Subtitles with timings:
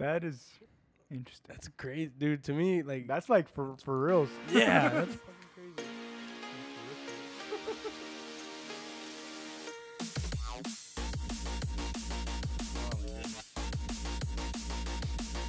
[0.00, 0.42] That is
[1.10, 1.44] interesting.
[1.46, 2.42] That's crazy, dude.
[2.44, 4.30] To me, like That's like for for reals.
[4.50, 5.88] yeah, that's fucking crazy.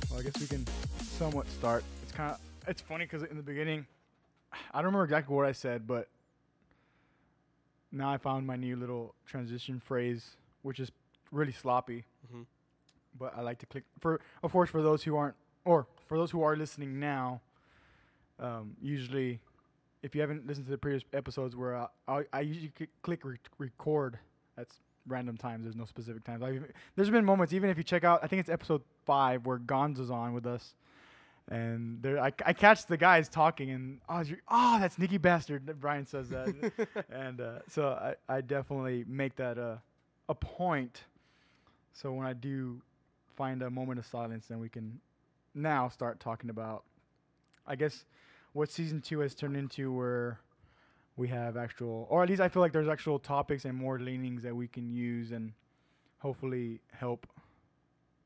[0.09, 0.65] Well, I guess we can
[1.17, 1.83] somewhat start.
[2.03, 3.85] It's kind of it's funny because in the beginning,
[4.51, 6.09] I don't remember exactly what I said, but
[7.91, 10.91] now I found my new little transition phrase, which is
[11.31, 12.03] really sloppy.
[12.33, 12.45] Mhm.
[13.17, 15.35] But I like to click for, of course, for those who aren't,
[15.65, 17.41] or for those who are listening now.
[18.39, 19.39] Um, usually,
[20.01, 22.71] if you haven't listened to the previous episodes, where I, I, I usually
[23.03, 24.17] click re- record.
[24.55, 25.63] That's random times.
[25.63, 26.41] There's no specific times.
[26.41, 29.59] Like, there's been moments, even if you check out, I think it's episode five where
[29.59, 30.75] Gonzo's on with us,
[31.49, 35.79] and there I, I catch the guys talking, and oh, oh that's Nicky Bastard.
[35.79, 36.47] Brian says that,
[37.11, 39.81] and uh, so I, I definitely make that a
[40.29, 41.03] a point.
[41.93, 42.81] So when I do
[43.35, 44.99] find a moment of silence, and we can
[45.53, 46.83] now start talking about,
[47.65, 48.05] I guess,
[48.53, 50.39] what season two has turned into, where
[51.17, 54.43] we have actual, or at least I feel like there's actual topics and more leanings
[54.43, 55.53] that we can use and
[56.19, 57.27] hopefully help.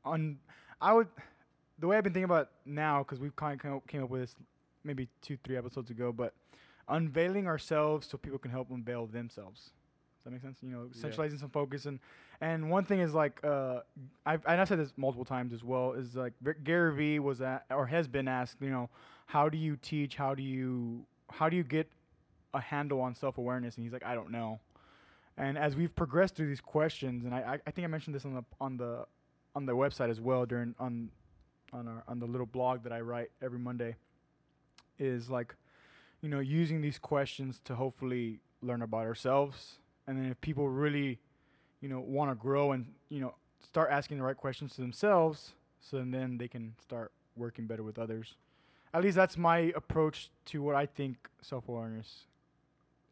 [0.04, 0.38] On,
[0.80, 1.08] I would,
[1.78, 4.34] the way I've been thinking about now, because we've kind of came up with this
[4.84, 6.32] maybe two, three episodes ago, but
[6.88, 9.70] unveiling ourselves so people can help unveil themselves.
[10.26, 10.58] That make sense?
[10.60, 11.00] You know, Yeah.
[11.02, 12.00] centralizing some focus and
[12.40, 13.80] and one thing is like uh,
[14.26, 16.32] I've and I've said this multiple times as well is like
[16.64, 18.90] Gary Vee was at, or has been asked, you know,
[19.26, 20.16] how do you teach?
[20.16, 21.88] How do you how do you get
[22.52, 23.76] a handle on self awareness?
[23.76, 24.58] And he's like, I don't know.
[25.36, 28.24] And as we've progressed through these questions, and I, I, I think I mentioned this
[28.24, 29.06] on the on the
[29.54, 31.10] on the website as well during on
[31.72, 33.94] on our on the little blog that I write every Monday,
[34.98, 35.54] is like,
[36.20, 41.18] you know, using these questions to hopefully learn about ourselves, and then if people really,
[41.80, 45.52] you know, want to grow and you know start asking the right questions to themselves,
[45.80, 48.34] so then they can start working better with others.
[48.94, 52.24] At least that's my approach to what I think self awareness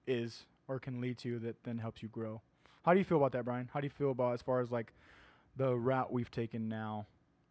[0.06, 2.40] is or can lead to that then helps you grow.
[2.84, 3.68] How do you feel about that, Brian?
[3.72, 4.92] How do you feel about as far as like
[5.56, 7.06] the route we've taken now?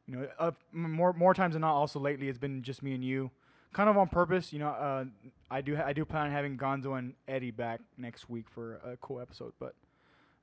[0.08, 1.74] You know, uh, more more times than not.
[1.74, 3.32] Also lately, it's been just me and you,
[3.74, 4.54] kind of on purpose.
[4.54, 5.06] You know, uh,
[5.52, 8.76] I do ha- I do plan on having Gonzo and Eddie back next week for
[8.76, 9.54] a cool episode.
[9.60, 9.76] But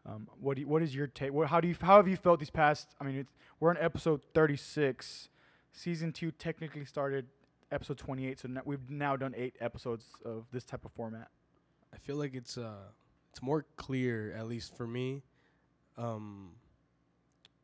[0.06, 1.32] um, what you, what is your take?
[1.32, 2.88] What, how do you how have you felt these past?
[3.00, 3.26] I mean,
[3.58, 5.28] we're on episode thirty six.
[5.72, 7.26] Season two technically started
[7.70, 11.28] episode twenty eight, so n- we've now done eight episodes of this type of format.
[11.94, 12.88] I feel like it's uh
[13.30, 15.22] it's more clear at least for me.
[15.96, 16.50] Um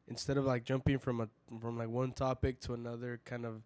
[0.08, 1.28] instead of like jumping from a
[1.60, 3.62] from like one topic to another kind of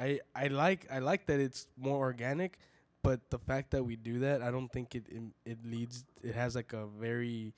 [0.00, 2.58] I I like I like that it's more organic,
[3.02, 6.34] but the fact that we do that, I don't think it it, it leads it
[6.34, 7.54] has like a very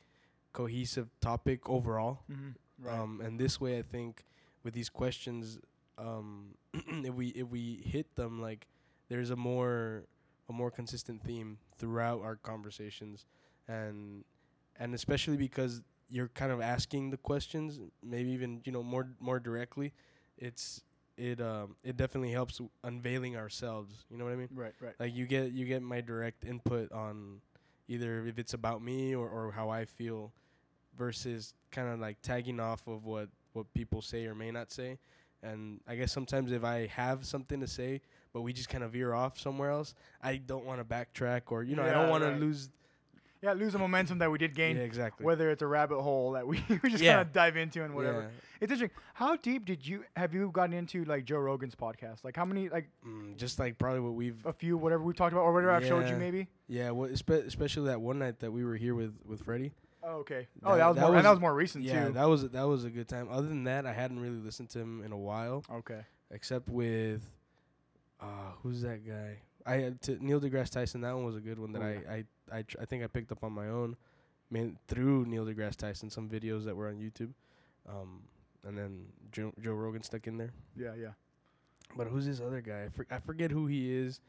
[0.52, 2.20] cohesive topic overall.
[2.30, 2.88] Mm-hmm.
[2.88, 4.24] Um, and this way, I think
[4.64, 5.58] with these questions,
[5.98, 8.66] um, if we if we hit them, like
[9.08, 10.04] there's a more
[10.48, 13.26] a more consistent theme throughout our conversations,
[13.68, 14.24] and
[14.76, 19.38] and especially because you're kind of asking the questions, maybe even you know more more
[19.38, 19.92] directly,
[20.36, 20.82] it's
[21.22, 23.94] it um it definitely helps w- unveiling ourselves.
[24.10, 24.48] You know what I mean?
[24.52, 24.94] right, right.
[24.98, 27.40] Like you get you get my direct input on
[27.86, 30.32] either if it's about me or, or how I feel
[30.98, 34.98] versus kind of like tagging off of what what people say or may not say.
[35.44, 38.00] And I guess sometimes if I have something to say,
[38.32, 41.62] but we just kind of veer off somewhere else, I don't want to backtrack or
[41.62, 42.34] you know I don't want right.
[42.34, 42.68] to lose.
[43.42, 44.76] Yeah, lose the momentum that we did gain.
[44.76, 45.26] Yeah, exactly.
[45.26, 47.14] Whether it's a rabbit hole that we, we just Yeah.
[47.16, 48.20] kind of dive into and whatever.
[48.22, 48.28] Yeah.
[48.60, 48.96] It's interesting.
[49.14, 52.22] How deep did you have you gotten into like Joe Rogan's podcast?
[52.22, 55.32] Like how many like Mm, just like probably what we've a few whatever we talked
[55.32, 56.46] about or whatever I've showed you maybe.
[56.68, 59.72] yeah, what espe- especially that one night that we were here with with Freddie.
[60.04, 60.46] Oh, okay.
[60.64, 61.98] Oh, That- that was that more and was- that was more recent Yeah, too.
[61.98, 63.26] Yeah, that was that was a good time.
[63.28, 65.64] Other than that, I hadn't really listened to him in a while.
[65.68, 66.02] okay.
[66.30, 67.28] except with
[68.20, 69.38] uh who's that guy?
[69.66, 71.00] I had to Neil deGrasse Tyson.
[71.02, 72.10] That one was a good one that Oh, yeah.
[72.10, 72.24] I I,
[72.60, 73.96] tr- I think I picked up on my own,
[74.50, 76.10] man through Neil deGrasse Tyson.
[76.10, 77.30] Some videos that were on YouTube,
[77.88, 78.20] um,
[78.66, 80.50] and then Joe, Joe Rogan stuck in there.
[80.76, 81.12] Yeah, yeah.
[81.96, 82.84] But who's this other guy?
[82.84, 84.20] I, for, I forget who he is.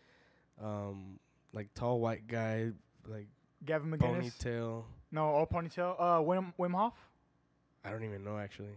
[0.63, 1.19] Um,
[1.53, 2.71] like tall white guy,
[3.05, 3.27] like
[3.65, 4.33] Gavin McInnes.
[4.39, 4.83] ponytail.
[5.11, 5.95] No, all ponytail.
[5.99, 6.93] Uh, Wim Wim Hof.
[7.83, 8.69] I don't even know actually.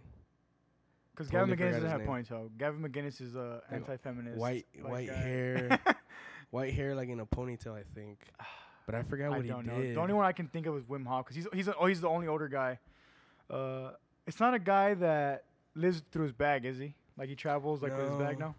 [1.15, 2.51] Because Totally Gavin McInnes doesn't have ponytail.
[2.59, 4.37] Gavin McInnes is a Like, anti-feminist.
[4.37, 5.15] white white guy.
[5.15, 5.81] hair,
[6.51, 8.19] white hair like in a ponytail, I think.
[8.87, 9.83] But I forgot I what he don't know.
[9.83, 9.97] did.
[9.97, 12.01] The only one I can think of is Wim Hof because he's he's oh he's
[12.01, 12.79] the only older guy.
[13.51, 13.91] Uh,
[14.27, 15.45] it's not a guy that
[15.75, 16.95] lives through his bag, is he?
[17.19, 18.55] Like he travels like with his bag now.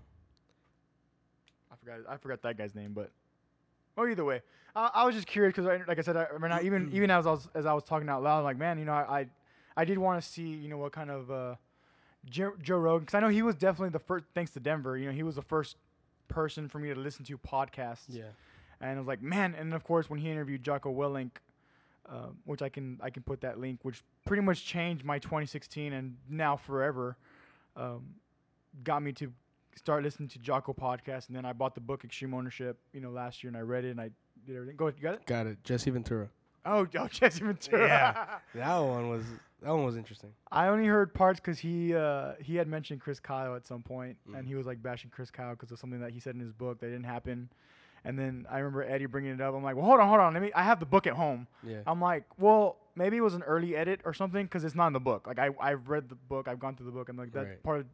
[1.72, 3.12] I forgot I forgot that guy's name, but
[3.96, 4.42] or either way,
[4.76, 7.10] I, I was just curious because I, like I said, I, I mean, even even
[7.10, 9.20] as I was as I was talking out loud, I'm like man, you know, I
[9.20, 9.28] I,
[9.78, 11.56] I did want to see you know what kind of uh,
[12.26, 14.26] Joe, Joe Rogan, because I know he was definitely the first.
[14.34, 15.78] Thanks to Denver, you know, he was the first
[16.28, 18.06] person for me to listen to podcasts.
[18.10, 18.24] Yeah.
[18.82, 19.56] And I was like, man.
[19.58, 21.32] And of course, when he interviewed Jocko Willink,
[22.10, 25.94] um, which I can I can put that link, which pretty much changed my 2016
[25.94, 27.18] and now forever,
[27.76, 28.04] um,
[28.84, 29.32] got me to
[29.76, 31.28] start listening to Jocko podcast.
[31.28, 33.84] And then I bought the book Extreme Ownership, you know, last year, and I read
[33.86, 34.10] it and I
[34.46, 34.76] did everything.
[34.78, 35.26] Go, ahead, you got it?
[35.26, 35.64] Got it.
[35.64, 36.30] Jesse Ventura.
[36.66, 37.88] Oh, oh, Jesse Ventura.
[37.88, 38.26] Yeah.
[38.56, 39.24] That one was
[39.64, 40.32] that one was interesting.
[40.52, 44.18] I only heard parts because he uh, he had mentioned Chris Kyle at some point,
[44.30, 44.38] Mm.
[44.40, 46.54] and he was like bashing Chris Kyle because of something that he said in his
[46.54, 47.50] book that didn't happen.
[48.08, 49.54] And then I remember Eddie bringing it up.
[49.54, 50.34] I'm like, well, hold on, hold on.
[50.34, 50.52] Let me.
[50.56, 51.46] I have the book at home.
[51.62, 51.82] Yeah.
[51.86, 54.94] I'm like, well, maybe it was an early edit or something because it's not in
[54.94, 55.28] the book.
[55.28, 56.48] Like I I've read the book.
[56.48, 57.10] I've gone through the book.
[57.10, 57.64] and like that Right.
[57.64, 57.86] part of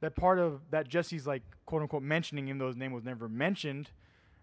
[0.00, 3.28] that part of that Jesse's like quote unquote mentioning him though his name was never
[3.28, 3.90] mentioned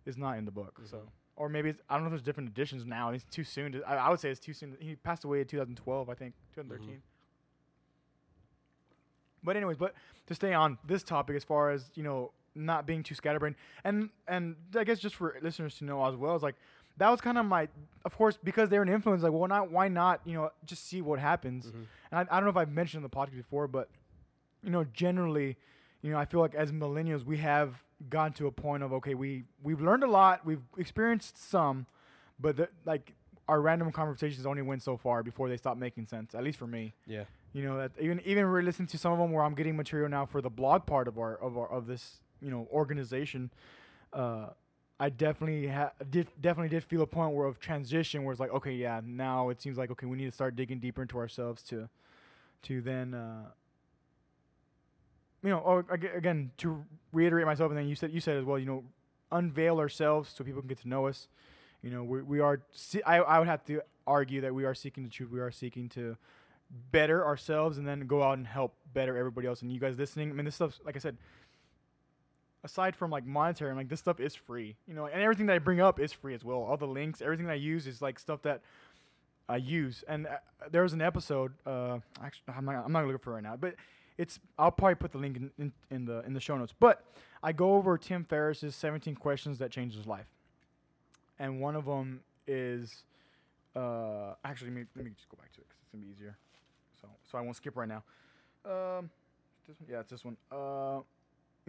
[0.05, 0.79] is not in the book.
[0.85, 1.09] So Mhm.
[1.35, 3.09] or maybe it's, I don't know if there's different editions now.
[3.11, 3.73] It's too soon.
[3.73, 4.77] To, I, I would say it's too soon.
[4.79, 7.01] He passed away in 2012, I think, 2013.
[9.43, 9.93] But anyways, but
[10.27, 14.09] to stay on this topic, as far as you know, not being too scatterbrained, and
[14.27, 16.55] and I guess just for listeners to know as well, is like
[16.97, 17.67] that was kind of my,
[18.03, 19.23] of course, because they're an influence.
[19.23, 20.21] Like, well, not why not?
[20.25, 21.67] You know, just see what happens.
[21.67, 21.85] Mhm.
[22.11, 23.89] And I, I don't know if I've mentioned the podcast before, but
[24.63, 25.55] you know, generally,
[26.01, 29.13] you know, I feel like as millennials, we have gotten to a point of okay,
[29.13, 31.85] we we've learned a lot, we've experienced some,
[32.39, 33.13] but the, like
[33.47, 36.35] our random conversations only went so far before they stop making sense.
[36.35, 37.23] At least for me, Yeah.
[37.53, 40.07] you know, that even even re listening to some of them where I'm getting material
[40.09, 43.51] now for the blog part of our of our of this you know organization.
[44.13, 44.47] Uh,
[44.99, 48.51] I definitely ha- did definitely did feel a point where of transition where it's like
[48.51, 51.63] okay yeah now it seems like okay we need to start digging deeper into ourselves
[51.63, 51.87] to
[52.63, 53.45] to then uh,
[55.43, 56.83] you know or again to
[57.13, 58.83] reiterate myself and then you said you said as well you know
[59.31, 61.27] unveil ourselves so people can get to know us
[61.81, 62.61] you know we, we are
[63.05, 65.87] I, I would have to argue that we are seeking the truth we are seeking
[65.89, 66.17] to
[66.91, 70.29] better ourselves and then go out and help better everybody else and you guys listening
[70.29, 71.17] i mean this stuff like i said
[72.63, 75.59] aside from like monetary like this stuff is free you know and everything that i
[75.59, 76.57] bring up is free as well.
[76.57, 78.61] All the links everything that i use is like stuff that
[79.47, 80.03] i use.
[80.07, 80.37] And uh,
[80.69, 83.55] there was an episode uh actually i'm not, I'm not looking for it right now
[83.55, 83.75] but
[84.17, 86.73] it's i'll probably put the link in, in, in the in the show notes.
[86.77, 87.03] But
[87.41, 90.27] i go over tim ferriss's 17 questions that changed his life.
[91.39, 93.03] And one of them is
[93.75, 96.11] uh actually let me, let me just go back to it because it's gonna be
[96.11, 96.35] easier.
[97.01, 98.03] So so i won't skip right now.
[98.65, 99.09] Um
[99.65, 100.35] this one yeah it's this one.
[100.51, 100.99] Uh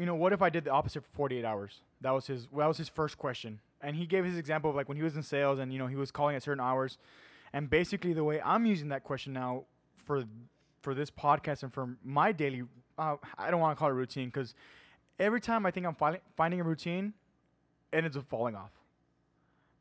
[0.00, 1.82] you know, what if I did the opposite for 48 hours?
[2.00, 2.48] That was his.
[2.56, 5.14] That was his first question, and he gave his example of like when he was
[5.14, 6.96] in sales, and you know he was calling at certain hours,
[7.52, 9.64] and basically the way I'm using that question now
[10.06, 10.24] for
[10.80, 12.62] for this podcast and for my daily,
[12.98, 14.54] uh, I don't want to call it routine because
[15.18, 17.12] every time I think I'm fi- finding a routine,
[17.92, 18.70] it ends up falling off.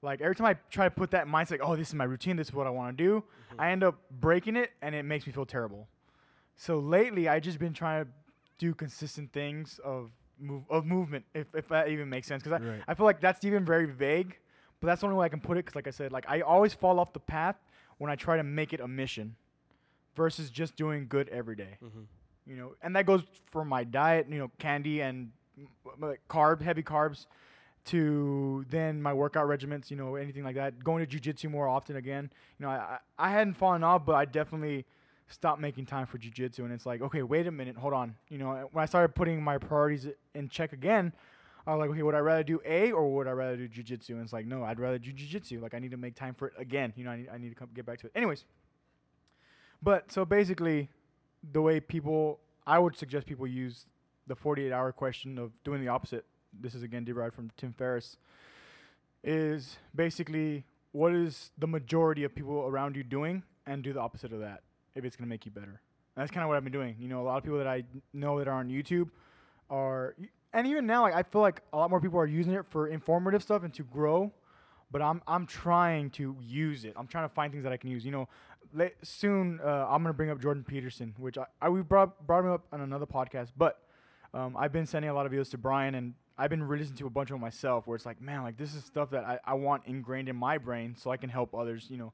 [0.02, 2.36] Like every time I try to put that mindset, like, oh, this is my routine,
[2.36, 3.24] this is what I want to do,
[3.58, 5.88] I end up breaking it, and it makes me feel terrible.
[6.58, 8.12] So lately, I just been trying to
[8.60, 12.44] do consistent things of move of movement, if, if that even makes sense.
[12.44, 12.82] Because I, Right.
[12.88, 14.38] I feel like that's even very vague,
[14.80, 15.66] but that's the only way I can put it.
[15.66, 17.56] Because like I said, like I always fall off the path
[17.98, 19.36] when I try to make it a mission,
[20.16, 21.78] versus just doing good every day.
[21.84, 22.06] Mhm.
[22.46, 24.28] You know, and that goes for my diet.
[24.30, 25.32] You know, candy and
[26.00, 27.26] like carb, heavy carbs,
[27.86, 29.90] to then my workout regiments.
[29.92, 30.84] You know, anything like that.
[30.84, 32.32] Going to jujitsu more often again.
[32.60, 34.86] You know, I I hadn't fallen off, but I definitely
[35.30, 36.60] stopped making time for jujitsu.
[36.60, 38.16] And it's like, okay, wait a minute, hold on.
[38.30, 41.14] You know, when I started putting my priorities in check again,
[41.66, 44.10] I was like, okay, would I rather do A or would I rather do jujitsu?
[44.12, 45.62] And it's like, no, I'd rather do jujitsu.
[45.62, 46.94] Like, I need to make time for it again.
[46.96, 48.14] You know, I need, I need to come, get back to it.
[48.16, 48.46] Anyways,
[49.82, 50.90] but so basically,
[51.52, 53.86] the way people, I would suggest people use
[54.28, 56.26] the 48 hour question of doing the opposite.
[56.60, 58.18] This is again derived from Tim Ferriss.
[59.24, 64.34] Is basically what is the majority of people around you doing, and do the opposite
[64.34, 64.62] of that
[65.00, 65.82] if it's gonna make you better.
[66.16, 66.96] And that's kind of what I've been doing.
[67.00, 69.10] You know, a lot of people that I know that are on YouTube
[69.70, 70.16] are,
[70.54, 72.88] and even now, like I feel like a lot more people are using it for
[72.88, 74.32] informative stuff and to grow.
[74.92, 76.94] But I'm I'm trying to use it.
[76.98, 78.04] I'm trying to find things that I can use.
[78.04, 78.28] You know,
[78.74, 82.44] la- soon uh, I'm gonna bring up Jordan Peterson, which I, I we brought brought
[82.44, 83.52] him up on another podcast.
[83.56, 83.80] But
[84.34, 87.08] um, I've been sending a lot of videos to Brian, and I've been re-listening to
[87.08, 87.86] a bunch of them myself.
[87.86, 90.58] Where it's like, man, like this is stuff that I, I want ingrained in my
[90.58, 91.86] brain, so I can help others.
[91.90, 92.14] You know,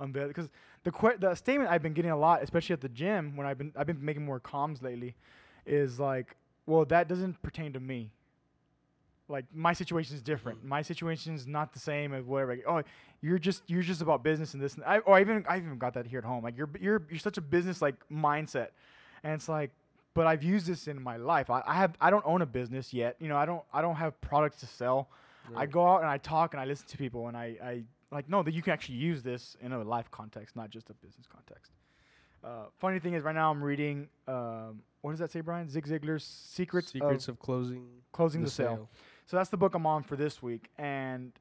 [0.00, 0.48] unveil because
[0.84, 3.58] the que- the statement I've been getting a lot, especially at the gym when I've
[3.58, 5.14] been I've been making more comms lately,
[5.66, 6.36] is like,
[6.66, 8.10] well, that doesn't pertain to me.
[9.28, 10.62] Like my situation is different.
[10.62, 10.68] Mhm.
[10.68, 12.58] My situation is not the same as whatever.
[12.66, 12.82] Oh,
[13.22, 15.78] you're just you're just about business and this and I or I even I even
[15.78, 16.44] got that here at home.
[16.44, 18.68] Like you're you're you're such a business like mindset,
[19.22, 19.70] and it's like,
[20.12, 21.48] but I've used this in my life.
[21.48, 23.16] I, I have I don't own a business yet.
[23.18, 25.08] You know, I don't I don't have products to sell.
[25.56, 27.82] I go out and I talk and I listen to people and I, I
[28.14, 30.94] like no that you can actually use this in a life context, not just a
[30.94, 31.72] business context.
[32.42, 35.68] Uh, funny thing is, right now I'm reading um, what does that say, Brian?
[35.68, 38.88] Zig Ziglar's Secrets, Secrets of of, closing Closing the, Sale.
[39.26, 41.32] So that's the book I'm on for this week, and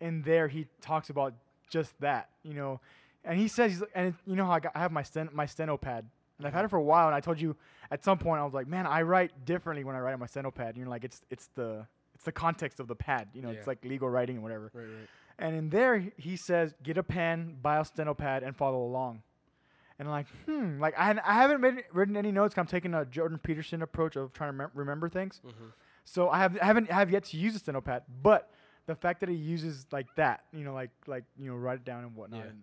[0.00, 1.34] in there he talks about
[1.70, 2.80] just that, you know,
[3.24, 5.46] and he says, he's, and you know how I, got, I have my sten my
[5.46, 6.06] steno pad,
[6.38, 7.56] and I've had it for a while, and I told you
[7.90, 10.26] at some point I was like, man, I write differently when I write on my
[10.26, 10.68] steno pad.
[10.68, 13.50] and You know, like it's it's the it's the context of the pad, you know,
[13.50, 13.58] Yeah.
[13.58, 14.70] it's like legal writing and whatever.
[14.74, 15.08] Right, right.
[15.38, 19.22] And in there, he- says, get a pen, buy a steno pad, and follow along.
[19.98, 22.56] And I'm like, hmm, like I, I haven't made, written any notes.
[22.56, 25.40] I'm taking a Jordan Peterson approach of trying to mem- remember things.
[25.44, 25.72] Mhm.
[26.04, 28.50] So I have I haven't have yet to use a steno pad, but
[28.86, 31.84] the fact that he uses like that, you know, like like you know, write it
[31.84, 32.40] down and whatnot.
[32.44, 32.50] Yeah.
[32.50, 32.62] And,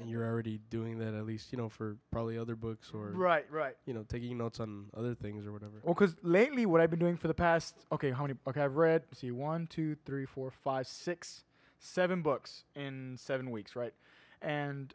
[0.00, 3.44] And you're already doing that at least, you know, for probably other books or right,
[3.50, 3.76] right.
[3.84, 5.80] you know, taking notes on other things or whatever.
[5.82, 8.34] Well, because lately, what I've been doing for the past okay, how many?
[8.46, 9.02] Okay, I've read.
[9.10, 11.42] let's see, one, two, three, four, five, six,
[11.78, 13.94] seven books in seven weeks, right?
[14.42, 14.92] And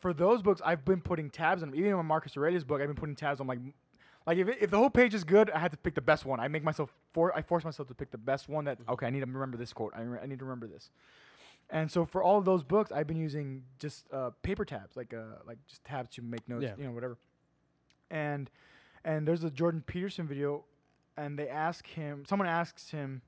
[0.00, 1.70] for those books, I've been putting tabs on.
[1.70, 1.78] them.
[1.78, 3.46] Even on Marcus Aurelius' book, I've been putting tabs on.
[3.46, 3.60] Like,
[4.26, 6.24] like if it, if the whole page is good, I have to pick the best
[6.24, 6.40] one.
[6.40, 8.64] I make myself for I force myself to pick the best one.
[8.64, 9.92] That okay, I need to remember this quote.
[9.96, 10.90] I, re- I need to remember this.
[11.70, 15.14] And so for all of those books, I've been using just uh, paper tabs, like
[15.14, 16.74] uh, like just tabs to make notes, Yeah.
[16.76, 17.16] you know, whatever.
[18.10, 18.50] And
[19.04, 20.64] and there's a Jordan Peterson video,
[21.16, 22.24] and they ask him.
[22.28, 23.22] Someone asks him,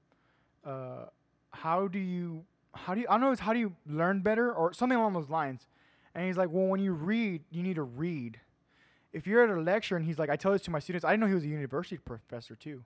[0.64, 1.07] uh,
[1.52, 2.45] "How do you?
[2.75, 3.07] How do you?
[3.09, 3.31] I don't know.
[3.33, 5.66] It's how do you learn better or something along those lines?"
[6.14, 8.40] And he's like, "Well, when you read, you need to read.
[9.12, 11.04] If you're at a lecture, and he's like, I tell this to my students.
[11.04, 12.83] I didn't know he was a university professor too,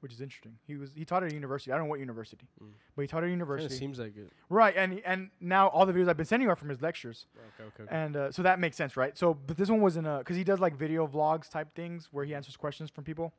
[0.00, 0.58] which is interesting.
[0.66, 1.70] He was he taught at a university.
[1.70, 2.70] I don't know what university, Mm.
[2.96, 3.72] but he taught at a university.
[3.72, 4.32] of seems like it.
[4.50, 7.68] Right, and and now all the videos I've been sending are from his lectures, Okay,
[7.68, 7.82] okay.
[7.84, 7.94] okay.
[7.94, 9.16] and uh, so that makes sense, right?
[9.16, 12.24] So, but this one wasn't a because he does like video vlogs type things where
[12.24, 13.32] he answers questions from people,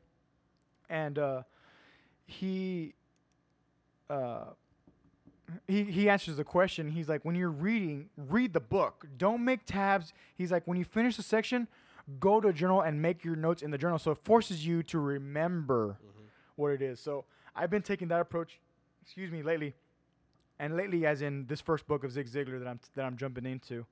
[0.90, 1.44] and uh,
[2.26, 2.94] he
[4.10, 4.46] uh,
[5.68, 6.92] he he answers the question.
[6.92, 9.08] He's like, when you're reading, read the book.
[9.18, 10.14] Don't make tabs.
[10.36, 11.68] He's like, when you finish a section,
[12.20, 14.00] go to a journal and make your notes in the journal.
[14.00, 16.24] So it forces you to remember Mhm.
[16.56, 17.00] what it is.
[17.00, 17.26] So
[17.56, 18.60] I've been taking that approach,
[19.02, 19.74] excuse me, lately,
[20.60, 23.46] and lately, as in this first book of Zig Ziglar that I'm that I'm jumping
[23.46, 23.86] into.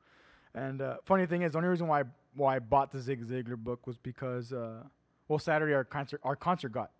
[0.53, 2.03] And uh, funny thing is, the only reason why
[2.35, 4.83] why I bought the Zig Ziglar book was because uh,
[5.27, 6.91] well, Saturday our concert our concert got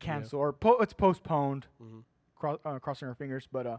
[0.00, 1.66] canceled or po- it's postponed.
[1.82, 2.04] Mhm.
[2.38, 3.78] Cro- uh, crossing our fingers, but uh,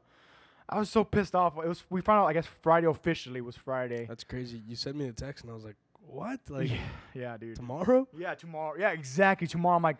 [0.67, 1.57] I was so pissed off.
[1.57, 4.05] It was we found out I guess Friday officially was Friday.
[4.05, 4.61] That's crazy.
[4.67, 6.39] You sent me a text and I was like, "What?
[6.49, 6.77] Like yeah,
[7.13, 7.55] yeah, dude.
[7.55, 8.75] tomorrow?" Yeah, tomorrow.
[8.77, 9.47] Yeah, exactly.
[9.47, 9.77] Tomorrow.
[9.77, 9.97] I'm like,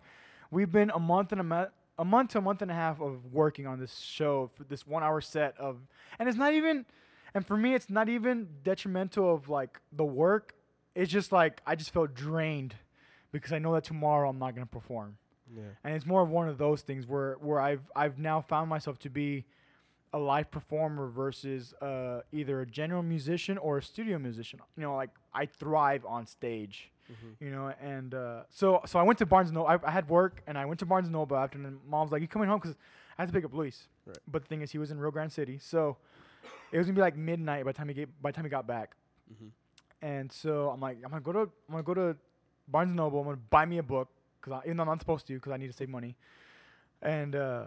[0.50, 3.00] we've been a month and a month, a month to a month and a half
[3.00, 5.78] of working on this show for this one hour set of,
[6.18, 6.86] and it's not even,
[7.34, 10.54] and for me, it's not even detrimental of like the work.
[10.94, 12.74] It's just like I just felt drained
[13.32, 15.16] because I know that tomorrow I'm not gonna perform,
[15.56, 15.62] Yeah.
[15.84, 18.98] and it's more of one of those things where where I've I've now found myself
[19.00, 19.44] to be
[20.12, 24.58] a live performer versus uh, either a general musician or a studio musician.
[24.76, 27.44] You know, like I thrive on stage Mm-hmm.
[27.44, 30.42] you know and uh, so so i went to barnes noble I, I had work
[30.46, 32.76] and i went to barnes noble after and mom's like you coming home because
[33.18, 34.16] i had to pick up luis Right.
[34.30, 35.96] but the thing is he was in rio grande city so
[36.70, 38.48] it was gonna be like midnight by the time he get by the time he
[38.48, 38.94] got back
[39.32, 39.48] Mm-hmm.
[40.06, 42.16] and so i'm like i'm gonna go to i'm gonna go to
[42.68, 44.08] barnes noble i'm gonna buy me a book
[44.40, 46.16] because even though i'm not supposed to because i need to save money
[47.02, 47.66] and uh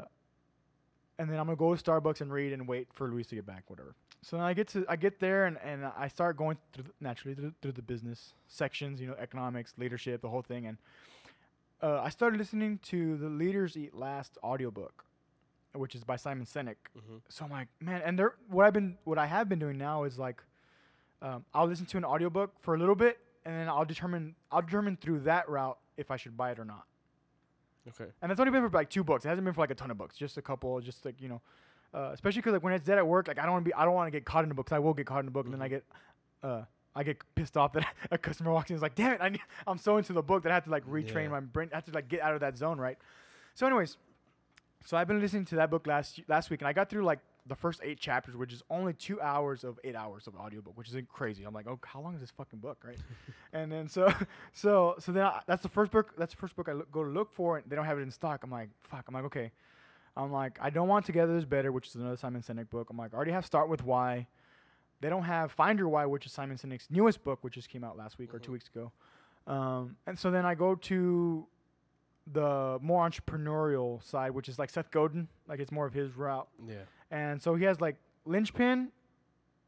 [1.20, 3.46] and then i'm gonna go to starbucks and read and wait for luis to get
[3.46, 6.58] back whatever so then I get to I get there and, and I start going
[6.72, 10.66] through the, naturally through, through the business sections, you know, economics, leadership, the whole thing,
[10.66, 10.78] and
[11.82, 15.04] uh, I started listening to the Leaders Eat Last audiobook,
[15.74, 16.78] which is by Simon Sinek.
[16.98, 17.18] Mm-hmm.
[17.28, 20.06] So I'm like, man, and there what I've been what I have been doing now
[20.06, 20.42] is like,
[21.22, 24.62] um, I'll listen to an audiobook for a little bit, and then I'll determine I'll
[24.62, 26.86] determine through that route if I should buy it or not.
[27.88, 28.10] Okay.
[28.22, 29.26] And that's only been for like two books.
[29.26, 31.28] It hasn't been for like a ton of books, just a couple, just like you
[31.30, 31.42] know,
[31.94, 33.74] uh, especially because like when it's dead at work, like I don't want to be,
[33.74, 34.68] I don't want to get caught in the book.
[34.68, 35.70] 'cause I will get caught in the book, and then I Mhm.
[35.70, 35.86] get,
[36.44, 36.64] uh,
[36.96, 39.30] I get pissed off that a customer walks in and is like, damn it, I
[39.30, 41.28] need, I'm so into the book that I have to like retrain Yeah.
[41.30, 42.98] my brain, I have to like get out of that zone, right?
[43.56, 43.98] So, anyways,
[44.86, 47.20] so I've been listening to that book last last week, and I got through like
[47.46, 50.90] the first eight chapters, which is only two hours of eight hours of audiobook, which
[50.90, 51.44] is crazy.
[51.44, 52.98] I'm like, oh, how long is this fucking book, right?
[53.54, 54.14] and then so
[54.54, 56.14] so so then I, that's the first book.
[56.18, 58.02] That's the first book I look, go to look for, and they don't have it
[58.04, 58.44] in stock.
[58.44, 59.06] I'm like, fuck.
[59.08, 59.52] I'm like, okay.
[60.16, 62.90] I'm like, I don't want Together is Better, which is another Simon Sinek book.
[62.92, 64.28] I'm like, I already have Start with Why.
[65.02, 67.84] They don't have Find Your Why, which is Simon Sinek's newest book, which just came
[67.84, 68.54] out last week or two Mhm.
[68.54, 68.92] weeks ago.
[69.48, 71.48] Um, and so then I go to
[72.32, 76.48] the more entrepreneurial side, which is like Seth Godin, like it's more of his route.
[76.66, 76.84] Yeah.
[77.14, 78.90] And so he has like linchpin,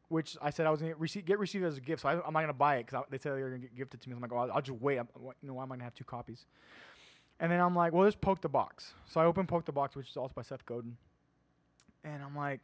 [0.10, 2.02] which I said I was gonna receive, get received as a gift.
[2.02, 4.02] So I, I'm not gonna buy it because they said they were gonna get gifted
[4.02, 4.16] to me.
[4.16, 4.98] I'm like, oh, I'll, I'll just wait.
[4.98, 6.48] I'm, you know, why am I gonna have two copies?
[7.40, 8.96] And then I'm like, well, let's poke the box.
[9.06, 10.98] So I open poke the box, which is also by Seth Godin.
[12.04, 12.62] And I'm like,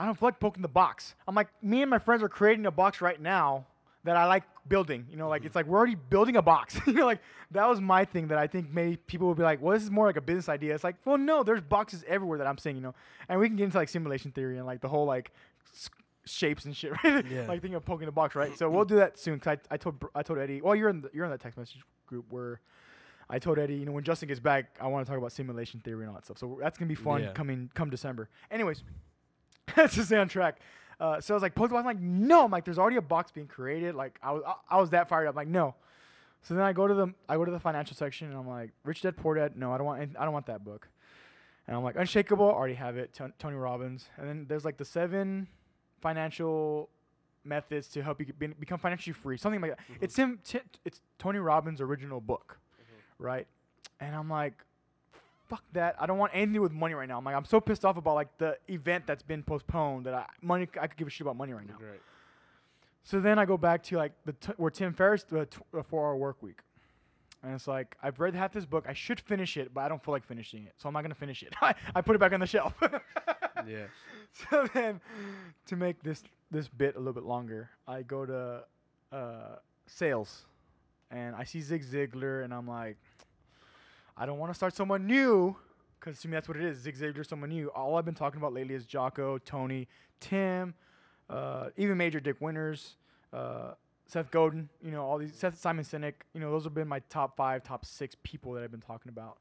[0.00, 1.14] I don't feel like poking the box.
[1.28, 3.66] I'm like, me and my friends are creating a box right now
[4.06, 5.06] that I like building.
[5.10, 5.46] You know, like Mhm.
[5.46, 6.80] it's like we're already building a box.
[6.86, 7.20] you know, like
[7.52, 9.90] that was my thing that I think maybe people would be like, well, this is
[9.90, 10.74] more like a business idea.
[10.74, 12.76] It's like, well, no, there's boxes everywhere that I'm seeing.
[12.76, 12.94] You know,
[13.28, 15.30] and we can get into like simulation theory and like the whole like
[15.72, 15.90] s-
[16.24, 17.24] shapes and shit, right?
[17.30, 17.42] Yeah.
[17.46, 18.56] like thinking of poking the box, right?
[18.58, 19.38] So we'll do that soon.
[19.38, 21.58] Cause I, I told I told Eddie, well, you're in the, you're in that text
[21.58, 22.60] message group where.
[23.28, 25.80] I told Eddie, you know, when Justin gets back, I want to talk about simulation
[25.80, 26.38] theory and all that stuff.
[26.38, 27.32] So that's gonna be fun Yeah.
[27.32, 28.28] coming come December.
[28.52, 28.84] Anyways,
[29.74, 30.60] to stay on track.
[30.98, 31.78] Uh, so I was like, Pokemon.
[31.80, 32.44] I'm like, no.
[32.44, 33.94] I'm like, there's already a box being created.
[33.94, 35.36] Like, I was, I, I was that fired up.
[35.36, 35.74] like, no.
[36.42, 38.70] So then I go to the, I go to the financial section, and I'm like,
[38.84, 39.56] Rich Dad Poor Dad.
[39.56, 40.88] No, I don't want, I don't want that book.
[41.66, 42.44] And I'm like, Unshakable.
[42.46, 43.12] Already have it.
[43.12, 44.08] Ton- Tony Robbins.
[44.16, 45.48] And then there's like the seven
[46.00, 46.88] financial
[47.44, 49.36] methods to help you be, become financially free.
[49.36, 49.80] Something like that.
[49.80, 49.96] Mhm.
[50.02, 50.38] It's him.
[50.44, 52.58] T- it's Tony Robbins' original book,
[53.18, 53.46] right?
[54.00, 54.54] And I'm like,
[55.48, 55.96] fuck that.
[55.98, 57.18] I don't want anything to do with money right now.
[57.18, 60.26] I'm like, I'm so pissed off about like the event that's been postponed that I
[60.42, 61.76] money I could give a shit about money right now.
[61.80, 62.00] Right.
[63.04, 65.82] So then I go back to like the t- where Tim Ferriss the t- the
[65.82, 66.58] four hour work week,
[67.42, 68.84] and it's like I've read half this book.
[68.88, 71.14] I should finish it, but I don't feel like finishing it, so I'm not gonna
[71.14, 71.54] finish it.
[71.62, 72.74] I, I put it back on the shelf.
[73.66, 73.86] Yeah.
[74.50, 75.00] So then,
[75.66, 78.64] to make this this bit a little bit longer, I go to
[79.10, 80.44] uh, sales,
[81.10, 82.98] and I see Zig Ziglar, and I'm like,
[84.16, 85.56] I don't want to start someone new,
[86.00, 86.78] because to me that's what it is.
[86.78, 87.68] Zig Ziglar, someone new.
[87.68, 89.88] All I've been talking about lately is Jocko, Tony,
[90.20, 90.74] Tim,
[91.28, 92.96] uh, even Major Dick Winters,
[93.32, 93.72] uh,
[94.06, 94.68] Seth Godin.
[94.82, 96.14] You know all these Seth Simon Sinek.
[96.32, 99.10] You know those have been my top five, top six people that I've been talking
[99.10, 99.38] about,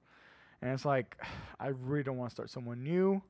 [0.61, 1.17] and it's like
[1.59, 3.21] I really don't want to start someone new.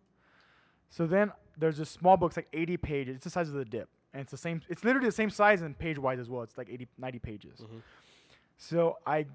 [0.90, 3.16] So then there's a small book, it's like 80 pages.
[3.18, 3.90] It's the size of the dip.
[4.14, 6.44] And it's the same, it's literally the same size and page wise as well.
[6.44, 7.60] It's like 80, 90 pages.
[7.60, 7.82] Mhm.
[8.58, 9.26] So I,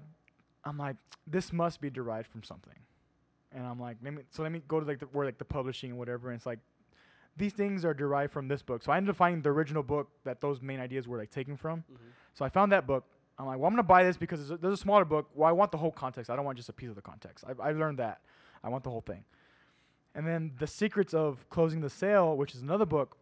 [0.63, 0.95] I'm like,
[1.27, 2.75] this must be derived from something.
[3.53, 5.45] And I'm like, let me, so let me go to like the, where like the
[5.45, 6.29] publishing and whatever.
[6.29, 6.59] And it's like,
[7.37, 8.83] these things are derived from this book.
[8.83, 11.57] So I ended up finding the original book that those main ideas were like taken
[11.57, 11.79] from.
[11.79, 11.97] Mhm.
[12.33, 13.05] So I found that book.
[13.39, 15.29] I'm like, well, I'm gonna buy this because there's a, there's a smaller book.
[15.33, 16.29] Well, I want the whole context.
[16.29, 17.43] I don't want just a piece of the context.
[17.47, 18.21] I, I learned that.
[18.63, 19.23] I want the whole thing.
[20.13, 23.17] And then the secrets of closing the sale, which is another book.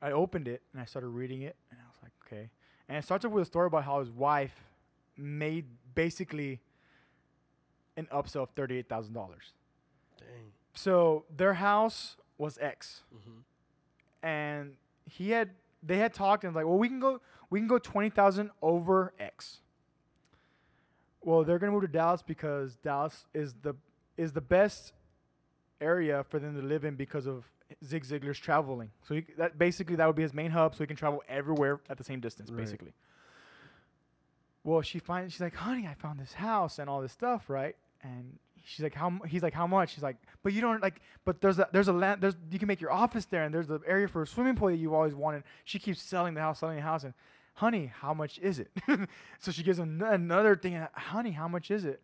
[0.00, 2.48] I opened it and I started reading it, and I was like, okay.
[2.88, 4.54] And it starts off with a story about how his wife
[5.16, 6.60] made basically
[7.96, 9.52] an upsell of thirty-eight thousand dollars.
[10.18, 10.52] Dang.
[10.74, 13.42] So their house was X Mhm.
[14.22, 14.76] and
[15.06, 15.50] he had
[15.82, 18.50] they had talked and was like, well, we can go we can go twenty thousand
[18.62, 19.60] over X.
[21.22, 23.74] Well, they're gonna move to Dallas because Dallas is the
[24.16, 24.92] is the best
[25.80, 27.44] area for them to live in because of
[27.84, 28.90] Zig Ziglar's traveling.
[29.02, 31.80] So he, that basically that would be his main hub, so he can travel everywhere
[31.88, 32.58] at the same distance, Right.
[32.58, 32.92] basically.
[34.64, 37.74] Well, she finds she's like, honey, I found this house and all this stuff, right?
[38.02, 39.10] And she's like, how?
[39.26, 39.94] He's like, how much?
[39.94, 41.00] She's like, but you don't like.
[41.24, 43.66] But there's a there's a land there's you can make your office there, and there's
[43.68, 45.44] the area for a swimming pool that you've always wanted.
[45.64, 47.14] She keeps selling the house, selling the house, and
[47.54, 48.70] honey, how much is it?
[49.38, 52.00] so she gives him an- another thing, and, honey, how much is it?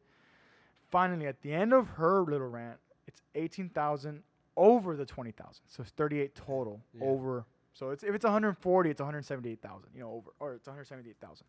[0.90, 4.22] Finally, at the end of her little rant, it's eighteen thousand
[4.56, 7.04] over the twenty thousand, so it's thirty eight total Yeah.
[7.04, 7.44] over.
[7.74, 10.10] So it's if it's one hundred forty, it's one hundred seventy eight thousand, you know,
[10.12, 11.46] over or it's one hundred seventy eight thousand.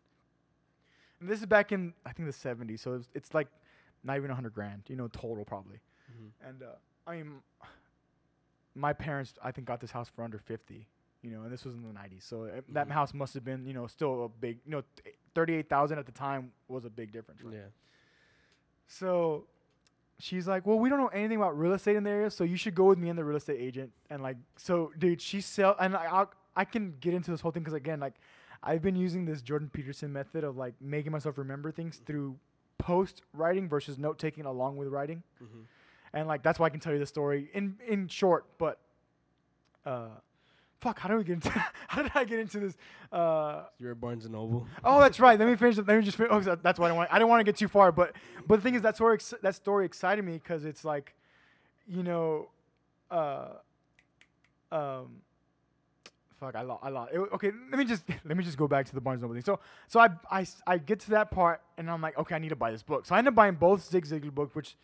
[1.20, 3.48] And this is back in I think the seventies, so it's, it's like
[4.04, 5.80] not even a hundred grand, you know, total probably.
[6.10, 6.48] Mhm.
[6.48, 6.66] And uh,
[7.06, 7.34] I mean,
[8.74, 10.86] my parents I think got this house for under fifty,
[11.22, 13.66] you know, and this was in the nineties, so it, that house must have been,
[13.66, 14.82] you know, still a big, you know,
[15.34, 17.42] thirty eight thousand at the time was a big difference.
[17.42, 17.54] Right?
[17.54, 17.60] Yeah.
[18.86, 19.44] So
[20.18, 22.56] she's like, "Well, we don't know anything about real estate in the area, so you
[22.56, 25.76] should go with me and the real estate agent." And like, so dude, she sell,
[25.80, 28.14] and I I'll, I can get into this whole thing because again, like,
[28.62, 32.36] I've been using this Jordan Peterson method of like making myself remember things through
[32.78, 35.64] post writing versus note taking along with writing, Mhm.
[36.12, 38.46] and like that's why I can tell you the story in in short.
[38.58, 38.78] But,
[39.86, 40.08] uh,
[40.80, 41.50] fuck, how do we get into?
[41.88, 42.76] how did I get into this?
[43.12, 44.66] Uh, You're at Barnes and Noble.
[44.84, 45.38] Oh, that's right.
[45.38, 45.76] Let me finish.
[45.76, 46.16] Let me just.
[46.16, 46.30] Finish.
[46.32, 47.12] Oh, that's why I want.
[47.12, 48.14] I don't want to get too far, but
[48.46, 51.14] but the thing is, that story ex- that story excited me because it's like,
[51.86, 52.50] you know,
[53.10, 53.54] uh,
[54.70, 55.22] um,
[56.40, 56.54] fuck.
[56.56, 56.84] I lost.
[56.84, 57.12] I lost.
[57.12, 59.44] It, okay, let me just let me just go back to the Barnes Noble thing.
[59.44, 62.48] So so I, I, I get to that part and I'm like, okay, I need
[62.50, 63.06] to buy this book.
[63.06, 64.76] So I end up buying both Zig Ziglar books, which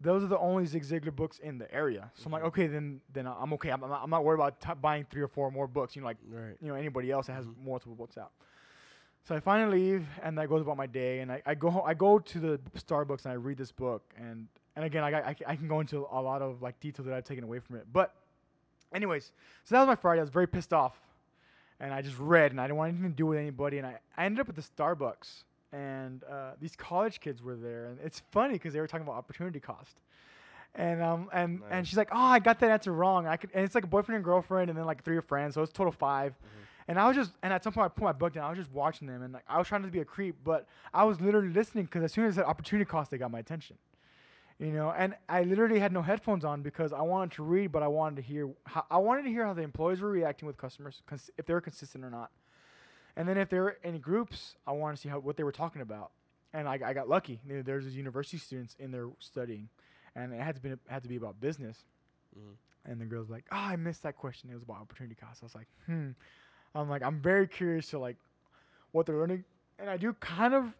[0.00, 2.10] those are the only Zig Ziglar books in the area.
[2.14, 2.46] So I'm like, Mhm.
[2.48, 3.70] okay, then then I'm okay.
[3.70, 5.94] I'm, I'm not, I'm not worried about t- buying three or four more books.
[5.94, 6.56] You know, like Right.
[6.60, 7.64] you know anybody else that has Mhm.
[7.64, 8.32] multiple books out.
[9.24, 11.82] So I finally leave, and I goes about my day, and I, I go ho-
[11.86, 15.36] I go to the Starbucks and I read this book, and and again I, I,
[15.46, 17.86] I can go into a lot of like detail that I've taken away from it,
[17.92, 18.14] but
[18.94, 19.32] anyways,
[19.64, 20.20] so that was my Friday.
[20.20, 20.98] I was very pissed off,
[21.78, 23.98] and I just read, and I didn't want anything to do with anybody, and I,
[24.16, 28.22] I ended up at the Starbucks, and uh, these college kids were there, and it's
[28.32, 30.00] funny because they were talking about opportunity cost.
[30.72, 33.26] And um and and she's like, oh, I got that answer wrong.
[33.26, 35.54] I could, and it's like a boyfriend and girlfriend, and then like three of friends,
[35.54, 36.36] so it's total 5 Mhm.
[36.86, 38.44] And I was just, and at some point I put my book down.
[38.44, 40.66] I was just watching them, and like I was trying to be a creep, but
[40.94, 43.78] I was literally listening because as soon as that opportunity cost, they got my attention.
[44.60, 47.82] You know, and I literally had no headphones on because I wanted to read, but
[47.82, 50.58] I wanted to hear how I wanted to hear how the employees were reacting with
[50.58, 52.30] customers, cons- if they were consistent or not.
[53.16, 55.50] And then if there were any groups, I wanted to see how what they were
[55.52, 56.10] talking about.
[56.52, 57.40] And I, I got lucky.
[57.46, 59.70] There- There's these university students in there studying,
[60.14, 61.78] and it had to be had to be about business.
[62.38, 62.56] Mhm.
[62.84, 64.50] And the girl's like, "Oh, I missed that question.
[64.50, 66.10] It was about opportunity cost." I was like, "Hmm."
[66.74, 68.16] I'm like, I'm very curious to like
[68.92, 69.44] what they're learning,
[69.78, 70.74] and I do kind of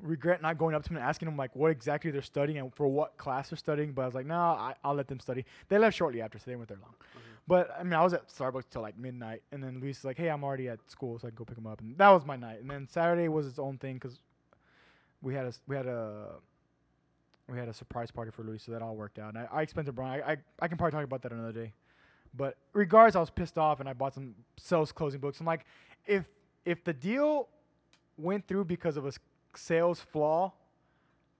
[0.00, 2.74] regret not going up to them and asking them like what exactly they're studying and
[2.74, 3.92] for what class they're studying.
[3.92, 5.44] But I was like, no, I, I'll let them study.
[5.68, 6.92] They left shortly after, so they weren't there long.
[6.92, 7.20] Mm-hmm.
[7.48, 10.16] But I mean, I was at Starbucks till like midnight, and then Luis was like,
[10.16, 12.26] "Hey, I'm already at school, so I can go pick them up." And that was
[12.26, 12.60] my night.
[12.60, 14.20] And then Saturday was its own thing because
[15.22, 16.26] we had a we had a
[17.48, 19.34] we had a surprise party for Luis, so that all worked out.
[19.34, 21.52] And I, I explained to Brian, I, I I can probably talk about that another
[21.52, 21.72] day.
[22.36, 25.38] But regardless, I was pissed off, and I bought some sales closing books.
[25.40, 25.64] I'm like,
[26.04, 26.26] if
[26.64, 27.48] if the deal
[28.18, 29.18] went through because of a s-
[29.58, 30.52] sales flaw,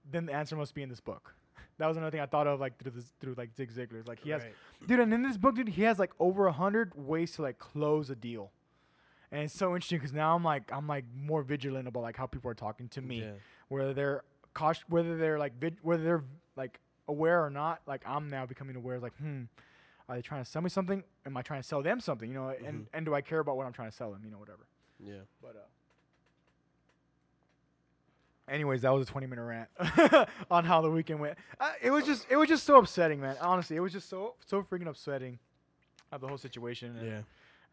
[0.09, 1.33] then the answer must be in this book.
[1.79, 4.07] That was another thing I thought of, like through this, through like Zig Ziglar's.
[4.07, 4.53] Like he has Right.
[4.87, 7.59] dude and in this book dude he has like over a hundred ways to like
[7.59, 8.49] close a deal
[9.31, 12.25] and it's so interesting because now i'm like i'm like more vigilant about like how
[12.25, 13.31] people are talking to me Yeah.
[13.67, 14.23] whether they're
[14.55, 16.23] cautious whether they're like vid- whether they're
[16.55, 19.43] like aware or not like i'm now becoming aware like hmm
[20.09, 22.35] are they trying to sell me something am i trying to sell them something you
[22.35, 22.87] know and Mhm.
[22.93, 24.65] and do i care about what i'm trying to sell them you know whatever
[24.99, 25.21] Yeah.
[25.41, 25.59] but uh
[28.47, 32.05] anyways that was a 20 minute rant on how the weekend went uh, it was
[32.05, 35.37] just it was just so upsetting man honestly it was just so so freaking upsetting
[36.11, 37.19] of the whole situation and, Yeah.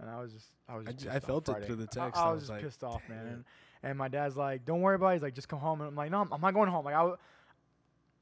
[0.01, 1.77] and i was just i was I just j- pissed I off felt it through
[1.77, 2.21] the text.
[2.21, 3.45] i, I was, was just like, pissed off man "Damn." and,
[3.85, 5.95] and my dad's like don't worry about it he's like just come home and i'm
[5.97, 7.17] like no i'm, I'm not going home like i w-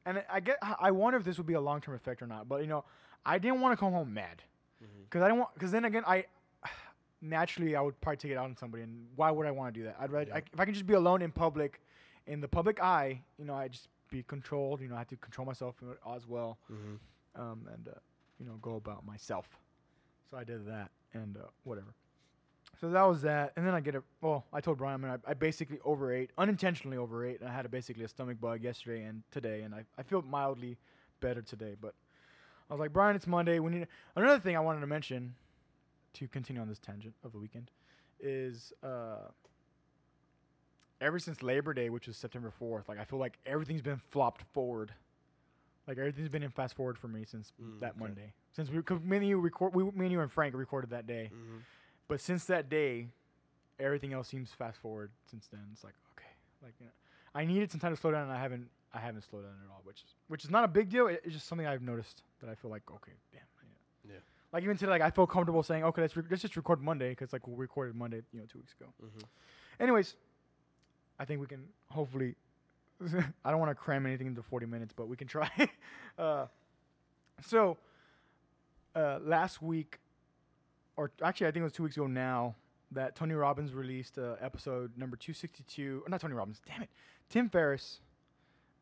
[0.04, 2.60] and i get i wonder if this would be a long-term effect or not but
[2.60, 2.84] you know
[3.24, 4.42] i didn't want to come home mad
[5.08, 5.54] because I didn't want.
[5.54, 6.24] Because then again, I
[7.20, 9.78] naturally I would probably take it out on somebody, and why would I want to
[9.80, 9.96] do that?
[10.00, 10.36] I'd rather Yeah.
[10.36, 11.80] I, if I can just be alone in public,
[12.26, 14.80] in the public eye, you know, I just be controlled.
[14.80, 15.76] You know, I had to control myself
[16.14, 16.98] as well, Mhm.
[17.34, 17.92] um, and uh,
[18.38, 19.58] you know, go about myself.
[20.30, 21.94] So I did that, and uh, whatever.
[22.80, 24.02] So that was that, and then I get a.
[24.20, 27.64] Well, I told Brian, I, mean, I, I basically overate, unintentionally overate, and I had
[27.64, 30.78] a, basically a stomach bug yesterday and today, and I, I feel mildly
[31.20, 31.94] better today, but
[32.68, 33.58] I was like, Brian, it's Monday.
[33.60, 35.34] We need another thing I wanted to mention
[36.14, 37.70] to continue on this tangent of the weekend
[38.20, 39.28] is uh,
[41.02, 44.42] ever since Labor Day, which was September fourth, like I feel like everything's been flopped
[44.52, 44.92] forward.
[45.86, 48.00] Like everything's been in fast forward for me since Mm, that okay.
[48.00, 48.32] Monday.
[48.52, 51.06] Since we, cause me and you record, we, me and you and Frank recorded that
[51.06, 51.30] day.
[51.34, 51.60] Mhm.
[52.08, 53.08] But since that day,
[53.80, 55.60] everything else seems fast forward since then.
[55.72, 56.30] It's like okay,
[56.62, 56.92] like you know,
[57.34, 58.70] I needed some time to slow down, and I haven't.
[58.94, 61.06] I haven't slowed down at all, which is which is not a big deal.
[61.08, 63.40] It- It's just something I've noticed that I feel like okay, damn.
[64.04, 64.12] Yeah.
[64.14, 64.20] Yeah.
[64.52, 67.10] Like even today, like I feel comfortable saying okay, let's re- let's just record Monday
[67.10, 68.92] because like we recorded Monday, you know, two weeks ago.
[69.02, 69.22] Mhm.
[69.80, 70.14] Anyways,
[71.22, 72.34] I think we can hopefully.
[73.44, 75.48] I don't want to cram anything into 40 minutes, but we can try.
[76.18, 76.46] uh,
[77.46, 77.78] so,
[78.96, 80.00] uh, last week,
[80.96, 82.56] or actually, I think it was two weeks ago now,
[82.90, 86.02] that Tony Robbins released uh, episode number 262.
[86.04, 86.90] Or not Tony Robbins, damn it.
[87.30, 88.00] Tim Ferriss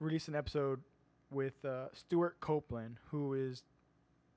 [0.01, 0.81] released an episode
[1.31, 3.65] with uh, Stewart Copeland, who is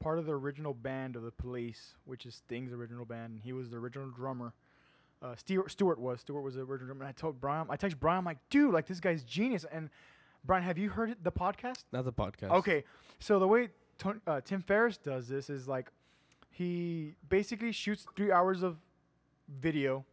[0.01, 3.33] part of the original band of the Police, which is Sting's original band.
[3.33, 4.53] And he was the original drummer.
[5.23, 6.19] Uh, Stewart, Stewart was.
[6.19, 7.03] Stewart was the original drummer.
[7.05, 9.65] And I told Brian, I texted Brian, I'm like, dude, like this guy's genius.
[9.71, 9.89] And
[10.43, 11.85] Brian, have you heard the podcast?
[11.93, 12.51] Not the podcast.
[12.51, 12.83] Okay,
[13.19, 15.89] so the way Ton- uh, Tim Ferriss does this is like
[16.49, 18.77] he basically shoots three hours of
[19.47, 20.03] video,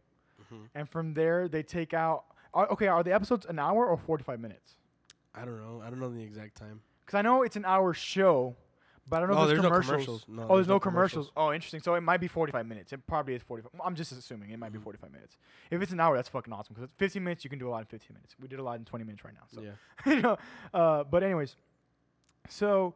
[0.43, 0.67] Mhm.
[0.75, 2.25] and from there they take out.
[2.53, 4.75] Are, okay, are the episodes an hour or forty-five minutes?
[5.35, 5.81] I don't know.
[5.85, 6.81] I don't know the exact time.
[7.05, 8.55] Because I know it's an hour show,
[9.09, 10.23] but I don't know Oh, if there's, there's no commercials.
[10.23, 10.25] commercials.
[10.27, 11.27] No, oh, there's, there's no no commercials.
[11.29, 11.31] commercials.
[11.35, 11.81] Oh, interesting.
[11.81, 12.93] So it might be forty-five minutes.
[12.93, 13.71] It probably is forty-five.
[13.83, 14.83] I'm just assuming it might be Mhm.
[14.83, 15.37] forty-five minutes.
[15.69, 16.75] If it's an hour, that's fucking awesome.
[16.75, 18.35] Because fifteen minutes, you can do a lot in fifteen minutes.
[18.39, 19.41] We did a lot in twenty minutes right now.
[19.53, 19.71] So Yeah.
[20.15, 20.37] you know.
[20.73, 21.55] Uh, but anyways,
[22.47, 22.95] so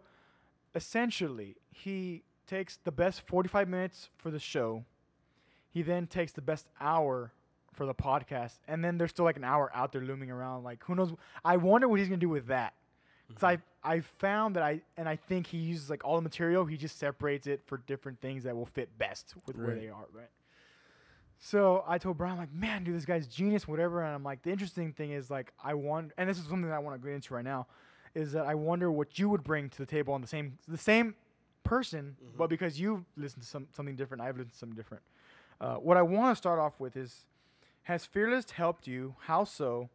[0.74, 4.84] essentially, he takes the best 45 minutes for the show.
[5.70, 7.32] He then takes the best hour
[7.74, 10.64] for the podcast, and then there's still like an hour out there looming around.
[10.64, 11.14] Like who knows?
[11.44, 12.74] I wonder what he's gonna do with that.
[13.28, 16.66] Because I I found that I and I think he uses like all the material.
[16.66, 20.06] He just separates it for different things that will fit best with where they are.
[20.14, 20.30] Right.
[21.38, 24.02] So I told Brian, I'm like, man, dude, this guy's genius, whatever.
[24.04, 26.74] And I'm like, the interesting thing is like, I want, and this is something that
[26.76, 27.68] I want to get into right now,
[28.16, 30.78] is that I wonder what you would bring to the table on the same, the
[30.78, 31.14] same
[31.64, 32.50] person, but Mhm.
[32.50, 35.04] because you listen to some something different, I've listened to something different.
[35.60, 37.26] Uh, what I want to start off with is,
[37.84, 39.16] has Fearless helped you?
[39.22, 39.90] How so?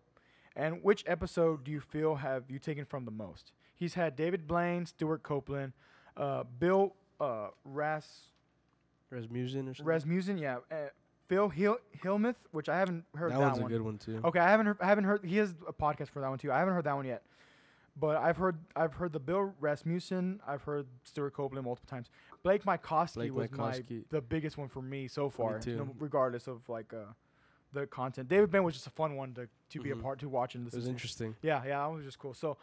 [0.56, 3.52] And which episode do you feel have you taken from the most?
[3.74, 5.72] He's had David Blaine, Stewart Copeland,
[6.16, 8.30] uh, Bill uh, Ras
[9.10, 9.86] Rasmussen or something.
[9.86, 10.58] Rasmussen, yeah.
[10.70, 10.88] Uh,
[11.28, 13.70] Phil Hill Hellmuth, which I haven't heard that, that, one's one.
[13.70, 14.20] a good one too.
[14.24, 15.24] Okay, I haven't heard, I haven't heard.
[15.24, 16.50] He has a podcast for that one too.
[16.50, 17.22] I haven't heard that one yet,
[17.96, 20.40] but I've heard I've heard the Bill Rasmussen.
[20.44, 22.10] I've heard Stewart Copeland multiple times.
[22.42, 25.76] Blake Mycoskie Blake was my the biggest one for me so far, too.
[25.76, 27.12] no- regardless of like uh,
[27.72, 28.28] the content.
[28.28, 30.02] David Ben was just a fun one to to be a Mhm.
[30.02, 30.90] part to watch and It was to.
[30.90, 31.36] interesting.
[31.42, 32.34] Yeah, yeah, that was just cool.
[32.34, 32.56] So,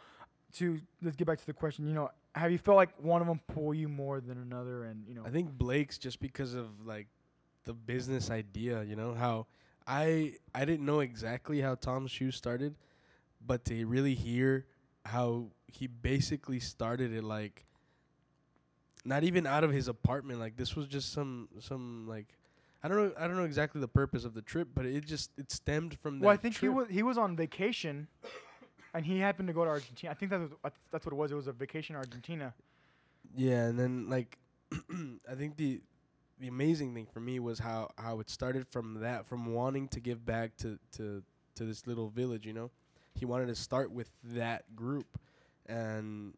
[0.54, 1.86] to let's get back to the question.
[1.86, 4.84] You know, have you felt like one of them pull you more than another?
[4.84, 7.06] And you know, I think Blake's just because of like
[7.64, 9.46] the business idea, you know, how
[9.86, 12.76] I I didn't know exactly how Tom's shoes started,
[13.46, 14.66] but to really hear
[15.06, 17.64] how he basically started it like
[19.04, 22.34] not even out of his apartment, like this was just some some like
[22.82, 25.30] I don't know I don't know exactly the purpose of the trip, but it just
[25.36, 28.08] it stemmed from that well, I think he was he was on vacation,
[28.94, 30.12] and he happened to go to Argentina.
[30.12, 30.50] I think that was
[30.92, 31.32] that's what it was.
[31.32, 32.54] It was a vacation in Argentina.
[33.36, 34.38] Yeah, and then like
[34.72, 35.80] I think the
[36.38, 40.00] the amazing thing for me was how how it started from that from wanting to
[40.00, 41.22] give back to to
[41.56, 42.70] to this little village, you know.
[43.14, 45.18] He wanted to start with that group
[45.66, 46.34] and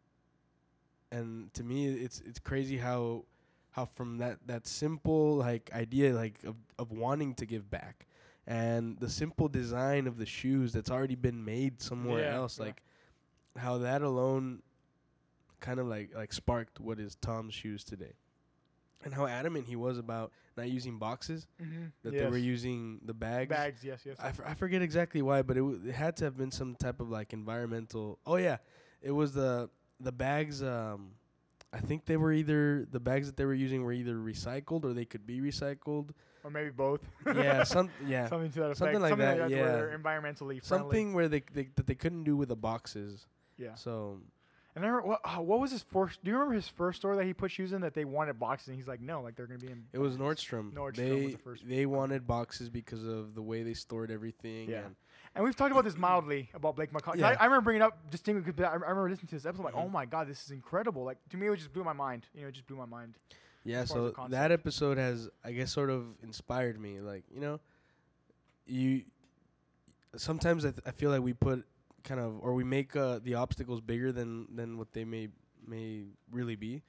[1.12, 3.24] and to me it's it's crazy how
[3.72, 8.06] how from that that simple like idea like of of wanting to give back
[8.46, 12.66] and the simple design of the shoes that's already been made somewhere Yeah, else yeah.
[12.66, 12.82] like
[13.56, 14.62] how that alone
[15.60, 18.12] kind of like like sparked what is Tom's shoes today.
[19.02, 21.84] And how adamant he was about not using boxes, Mm-hmm.
[22.02, 23.48] that they were using the bags.
[23.48, 23.82] bags.
[23.82, 24.16] Yes, yes.
[24.20, 26.74] I, f- I forget exactly why, but it, w- it had to have been some
[26.74, 28.18] type of like environmental.
[28.26, 28.58] Oh yeah,
[29.00, 30.62] it was the the bags.
[30.62, 31.12] Um,
[31.72, 34.92] I think they were either the bags that they were using were either recycled or
[34.92, 36.10] they could be recycled.
[36.42, 37.00] or maybe both.
[37.26, 38.78] yeah, some yeah something to that effect.
[38.78, 39.72] Something like that, where yeah.
[39.72, 40.60] they're environmentally friendly.
[40.62, 43.26] something where they, they that they couldn't do with the boxes.
[43.56, 43.74] Yeah.
[43.74, 44.18] So
[44.74, 46.24] And I remember what uh, what was his first?
[46.24, 48.68] Do you remember his first store that he put shoes in that they wanted boxes
[48.68, 49.84] and he's like, no, like they're gonna be in.
[49.92, 50.72] It was Nordstrom.
[50.72, 54.70] Nordstrom was the first they wanted boxes because of the way they stored everything.
[54.70, 54.86] Yeah.
[54.86, 54.96] And
[55.34, 57.18] And we've talked about this mildly about Blake McCollum.
[57.18, 57.28] Yeah.
[57.28, 59.64] I, I remember bringing up distinctly because I, I remember listening to this episode.
[59.64, 59.84] like, Mhm.
[59.84, 61.04] oh my god, this is incredible.
[61.04, 62.26] Like to me, it just blew my mind.
[62.34, 63.14] You know, it just blew my mind.
[63.64, 67.00] yeah, as far as the so that episode has I guess sort of inspired me.
[67.00, 67.60] Like you know,
[68.66, 69.02] you
[70.16, 71.64] sometimes I, th- I feel like we put
[72.02, 75.28] kind of or we make uh, the obstacles bigger than than what they may
[75.66, 76.82] may really be.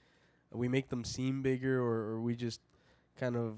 [0.53, 2.59] We make them seem bigger, or, or we just
[3.19, 3.57] kind of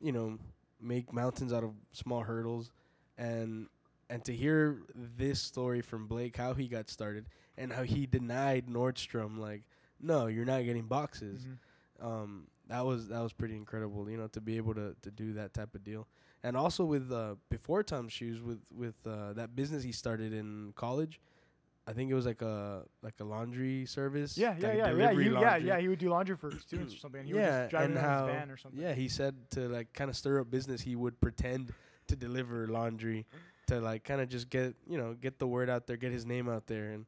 [0.00, 0.38] you know
[0.80, 2.70] make mountains out of small hurdles
[3.18, 3.66] and
[4.10, 8.66] and to hear this story from Blake how he got started and how he denied
[8.68, 9.62] Nordstrom like
[10.00, 12.04] no you're not getting boxes Mhm.
[12.06, 15.32] um that was that was pretty incredible you know to be able to to do
[15.34, 16.06] that type of deal
[16.42, 20.72] and also with uh before Tom's shoes with with uh that business he started in
[20.76, 21.20] college
[21.86, 25.10] I think it was like a like a laundry service Yeah, yeah, like yeah, yeah,
[25.10, 25.78] you, yeah, yeah.
[25.78, 27.20] He would do laundry for students or something.
[27.20, 28.80] And he would Yeah, just drive and how his van or something.
[28.80, 31.74] Yeah, he said to like kind of stir up business, he would pretend
[32.08, 33.26] to deliver laundry
[33.66, 36.26] to like kind of just get you know get the word out there, get his
[36.26, 37.06] name out there, and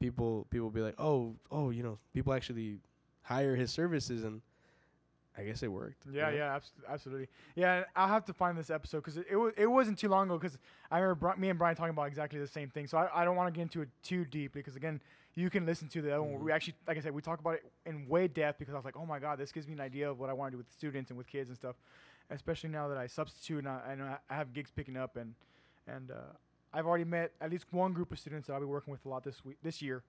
[0.00, 2.78] people people be like, oh oh you know people actually
[3.22, 4.40] hire his services, and
[5.38, 6.04] I guess it worked.
[6.12, 6.36] Yeah, know?
[6.36, 7.28] yeah, abs- absolutely.
[7.54, 10.26] Yeah, I'll have to find this episode because it, it, was, it wasn't too long
[10.26, 10.58] ago because
[10.90, 12.86] I remember Bri- me and Brian talking about exactly the same thing.
[12.86, 15.00] So I, I don't want to get into it too deep because, again,
[15.34, 16.44] you can listen to the other one.
[16.44, 16.54] We Mhm.
[16.54, 18.96] actually, like I said, we talk about it in way depth because I was like,
[18.98, 20.70] oh my God, this gives me an idea of what I want to do with
[20.70, 21.76] students and with kids and stuff,
[22.28, 25.34] especially now that I substitute and I, I know I have gigs picking up and,
[25.86, 26.14] and uh,
[26.72, 29.08] I've already met at least one group of students that I'll be working with a
[29.08, 30.02] lot this week, this year,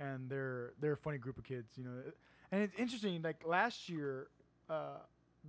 [0.00, 1.90] and they're they're a funny group of kids, you know.
[2.52, 3.20] And it's interesting.
[3.22, 4.28] Like last year,
[4.70, 4.98] uh,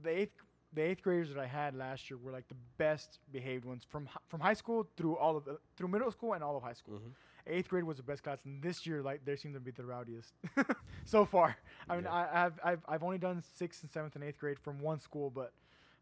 [0.04, 0.32] the eighth
[0.74, 4.10] the eighth graders that I had last year were like the best behaved ones from
[4.28, 6.96] from high school through all of the, through middle school and all of high school.
[7.00, 7.12] Mhm.
[7.50, 9.86] Eighth grade was the best class, and this year like they seem to be the
[9.86, 10.34] rowdiest
[11.06, 11.56] so far.
[11.90, 12.12] I mean, Yeah.
[12.13, 15.30] I, I've I've I've only done sixth and seventh and eighth grade from one school,
[15.30, 15.54] but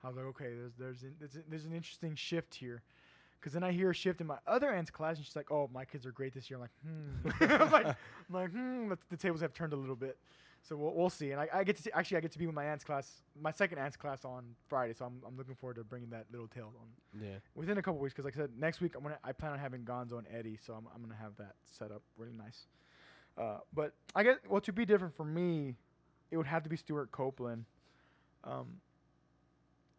[0.03, 2.81] I was like, okay, there's there's an, there's an interesting shift here.
[3.45, 5.69] Cause then I hear a shift in my other aunt's class, and she's like, "Oh,
[5.71, 6.71] my kids are great this year." I'm like,
[7.39, 7.95] "Hmm." I'm like, I'm
[8.31, 10.17] like, "Hmm." The, the tables have turned a little bit,
[10.63, 11.29] so we'll, we'll see.
[11.31, 13.21] And I, I get to see, actually I get to be with my aunt's class,
[13.39, 16.47] my second aunt's class on Friday, so I'm, I'm looking forward to bringing that little
[16.47, 17.35] tale on Yeah.
[17.53, 18.15] within a couple weeks.
[18.15, 20.57] Cause like I said, next week I'm gonna I plan on having Gonzo and Eddie,
[20.65, 22.65] so I'm I'm gonna have that set up really nice.
[23.37, 25.75] Uh, but I guess well to be different for me,
[26.31, 27.65] it would have to be Stewart Copeland.
[28.43, 28.77] Um,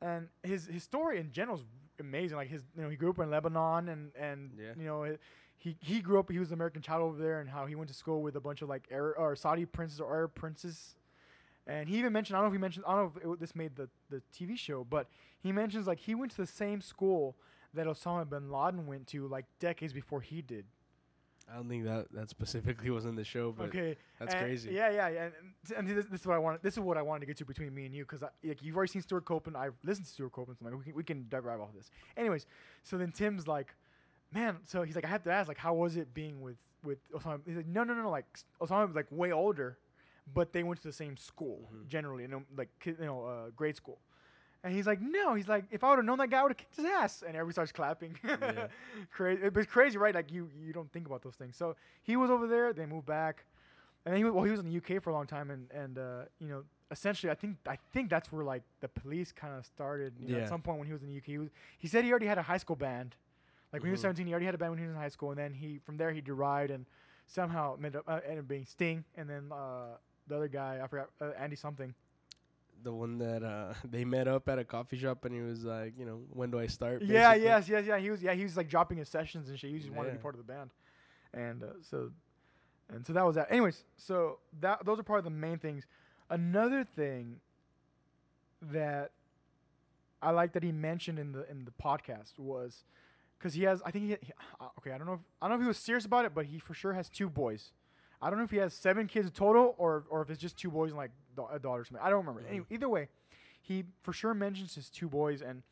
[0.03, 1.65] and his his story in general is
[2.01, 2.37] amazing.
[2.37, 4.73] Like his you know he grew up in Lebanon and and Yeah.
[4.77, 5.21] you know it,
[5.59, 7.89] he he grew up he was an American child over there and how he went
[7.89, 10.97] to school with a bunch of like Arab, or Saudi princes or Arab princes.
[11.67, 13.41] And he even mentioned I don't know if he mentioned I don't know if it,
[13.41, 15.09] this made the the TV show, but
[15.41, 17.37] he mentions like he went to the same school
[17.75, 20.65] that Osama bin Laden went to like decades before he did.
[21.51, 24.71] I don't think that that specifically was in the show, but okay, that's and- crazy.
[24.73, 25.25] Yeah, yeah, yeah.
[25.77, 26.63] And, and this, this is what I wanted.
[26.63, 28.77] This is what I wanted to get to between me and you, because like you've
[28.77, 29.57] already seen Stewart Copeland.
[29.57, 30.59] I've listened to Stewart Copeland.
[30.59, 31.91] So I'm like, we can, we can derive off this.
[32.17, 32.47] Anyways,
[32.83, 33.75] so then Tim's like,
[34.35, 34.57] man.
[34.65, 37.41] So he's like, I have to ask, like, how was it being with with Osama?
[37.47, 38.11] He's like, no, no, no.
[38.11, 38.27] Like
[38.61, 39.79] Osama was like way older,
[40.35, 41.87] but they went to the same school Mhm.
[41.87, 43.99] generally, you know, like you know, uh, grade school.
[44.67, 45.35] And he's like, no.
[45.35, 47.23] He's like, if I would have known that guy, I would have kicked his ass.
[47.23, 48.19] And everybody starts clapping.
[48.25, 48.67] Yeah.
[49.13, 49.43] crazy.
[49.45, 50.13] It was crazy, right?
[50.15, 51.57] Like you, you don't think about those things.
[51.57, 52.73] So he was over there.
[52.73, 53.45] They moved back,
[54.05, 55.71] and then he was, well, he was in the UK for a long time, and
[55.71, 59.55] and uh, you know, essentially, I think I think that's where like the police kind
[59.57, 60.15] of started.
[60.21, 62.05] You know, At some point when he was in the UK, he was he said
[62.05, 63.15] he already had a high school band.
[63.73, 64.03] Like when he was Mhm.
[64.03, 65.79] 17, he already had a band when he was in high school, and then he
[65.79, 66.87] from there he derived and
[67.29, 70.87] somehow ended up, uh, ended up being Sting, and then uh, the other guy I
[70.89, 71.95] forgot uh, Andy something.
[72.87, 75.95] The one that uh, they met up at a coffee shop, and he was like,
[75.99, 77.03] you know, when do I start?
[77.03, 77.45] Yeah, basically.
[77.45, 77.99] yes, yes, yeah.
[77.99, 79.73] He was yeah he was like dropping his sessions and shit.
[79.73, 80.71] He just wanted to be part of the band,
[81.35, 82.13] and uh, so
[82.89, 83.51] and so that was that.
[83.51, 85.85] Anyways, so that those are part of the main things.
[86.31, 87.41] Another thing
[88.63, 89.11] that
[90.23, 92.85] I like that he mentioned in the in the podcast was
[93.37, 95.59] because he has I think he, he uh, okay I don't know if, I don't
[95.59, 97.73] know if he was serious about it, but he for sure has two boys.
[98.23, 100.71] I don't know if he has seven kids total or or if it's just two
[100.71, 101.11] boys and like
[101.53, 102.05] a daughter or something.
[102.05, 102.43] I don't remember.
[102.43, 102.49] Mhm.
[102.49, 103.09] Anyway, either way,
[103.61, 105.63] he for sure mentions his two boys and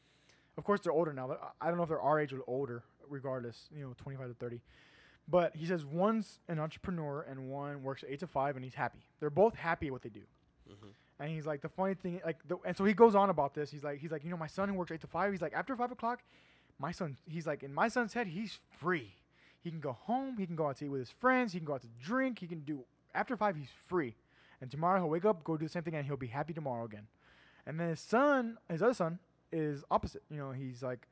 [0.57, 1.37] of course they're older now.
[1.61, 2.83] I don't know if they're our age or older.
[3.09, 4.61] Regardless, you know, 25 to 30.
[5.28, 9.00] But he says one's an entrepreneur and one works eight to five, and he's happy.
[9.20, 10.22] They're both happy at what they do.
[10.70, 10.94] Mhm.
[11.18, 13.70] And he's like, the funny thing, like, the, and so he goes on about this.
[13.70, 15.33] He's like, he's like, you know, my son who works eight to five.
[15.33, 16.22] He's like, after five o'clock,
[16.78, 19.14] my son, he's like, in my son's head, he's free.
[19.64, 20.37] He can go home.
[20.37, 21.53] He can go out to eat with his friends.
[21.53, 22.38] He can go out to drink.
[22.38, 23.57] He can do after five.
[23.57, 24.14] He's free.
[24.61, 26.85] And tomorrow he'll wake up, go do the same thing, and he'll be happy tomorrow
[26.85, 27.07] again.
[27.66, 29.18] And then his son, his other son,
[29.50, 30.22] is opposite.
[30.31, 31.09] You know, he's like,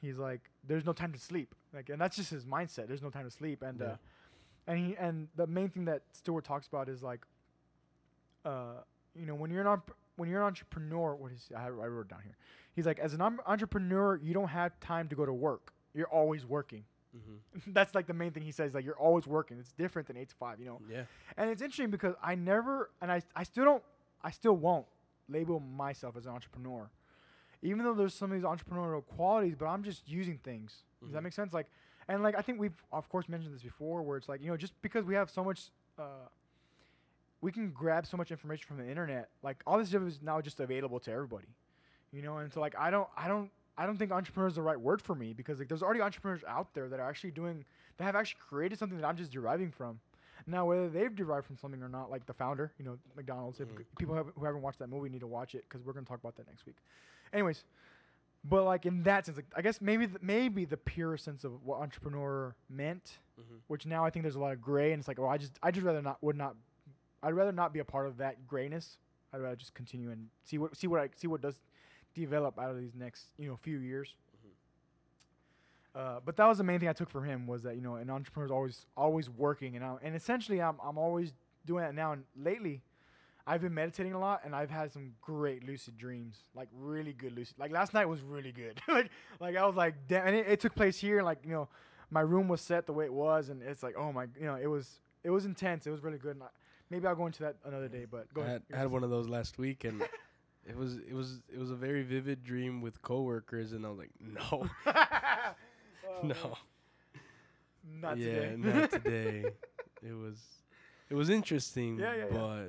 [0.00, 1.54] he's like, there's no time to sleep.
[1.74, 2.86] Like, and that's just his mindset.
[2.88, 3.62] There's no time to sleep.
[3.62, 3.86] And Yeah.
[3.86, 3.96] uh,
[4.68, 7.20] and he and the main thing that Stewart talks about is like,
[8.44, 8.82] uh,
[9.14, 9.82] you know, when you're an
[10.16, 12.36] when you're an entrepreneur, what is I, I wrote it down here.
[12.74, 15.72] He's like, as an entrepreneur, you don't have time to go to work.
[15.94, 16.84] You're always working.
[17.56, 17.72] Mhm.
[17.74, 18.74] that's like the main thing he says.
[18.74, 19.58] Like, you're always working.
[19.58, 20.58] It's different than eight to five.
[20.60, 20.80] You know.
[20.90, 21.04] Yeah.
[21.36, 23.82] And it's interesting because I never, and I, I still don't,
[24.22, 24.86] I still won't
[25.28, 26.90] label myself as an entrepreneur,
[27.62, 29.54] even though there's some of these entrepreneurial qualities.
[29.58, 30.82] But I'm just using things.
[31.02, 31.24] Does that Mhm.
[31.24, 31.52] make sense?
[31.52, 31.66] Like,
[32.08, 34.56] and like I think we've of course mentioned this before, where it's like you know
[34.56, 36.26] just because we have so much, uh,
[37.40, 39.28] we can grab so much information from the internet.
[39.42, 41.48] Like all this stuff is now just available to everybody,
[42.12, 42.38] you know.
[42.38, 43.50] And so like I don't, I don't.
[43.78, 46.42] I don't think entrepreneur is the right word for me because like there's already entrepreneurs
[46.48, 47.64] out there that are actually doing
[47.96, 50.00] that have actually created something that I'm just deriving from.
[50.46, 53.60] Now, whether they've derived from something or not, like the founder, you know, McDonald's.
[53.60, 53.84] If Mhm.
[53.98, 56.18] people have, who haven't watched that movie need to watch it because we're gonna talk
[56.18, 56.76] about that next week.
[57.32, 57.64] Anyways,
[58.44, 61.64] but like in that sense, like I guess maybe the, maybe the pure sense of
[61.64, 63.60] what entrepreneur meant, Mhm.
[63.68, 65.58] which now I think there's a lot of gray, and it's like, oh, I just
[65.62, 66.56] I just rather not would not,
[67.22, 68.98] I'd rather not be a part of that grayness.
[69.32, 71.60] I'd rather just continue and see what see what I see what does
[72.18, 74.14] develop out of these next you know few years.
[75.94, 77.96] Uh, but that was the main thing I took from him was that you know
[77.96, 79.74] an entrepreneur is always always working.
[79.76, 81.32] And I'm, and essentially I'm I'm always
[81.66, 82.12] doing that now.
[82.12, 82.82] And lately
[83.46, 87.34] I've been meditating a lot and I've had some great lucid dreams like really good
[87.34, 88.80] lucid like last night was really good.
[88.88, 91.68] Like like I was like damn and it, it took place here like you know
[92.10, 94.54] my room was set the way it was and it's like oh my you know
[94.56, 95.86] it was it was intense.
[95.86, 96.36] It was really good.
[96.36, 96.48] And I,
[96.90, 98.62] maybe I'll go into that another day but go I ahead.
[98.70, 100.02] had, I had one of those last week, and
[100.68, 103.98] it was it was it was a very vivid dream with coworkers, and I was
[103.98, 106.56] like, no, Oh, no,
[108.00, 109.44] not yeah, today not today.
[110.02, 110.36] It was
[111.10, 112.36] it was interesting, Yeah, yeah, yeah.
[112.38, 112.66] but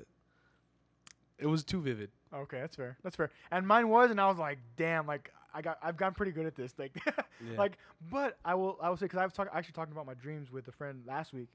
[1.37, 2.11] it was too vivid.
[2.33, 2.97] Okay, that's fair.
[3.03, 3.31] That's fair.
[3.51, 6.45] And mine was, and I was like, damn, like I got, I've gotten pretty good
[6.45, 6.73] at this.
[6.77, 7.57] Like, Yeah.
[7.57, 7.77] like,
[8.11, 10.51] but I will, I will say, because I was talking, actually talking about my dreams
[10.51, 11.49] with a friend last week,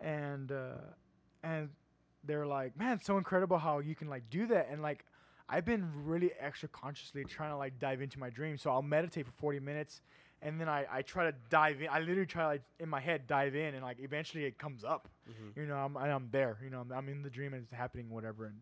[0.00, 0.78] and uh,
[1.42, 1.68] and
[2.24, 5.04] they're like, man, it's so incredible how you can like do that, and like.
[5.48, 8.62] I've been really extra consciously trying to like dive into my dreams.
[8.62, 10.00] So I'll meditate for 40 minutes
[10.42, 11.88] and then I, I try to dive in.
[11.88, 14.84] I literally try to like in my head dive in and like eventually it comes
[14.84, 15.56] up Mhm.
[15.56, 18.10] you know I'm, I'm there you know I'm, I'm in the dream and it's happening
[18.10, 18.60] whatever and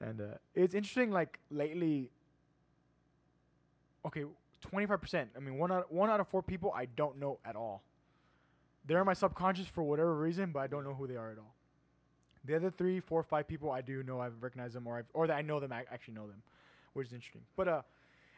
[0.00, 2.10] and uh, it's interesting like lately
[4.04, 4.24] okay
[4.72, 7.82] 25% i mean one out one out of four people i don't know at all
[8.86, 11.38] they're in my subconscious for whatever reason but i don't know who they are at
[11.38, 11.53] all
[12.44, 15.26] the other three four five people i do know i've recognized them or I've, or
[15.26, 16.42] that i know them i actually know them
[16.92, 17.82] which is interesting but uh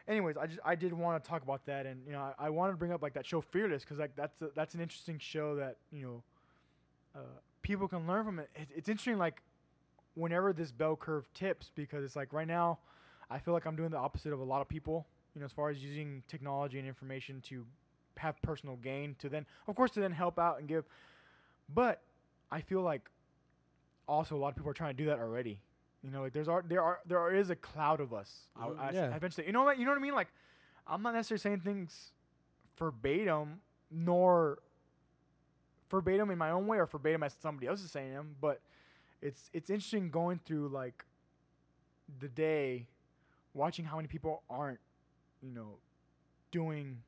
[0.09, 2.51] anyways i just i did want to talk about that and you know i, I
[2.51, 5.19] wanted to bring up like that show fearless because like that's a, that's an interesting
[5.19, 6.23] show that you know
[7.17, 8.51] uh, people can learn from it.
[8.55, 8.69] it.
[8.75, 9.43] It's interesting, like
[10.15, 12.79] whenever this bell curve tips, because it's like right now,
[13.31, 15.07] I feel like I'm doing the opposite of a lot of people.
[15.35, 17.67] You know, as far as using technology and information to
[18.17, 20.85] have personal gain, to then, of course, to then help out and give.
[21.75, 22.01] But
[22.51, 23.11] I feel like
[24.09, 25.61] also a lot of people are trying to do that already.
[26.03, 28.49] You know, like there's are there are there is a cloud of us.
[28.55, 29.11] I, Mhm, I, yeah.
[29.13, 30.15] I eventually, you know what you know what I mean?
[30.15, 30.29] Like
[30.87, 32.13] I'm not necessarily saying things
[32.79, 34.59] verbatim nor
[35.91, 38.61] verbatim in my own way or verbatim as somebody else is saying them, but
[39.23, 41.05] it's it's interesting going through like
[42.21, 42.87] the day,
[43.55, 44.79] watching how many people aren't,
[45.43, 45.79] you know,
[46.53, 46.99] doing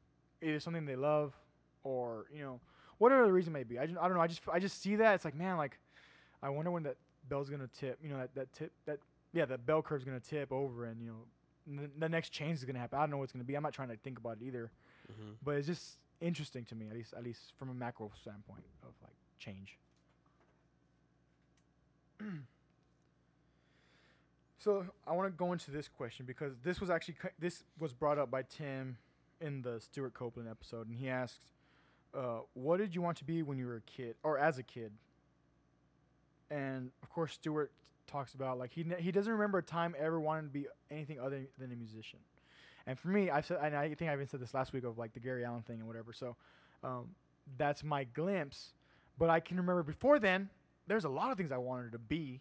[0.42, 1.34] either something they love
[1.84, 2.60] or you know
[2.98, 3.78] whatever the reason may be.
[3.78, 4.22] I just, I don't know.
[4.22, 5.78] I just I just see that it's like man, like
[6.42, 6.96] I wonder when that
[7.28, 7.98] bell's gonna tip.
[8.02, 8.98] You know that that tip that
[9.32, 11.24] yeah that bell curve's gonna tip over and you know
[11.82, 12.98] n- the next change is gonna happen.
[12.98, 13.54] I don't know what's gonna be.
[13.54, 14.70] I'm not trying to think about it either,
[15.10, 15.30] Mm-hmm.
[15.42, 18.90] but it's just interesting to me at least at least from a macro standpoint of
[19.02, 19.78] like change.
[24.58, 28.18] so I want to go into this question because this was actually this was brought
[28.18, 28.98] up by Tim
[29.40, 31.52] in the Stewart Copeland episode, and he asks,
[32.14, 34.62] uh, "What did you want to be when you were a kid, or as a
[34.64, 34.92] kid?"
[36.50, 37.72] And of course, Stewart
[38.06, 41.20] talks about like he ne- he doesn't remember a time ever wanting to be anything
[41.20, 42.18] other than a musician.
[42.86, 44.96] And for me, I've said, and I think I even said this last week of
[44.96, 46.12] like the Gary Allan thing and whatever.
[46.14, 46.36] So
[46.82, 47.10] um,
[47.58, 48.72] that's my glimpse.
[49.18, 50.48] But I can remember before then,
[50.86, 52.40] there's a lot of things I wanted to be.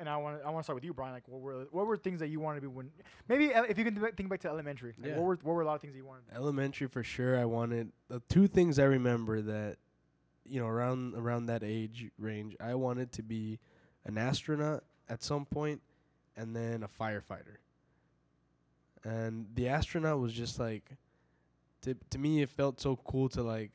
[0.00, 1.12] And I want to I want to start with you, Brian.
[1.12, 2.90] Like, what were what were things that you wanted to be when
[3.28, 5.16] maybe ele- if you can think back- think back to elementary, like, Yeah.
[5.16, 6.22] what were what were a lot of things that you wanted?
[6.32, 7.36] Elementary for sure.
[7.36, 9.78] I wanted the two things I remember that,
[10.50, 13.58] you know, around around that age range, I wanted to be
[14.04, 15.80] an astronaut at some point,
[16.36, 17.56] and then a firefighter.
[19.04, 20.90] And the astronaut was just like,
[21.82, 23.70] to to me, it felt so cool to like,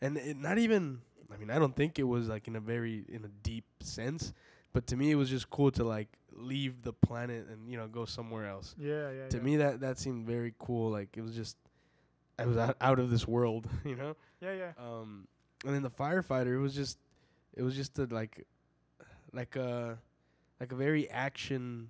[0.00, 1.00] and it not even.
[1.32, 4.32] I mean, I don't think it was like in a very in a deep sense,
[4.72, 7.88] but to me, it was just cool to like leave the planet and you know
[7.88, 9.28] go somewhere else Yeah, yeah.
[9.28, 9.42] to yeah.
[9.42, 11.56] me that that seemed very cool like it was just
[12.38, 14.72] i was out, out of this world you know yeah, yeah.
[14.78, 15.26] um
[15.66, 16.98] and then the firefighter it was just
[17.54, 18.46] it was just a like
[19.32, 19.98] like a
[20.60, 21.88] like a very action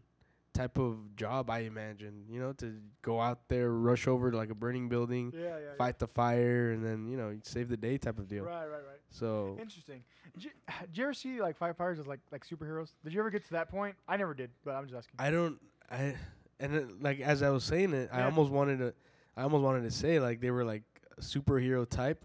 [0.54, 2.72] type of job i imagine you know to
[3.02, 5.48] go out there rush over to like a burning building Yeah, yeah.
[5.58, 5.74] yeah.
[5.76, 8.70] fight the fire and then you know save the day type of deal Right, right,
[8.88, 9.00] right.
[9.10, 10.02] so Interesting.
[10.34, 10.50] Did you,
[10.86, 12.92] did you ever see like firefighters as like like superheroes?
[13.04, 13.96] Did you ever get to that point?
[14.08, 15.14] I never did, but I'm just asking.
[15.18, 15.58] I don't
[15.90, 16.14] I
[16.58, 18.94] and it, like as I was saying it, I almost wanted to
[19.36, 20.84] I almost wanted to say like they were like
[21.20, 22.24] superhero type,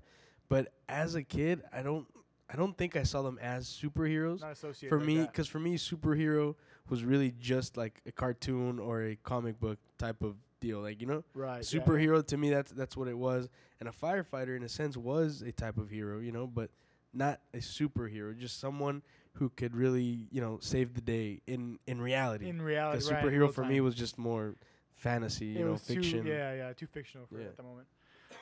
[0.52, 2.06] but as a kid, I don't
[2.50, 4.42] I don't think I saw them as superheroes.
[4.42, 6.56] Not associated For like me, because for me, superhero
[6.90, 10.82] was really just like a cartoon or a comic book type of deal.
[10.82, 11.66] Like you know, right?
[11.72, 11.86] yeah, yeah.
[11.86, 13.48] superhero to me that's that's what it was.
[13.80, 16.20] And a firefighter, in a sense, was a type of hero.
[16.20, 16.70] You know, but
[17.14, 19.04] not a superhero, just someone
[19.36, 22.50] who could really you know save the day in in reality.
[22.50, 24.58] in reality, right, in superhero real for me was just more
[24.96, 26.24] fantasy, it you know, fiction.
[26.24, 27.46] Too, yeah, yeah, too fictional for Yeah.
[27.46, 27.88] at the moment.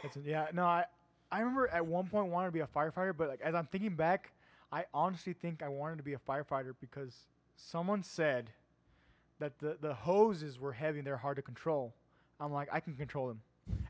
[0.01, 0.85] That's yeah, no, I
[1.31, 3.95] I remember at one point wanting to be a firefighter, but like as I'm thinking
[3.95, 4.31] back,
[4.71, 7.15] I honestly think I wanted to be a firefighter because
[7.55, 8.51] someone said
[9.39, 11.93] that the the hoses were heavy and they're hard to control.
[12.39, 13.41] I'm like, I can control them,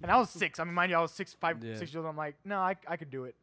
[0.02, 0.60] and I was six.
[0.60, 1.76] I mean, mind you, I was six, five, Yeah.
[1.76, 2.06] six years old.
[2.08, 3.36] I'm like, no, I I could do it.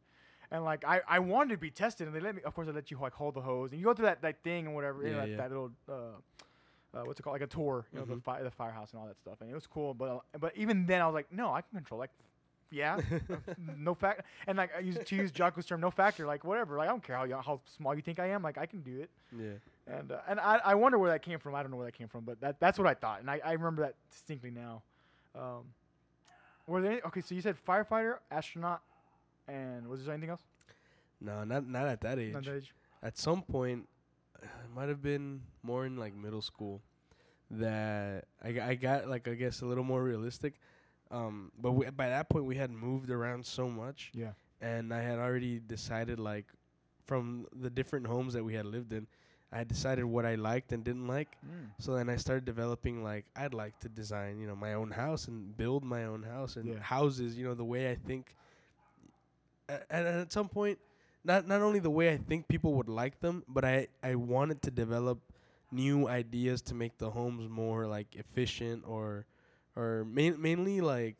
[0.51, 2.41] And like I, I wanted to be tested, and they let me.
[2.43, 4.43] Of course, they let you like hold the hose, and you go through that, that
[4.43, 5.37] thing and whatever, you know, Yeah, that, yeah.
[5.37, 5.93] that little uh,
[6.97, 8.23] uh, what's it called, like a tour, you know, the Mhm.
[8.23, 9.93] fire, the firehouse and all that stuff, and it was cool.
[9.93, 11.99] But uh, but even then, I was like, no, I can control.
[11.99, 12.11] Like,
[12.71, 12.99] yeah,
[13.29, 13.35] uh,
[13.77, 16.25] no fact, and like I use to use Jocko's term, no factor.
[16.25, 16.77] Like whatever.
[16.77, 18.43] Like I don't care how y- how small you think I am.
[18.43, 19.09] Like I can do it.
[19.37, 19.53] yeah.
[19.87, 21.55] And uh, and I, I wonder where that came from.
[21.55, 23.39] I don't know where that came from, but that that's what I thought, and I,
[23.43, 24.81] I remember that distinctly now.
[25.33, 25.63] Um,
[26.67, 27.21] were there any, okay?
[27.21, 28.81] So you said firefighter, astronaut,
[29.47, 30.41] and was there anything else?
[31.21, 32.33] No, not not at that age.
[32.33, 32.73] Not that age?
[33.01, 33.87] At some point,
[34.43, 36.81] it might have been more in like middle school
[37.51, 40.55] that I, I got like I guess a little more realistic.
[41.11, 44.31] Um, but we, by that point we had moved around so much, Yeah.
[44.61, 46.45] and I had already decided like
[47.05, 49.07] from the different homes that we had lived in,
[49.51, 51.37] I had decided what I liked and didn't like.
[51.45, 51.69] Mm.
[51.79, 55.29] So then I started developing like I'd like to design, you know, my own house
[55.29, 56.79] and build my own house and Yeah.
[56.81, 58.35] houses, you know, the way I think.
[59.69, 60.79] A- And at some point,
[61.23, 64.61] not not only the way I think people would like them, but I I wanted
[64.63, 65.19] to develop
[65.71, 69.25] new ideas to make the homes more like efficient or
[69.77, 71.15] or main, mainly like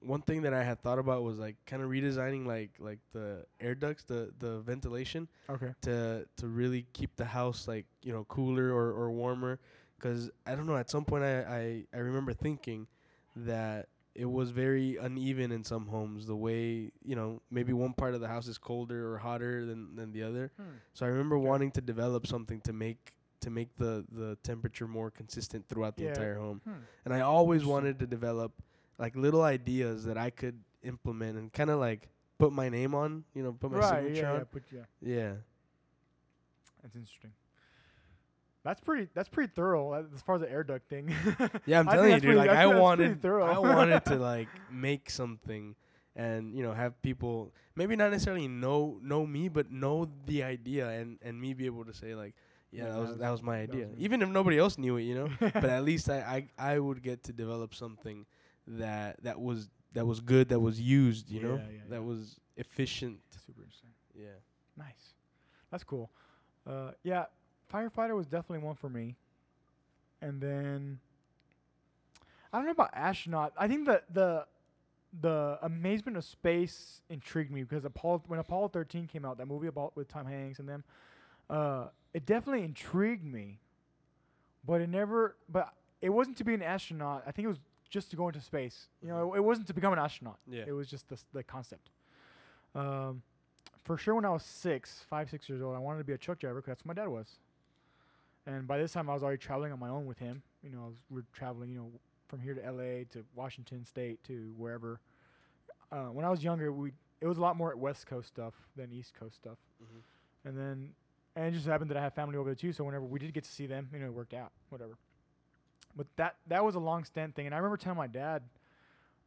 [0.00, 3.46] one thing that I had thought about was like kind of redesigning like like the
[3.60, 5.72] air ducts, the the ventilation Okay.
[5.82, 9.58] to to really keep the house like you know cooler or, or warmer
[9.98, 12.86] because i don't know at some point I, I i remember thinking
[13.34, 18.14] that it was very uneven in some homes the way you know maybe one part
[18.14, 20.76] of the house is colder or hotter than than the other Hmm.
[20.94, 25.10] so i remember wanting to develop something to make to make the the temperature more
[25.10, 26.08] consistent throughout the Yeah.
[26.10, 26.72] entire home Hmm.
[27.04, 28.52] and I always wanted to develop
[28.98, 32.08] like little ideas that I could implement and kind of like
[32.38, 34.04] put my name on, you know, put my right.
[34.04, 34.32] signature Yeah.
[34.32, 34.38] on.
[34.38, 34.44] Yeah.
[34.44, 34.80] Put, yeah.
[35.00, 35.32] Yeah.
[36.82, 37.32] That's interesting.
[38.62, 39.08] That's pretty.
[39.14, 41.08] That's pretty thorough uh, as far as the air duct thing.
[41.66, 42.34] Yeah, I'm telling you, dude.
[42.36, 43.26] Like I I think that's pretty wanted.
[43.26, 45.76] I wanted to like make something,
[46.16, 50.88] and you know, have people maybe not necessarily know know me, but know the idea,
[50.88, 52.34] and and me be able to say like,
[52.72, 53.94] yeah, Yeah, that was was- that was my that was idea, me.
[53.98, 55.28] even if nobody else knew it, you know.
[55.40, 58.26] but at least I, I I would get to develop something
[58.66, 62.38] that that was that was good, that was used, you know, Yeah, yeah, that was
[62.56, 63.20] efficient.
[63.46, 63.90] Super interesting.
[64.14, 64.26] Yeah.
[64.76, 65.14] Nice.
[65.70, 66.10] That's cool.
[66.66, 67.26] Uh, yeah,
[67.72, 69.16] firefighter was definitely one for me.
[70.20, 70.98] And then
[72.52, 73.52] I don't know about astronaut.
[73.58, 74.46] I think the the
[75.20, 79.66] the amazement of space intrigued me because Apollo when Apollo 13 came out, that movie
[79.68, 80.84] about with Tom Hanks and them,
[81.48, 81.86] uh,
[82.16, 83.58] it definitely intrigued me.
[84.64, 85.36] But it never.
[85.48, 87.22] But it wasn't to be an astronaut.
[87.26, 87.60] I think it was
[87.90, 88.88] just to go into space.
[89.02, 90.38] You know, it, it wasn't to become an astronaut.
[90.50, 90.64] Yeah.
[90.66, 91.90] It was just the the concept.
[92.74, 93.22] Um,
[93.84, 96.18] for sure, when I was six, five, six years old, I wanted to be a
[96.18, 97.38] truck driver 'cause that's what my dad was.
[98.46, 100.42] And by this time, I was already traveling on my own with him.
[100.62, 101.90] You know, I was, we're traveling, you know,
[102.28, 103.04] from here to L.A.
[103.12, 105.00] to Washington State to wherever.
[105.92, 108.54] Uh, when I was younger, we it was a lot more at West Coast stuff
[108.76, 109.58] than East Coast stuff.
[109.82, 110.02] Mhm.
[110.44, 110.94] And then,
[111.36, 112.72] and it just happened that I have family over there too.
[112.72, 114.96] So whenever we did get to see them, you know, it worked out, whatever.
[115.94, 118.42] But that that was a long stint thing, and I remember telling my dad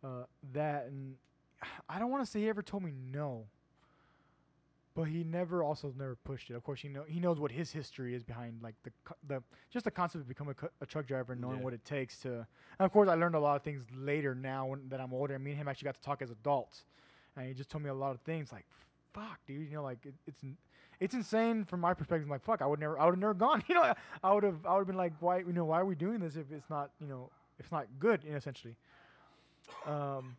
[0.03, 1.15] uh, that, and
[1.89, 3.45] I don't want to say he ever told me no,
[4.95, 6.55] but he never also never pushed it.
[6.55, 9.41] Of course, he know he knows what his history is behind like the co- the
[9.71, 11.63] just the concept of becoming a, a truck driver and knowing Yeah.
[11.63, 12.29] what it takes to.
[12.33, 12.45] And
[12.85, 15.35] of course, I learned a lot of things later now when, that I'm older.
[15.35, 16.83] And me and him actually got to talk as adults,
[17.35, 18.65] and he just told me a lot of things like,
[19.13, 20.43] "Fuck, dude," you know, like it, it's
[20.99, 22.25] it's insane from my perspective.
[22.25, 23.63] I'm Like, fuck, I would never, I would have never gone.
[23.69, 23.93] You know,
[24.23, 26.19] I would have, I would have been like, why, you know, why are we doing
[26.19, 28.75] this if it's not, you know, if it's not good, you know, essentially.
[29.85, 30.35] Um,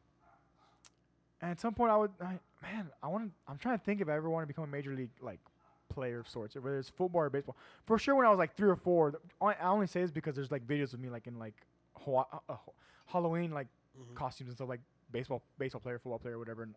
[1.41, 4.09] and at some point, I would, I, man, I want, I'm trying to think if
[4.09, 5.41] I ever want to become a major league like
[5.89, 7.57] player of sorts, whether it's football or baseball.
[7.87, 10.51] For sure, when I was like three or four, I only say this because there's
[10.51, 11.55] like videos of me like in like
[11.95, 12.57] Hawa- uh, uh,
[13.07, 13.67] Halloween like
[13.99, 14.15] Mhm.
[14.15, 14.81] costumes and stuff like
[15.11, 16.63] baseball, baseball player, football player, whatever.
[16.63, 16.75] And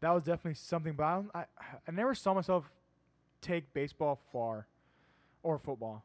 [0.00, 0.94] that was definitely something.
[0.94, 1.44] But I, don't- I,
[1.86, 2.68] I never saw myself
[3.40, 4.66] take baseball far
[5.42, 6.04] or football,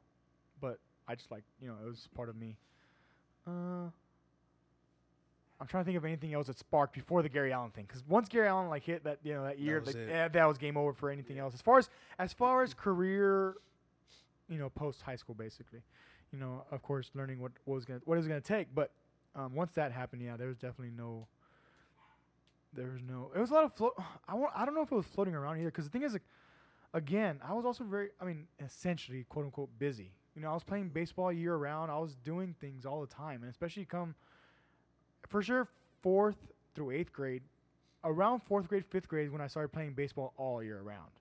[0.62, 2.58] but I just like you know it was part of me.
[3.48, 3.90] Uh,
[5.60, 8.04] I'm trying to think of anything else that sparked before the Gary Allan thing, because
[8.08, 10.58] once Gary Allan like hit that you know that year, was like, eh, that was
[10.58, 11.54] game over for anything else.
[11.54, 13.56] As far as as far as career,
[14.50, 15.82] you know, post high school, basically,
[16.32, 18.92] you know, of course, learning what, what was gonna what it was gonna take, but
[19.36, 21.28] um, once that happened, yeah, there was definitely no.
[22.74, 23.32] There was no.
[23.36, 23.94] It was a lot of float.
[24.28, 24.52] I want.
[24.56, 25.70] I don't know if it was floating around either.
[25.70, 26.24] Because the thing is, like,
[26.94, 28.10] again, I was also very.
[28.22, 30.12] I mean, essentially, quote unquote, busy.
[30.36, 31.92] You know, I was playing baseball year round.
[31.92, 34.16] I was doing things all the time, and especially come,
[35.28, 35.68] for sure,
[36.02, 36.38] fourth
[36.76, 37.44] through eighth grade.
[38.04, 41.12] Around fourth grade, fifth grade is when I started playing baseball all year round.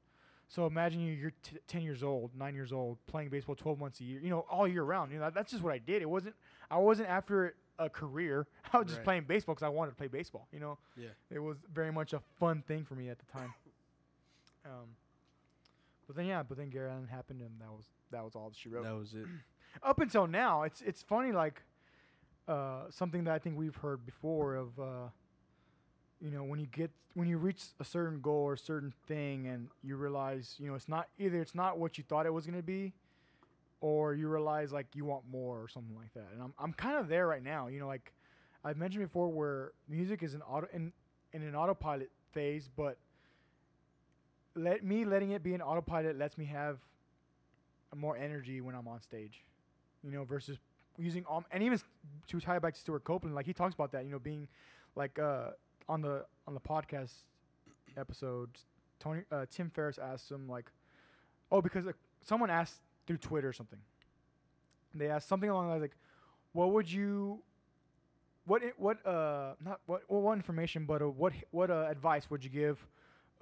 [0.48, 4.00] So imagine you, you're t- ten years old, nine years old, playing baseball twelve months
[4.00, 4.20] a year.
[4.20, 5.12] You know, all year round.
[5.12, 6.02] You know, that, that's just what I did.
[6.02, 6.34] It wasn't.
[6.70, 8.46] I wasn't after a career.
[8.72, 9.04] I was just Right.
[9.04, 10.48] playing baseball because I wanted to play baseball.
[10.52, 11.08] You know Yeah.
[11.30, 13.52] it was very much a fun thing for me at the time.
[14.64, 14.94] Um,
[16.06, 18.58] but then yeah, but then Gary Allan happened, and that was that was all that
[18.58, 18.84] she wrote.
[18.84, 19.26] That was it.
[19.82, 21.62] Up until now, it's it's funny like
[22.48, 25.08] uh, something that I think we've heard before of uh,
[26.20, 29.46] you know when you get when you reach a certain goal or a certain thing,
[29.46, 32.46] and you realize you know it's not either it's not what you thought it was
[32.46, 32.92] gonna be,
[33.80, 36.28] or you realize like you want more or something like that.
[36.32, 37.68] And I'm I'm kind of there right now.
[37.68, 38.12] You know, like
[38.64, 40.92] I've mentioned before, where music is an auto in
[41.32, 42.98] in an autopilot phase, but
[44.54, 46.78] let me letting it be an autopilot lets me have
[47.94, 49.44] more energy when I'm on stage.
[50.02, 50.58] You know, versus
[50.98, 51.80] using um and even
[52.28, 54.04] to tie back to Stewart Copeland, like he talks about that.
[54.04, 54.48] You know, being
[54.96, 55.50] like uh
[55.88, 57.12] on the on the podcast
[57.96, 58.50] episode,
[58.98, 60.66] Tony uh, Tim Ferriss asked him like,
[61.50, 61.92] oh, because uh,
[62.22, 63.78] someone asked through Twitter or something.
[64.94, 65.96] They asked something along the lines like,
[66.52, 67.40] what would you
[68.44, 72.50] what what uh not what what information but uh, what what uh, advice would you
[72.50, 72.84] give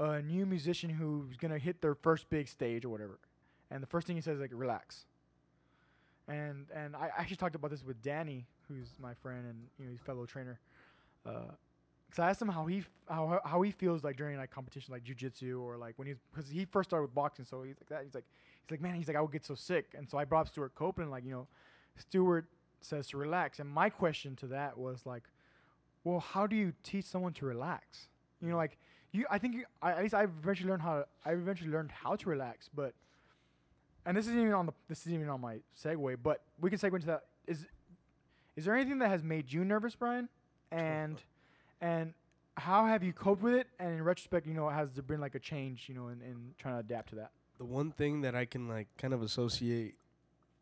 [0.01, 3.19] a new musician who's gonna hit their first big stage or whatever
[3.71, 5.05] and the first thing he says is like relax
[6.27, 9.91] and and I actually talked about this with Danny who's my friend and you know
[9.93, 10.59] he's fellow trainer
[11.27, 11.53] uh,
[12.09, 14.93] because I asked him how he f- how how he feels like during like competition
[14.93, 17.89] like jujitsu or like when he's because he first started with boxing so he's like
[17.89, 18.25] that he's like
[18.65, 20.49] he's like man he's like I would get so sick and so I brought up
[20.49, 21.47] Stewart Copeland like you know
[21.97, 22.47] Stewart
[22.81, 23.59] says to relax.
[23.59, 25.25] And my question to that was like,
[26.05, 28.09] well, how do you teach someone to relax?
[28.41, 28.79] You know, like
[29.13, 31.91] you, I think you, I, at least I've eventually learned how to, I eventually learned
[31.91, 32.95] how to relax, but,
[34.07, 36.79] and this isn't even on the, this isn't even on my segue, but we can
[36.79, 37.25] segue into that.
[37.47, 37.67] Is,
[38.57, 40.29] is there anything that has made you nervous, Brian?
[40.71, 41.21] And,
[41.81, 42.15] and
[42.57, 43.67] how have you coped with it?
[43.79, 46.55] And in retrospect, you know, has there been like a change, you know, in, in
[46.59, 47.31] trying to adapt to that?
[47.61, 49.95] the one thing that I can like kind of associate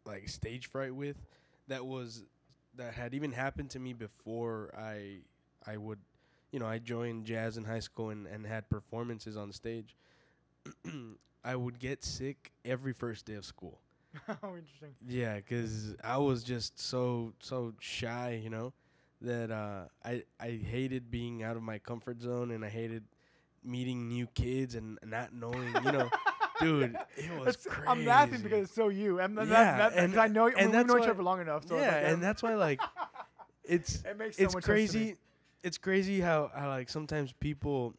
[0.04, 1.16] like stage fright with
[1.68, 2.24] that was
[2.74, 5.18] that had even happened to me before I
[5.64, 6.00] I would
[6.52, 9.94] you know I joined jazz in high school and, and had performances on stage
[11.44, 13.80] I would get sick every first day of school
[14.42, 14.94] oh, interesting.
[15.06, 18.72] yeah cuz I was just so so shy you know
[19.20, 23.04] that uh I I hated being out of my comfort zone and I hated
[23.64, 26.08] meeting new kids and not knowing you know
[26.60, 27.88] dude, it was crazy.
[27.88, 29.20] I'm laughing because it's so you.
[29.20, 31.68] And Yeah, that, that, and- I know, and we, we know each other long enough.
[31.68, 32.80] So yeah, like, and that's why like
[33.64, 35.04] it's it makes so it's much sense to me.
[35.04, 35.16] crazy.
[35.62, 37.94] It's crazy how how like sometimes people,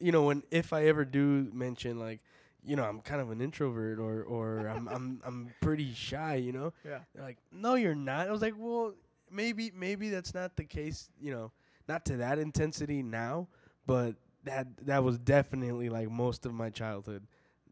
[0.00, 2.20] you know, when if I ever do mention like,
[2.64, 6.52] you know, I'm kind of an introvert or or I'm I'm I'm pretty shy, you
[6.52, 7.00] know, Yeah.
[7.14, 8.28] they're like, no, you're not.
[8.28, 8.92] I was like, well,
[9.30, 11.52] maybe maybe that's not the case, you know,
[11.88, 13.48] not to that intensity now,
[13.86, 17.26] but that that was definitely like most of my childhood.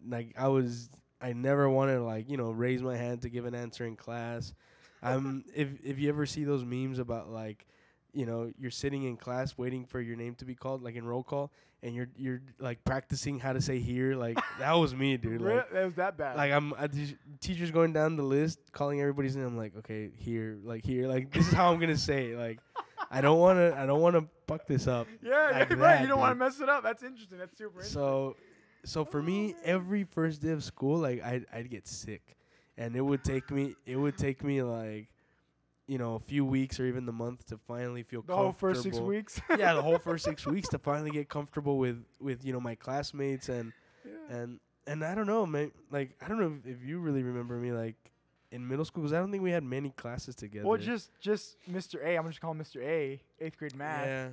[0.06, 3.46] Like I was, I never wanted to like you know raise my hand to give
[3.46, 4.54] an answer in class.
[5.04, 7.66] Um, if if you ever see those memes about like,
[8.14, 11.04] you know, you're sitting in class waiting for your name to be called, like in
[11.04, 11.50] roll call,
[11.82, 15.40] and you're you're like practicing how to say here, like that was me, dude.
[15.42, 15.56] Really?
[15.56, 16.36] Like, It was that bad.
[16.36, 19.46] like I'm uh, t- teachers going down the list, calling everybody's name.
[19.46, 22.38] I'm like, okay, here, like here, like this is how I'm gonna say it.
[22.38, 22.60] Like,
[23.10, 25.06] I don't want to, I don't want to fuck this up.
[25.22, 25.78] yeah, like yeah, right.
[25.78, 26.82] that, You don't want to mess it up.
[26.82, 27.38] That's interesting.
[27.38, 27.94] That's super interesting.
[28.00, 28.36] So,
[28.84, 32.36] so for me, every first day of school, like I'd I'd get sick,
[32.78, 35.08] and it would take me, it would take me like,
[35.86, 38.82] you know, a few weeks or even the month to finally feel the whole first
[38.82, 39.40] six weeks.
[39.58, 42.74] yeah, the whole first six weeks to finally get comfortable with with you know my
[42.74, 43.72] classmates and
[44.04, 44.36] Yeah.
[44.36, 45.72] and and I don't know, man.
[45.90, 47.96] Like I don't know if, if you really remember me like
[48.50, 50.66] in middle school because I don't think we had many classes together.
[50.66, 52.02] Well, just just Mr.
[52.04, 52.10] A.
[52.10, 52.82] I'm gonna just call him Mr.
[52.82, 53.20] A.
[53.40, 54.06] Eighth grade math.
[54.06, 54.28] yeah,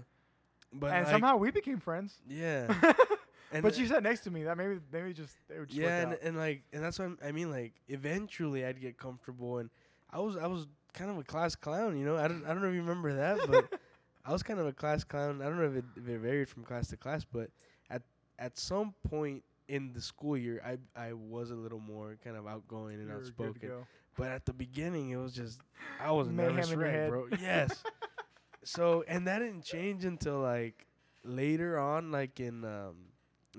[0.71, 2.19] but and like, somehow we became friends.
[2.29, 2.73] yeah,
[3.51, 4.43] and but you sat next to me.
[4.43, 7.17] That maybe maybe just they would just yeah, and, and like and that's what I'm,
[7.25, 7.49] I mean.
[7.49, 9.69] Like eventually, I'd get comfortable, and
[10.11, 11.97] I was I was kind of a class clown.
[11.97, 13.79] You know, I don't I don't know if you remember that, but
[14.25, 15.41] I was kind of a class clown.
[15.41, 17.49] I don't know if it, if it varied from class to class, but
[17.89, 18.01] at
[18.39, 22.47] at some point in the school year, I I was a little more kind of
[22.47, 23.71] outgoing and You were good to outspoken.
[24.17, 25.61] But at the beginning, it was just
[25.99, 27.27] I was Mayhem nervous wreck, bro.
[27.41, 27.83] Yes.
[28.63, 30.85] so and that didn't change until like
[31.23, 32.95] later on, like in um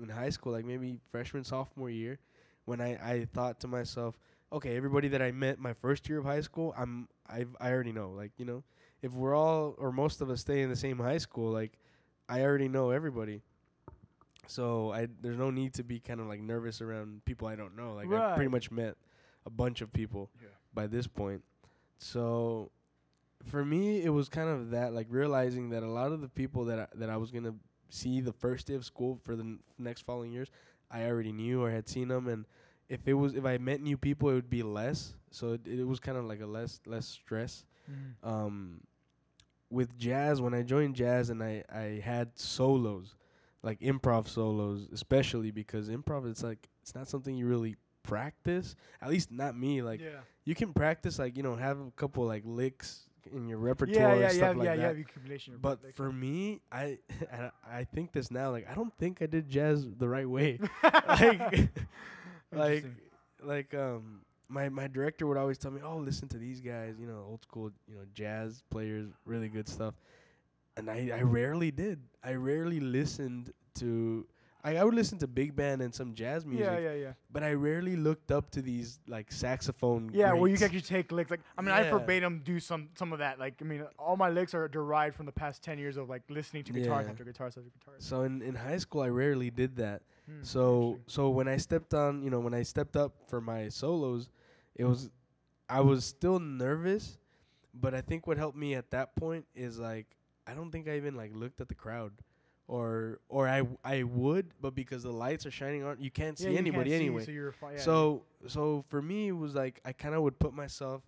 [0.01, 2.19] in high school, like maybe freshman sophomore year,
[2.65, 4.15] when I I thought to myself,
[4.51, 7.91] okay, everybody that I met my first year of high school, I'm I I already
[7.91, 8.63] know, like you know,
[9.01, 11.73] if we're all or most of us stay in the same high school, like
[12.29, 13.41] I already know everybody.
[14.47, 17.75] So I there's no need to be kind of like nervous around people I don't
[17.77, 17.93] know.
[17.93, 18.95] Like I pretty much met
[19.45, 20.49] a bunch of people Yeah.
[20.73, 21.43] by this point.
[21.97, 22.71] So
[23.45, 26.65] for me, it was kind of that like realizing that a lot of the people
[26.65, 27.55] that I, that I was gonna
[27.89, 30.49] see the first day of school for the n- next following years,
[30.91, 32.45] I already knew or had seen them, and
[32.89, 35.13] if it was if I met new people, it would be less.
[35.31, 37.65] So it, it was kind of like a less less stress.
[37.89, 38.27] Mhm.
[38.29, 38.81] Um,
[39.69, 43.15] with jazz, when I joined jazz and I I had solos,
[43.63, 48.75] like improv solos, especially because improv it's like it's not something you really practice.
[49.01, 49.81] At least not me.
[49.81, 50.19] Like yeah.
[50.45, 54.11] you can practice like you know have a couple like licks in your repertoire Yeah,
[54.11, 54.95] and yeah, stuff yeah, like yeah, that.
[54.97, 55.01] yeah.
[55.01, 55.57] Accumulation.
[55.61, 56.99] But like- for me, I
[57.33, 58.51] I I think this now.
[58.51, 60.59] Like I don't think I did jazz the right way.
[60.83, 61.69] like
[62.53, 62.85] like
[63.41, 67.07] like um my my director would always tell me, "Oh, listen to these guys, you
[67.07, 69.95] know, old school, you know, jazz players, really good stuff."
[70.77, 71.99] And I I rarely did.
[72.23, 74.25] I rarely listened to
[74.63, 77.13] I, I would listen to big band and some jazz music, yeah, yeah, yeah.
[77.29, 80.59] but I rarely looked up to these like saxophone Yeah, well, you greats.
[80.59, 81.29] can actually take licks.
[81.31, 81.91] Like, I mean, I Yeah.
[81.91, 83.39] verbatim do some some of that.
[83.39, 86.21] Like, I mean, all my licks are derived from the past ten years of like
[86.29, 87.11] listening to guitars Yeah.
[87.11, 88.05] after guitars after guitars.
[88.05, 90.01] So in, in high school, I rarely did that.
[90.27, 93.67] Hmm, So so when I stepped on, you know, when I stepped up for my
[93.69, 94.29] solos,
[94.75, 95.09] it was
[95.67, 97.17] I was still nervous,
[97.73, 100.07] but I think what helped me at that point is like
[100.47, 102.13] I don't think I even like looked at the crowd.
[102.67, 106.45] Or or I I would, but because the lights are shining on, you can't see
[106.45, 107.25] Yeah, you can't anybody see, anyway.
[107.25, 110.53] So fi- yeah, so so for me it was like I kind of would put
[110.53, 111.01] myself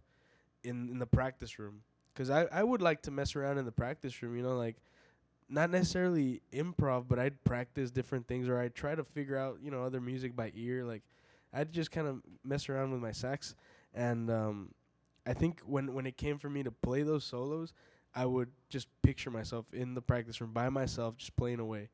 [0.63, 1.81] in in the practice room.
[2.13, 4.75] Cuz I I would like to mess around in the practice room, you know, like
[5.47, 9.71] not necessarily improv, but I'd practice different things or I'd try to figure out, you
[9.71, 10.83] know, other music by ear.
[10.83, 11.03] Like
[11.53, 13.55] I'd just kind of mess around with my sax.
[13.93, 14.73] And um
[15.25, 17.73] I think when when it came for me to play those solos,
[18.15, 21.89] I would just picture myself in the practice room by myself just playing away.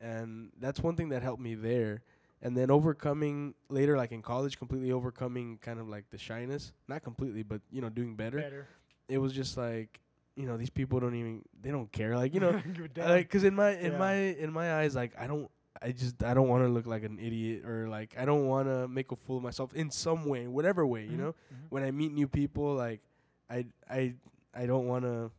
[0.00, 2.02] And that's one thing that helped me there
[2.42, 7.02] and then overcoming later like in college completely overcoming kind of like the shyness not
[7.02, 8.66] completely but you know doing better better.
[9.08, 10.00] it was just like
[10.36, 13.08] you know these people don't even they don't care like you know Give a damn.
[13.08, 13.98] like because in my in Yeah.
[13.98, 15.50] my in my eyes like i don't
[15.80, 18.68] i just i don't want to look like an idiot or like i don't want
[18.68, 21.66] to make a fool of myself in some way whatever way you Mhm, know mhm.
[21.70, 23.00] when i meet new people like
[23.48, 24.12] i i
[24.54, 25.30] i don't want to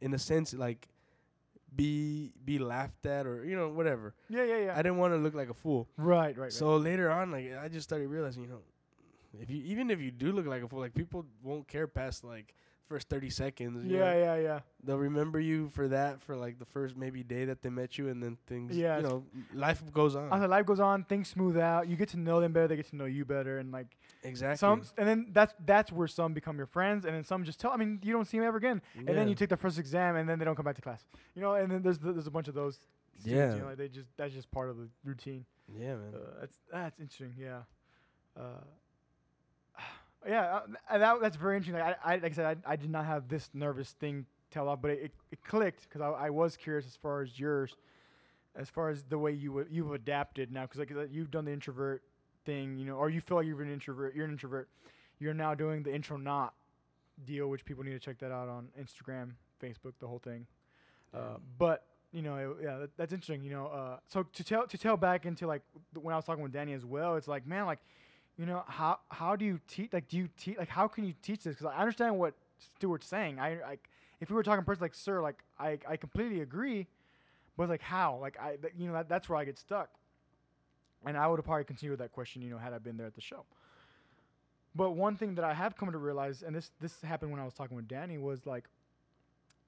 [0.00, 0.88] in a sense like
[1.74, 4.72] be be laughed at or you know whatever Yeah, yeah, yeah.
[4.74, 6.52] i didn't want to look like a fool right, right, right.
[6.52, 8.60] so later on like i just started realizing you know
[9.40, 12.24] if you even if you do look like a fool like people won't care past
[12.24, 12.54] like
[12.88, 14.04] first 30 seconds you know?
[14.04, 14.60] yeah, yeah, yeah.
[14.82, 18.08] they'll remember you for that for like the first maybe day that they met you
[18.08, 19.22] and then things Yeah, you know
[19.54, 21.86] life goes on As life goes on, things smooth out.
[21.86, 22.66] You get to know them better.
[22.66, 26.08] They get to know you better, and like exactly some, and then that's that's where
[26.08, 27.70] some become your friends, and then some just tell.
[27.70, 30.16] I mean, you don't see them ever again, and then you take the first exam,
[30.16, 31.04] and then they don't come back to class.
[31.34, 32.78] You know, and then there's there's a bunch of those.
[33.20, 33.54] Students, Yeah.
[33.54, 35.44] you know, like they just that's just part of the routine.
[35.78, 37.34] yeah man Uh, that's that's interesting.
[37.38, 37.62] Yeah.
[38.36, 38.42] Uh,
[40.28, 40.60] yeah,
[40.90, 41.80] uh, that that's very interesting.
[41.82, 44.68] Like I, I like I said, I, I did not have this nervous thing tell
[44.68, 47.76] off, but it, it, it clicked because I, I was curious as far as yours,
[48.56, 51.52] as far as the way you would you've adapted now because like you've done the
[51.52, 52.02] introvert
[52.44, 54.14] thing, you know, or you feel like you're an introvert.
[54.14, 54.68] You're an introvert.
[55.18, 56.54] You're now doing the intro not
[57.24, 59.32] deal, which people need to check that out on Instagram,
[59.62, 60.46] Facebook, the whole thing.
[61.14, 63.44] Uh, but you know, it, yeah, that, that's interesting.
[63.44, 65.62] You know, uh, so to tell to tell back into like
[65.94, 67.80] when I was talking with Danny as well, it's like, man, like,
[68.36, 69.92] you know, how how do you teach?
[69.92, 70.56] Like, do you teach?
[70.58, 71.54] Like, how can you teach this?
[71.56, 72.34] Because I understand what
[72.76, 73.38] Stewart's saying.
[73.38, 73.88] I like,
[74.20, 76.86] if we were talking person like Sir, like, I I completely agree,
[77.56, 78.18] but like, how?
[78.20, 79.90] Like, I th- you know that that's where I get stuck.
[81.06, 83.06] And I would have probably continued with that question, you know, had I been there
[83.06, 83.44] at the show.
[84.74, 87.44] But one thing that I have come to realize, and this this happened when I
[87.44, 88.68] was talking with Danny, was like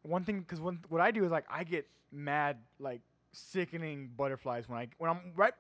[0.03, 3.01] one thing because what I do is like I get mad like
[3.33, 5.55] sickening butterflies when I when I'm right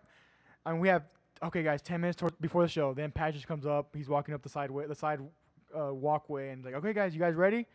[0.67, 1.05] and we have
[1.43, 4.43] okay guys ten minutes before the show then Pat just comes up he's walking up
[4.43, 5.21] the side the side
[5.77, 7.67] uh, walkway and like okay guys you guys ready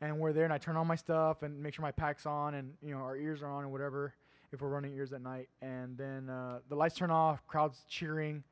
[0.00, 2.54] and we're there and I turn on my stuff and make sure my pack's on
[2.54, 4.14] and you know our ears are on and whatever
[4.52, 8.42] if we're running ears at night and then uh, the lights turn off crowds cheering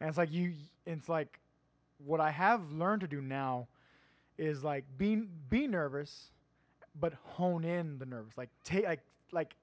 [0.00, 0.52] and it's like you
[0.86, 1.38] it's like
[2.04, 3.66] what I have learned to do now
[4.36, 6.30] is like being be nervous
[7.00, 8.36] but hone in the nerves.
[8.36, 9.00] Like take like
[9.32, 9.54] like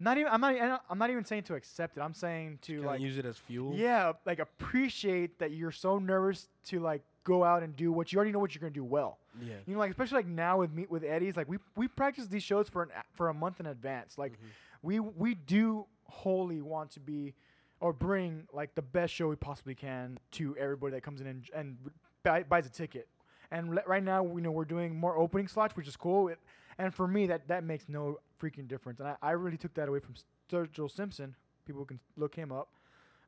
[0.00, 2.00] not even I'm not I'm not even saying to accept it.
[2.00, 5.98] I'm saying to Kinda like use it as fuel yeah, like appreciate that you're so
[5.98, 8.84] nervous to like go out and do what you already know what you're gonna do
[8.84, 9.18] well.
[9.42, 12.26] yeah You know, like especially like now with me with Eddie's, like we we practice
[12.26, 14.16] these shows for an a- for a month in advance.
[14.18, 14.36] Like Mhm.
[14.82, 17.34] We we do wholly want to be
[17.80, 21.44] or bring like the best show we possibly can to everybody that comes in and,
[21.54, 21.76] and
[22.24, 23.08] buy, buys a ticket.
[23.50, 26.28] And le- right now, we know we're doing more opening slots, which is cool.
[26.28, 26.38] It,
[26.78, 29.00] and for me, that that makes no freaking difference.
[29.00, 30.14] And I, I really took that away from
[30.50, 31.34] Sturgill Simpson.
[31.66, 32.68] People can look him up.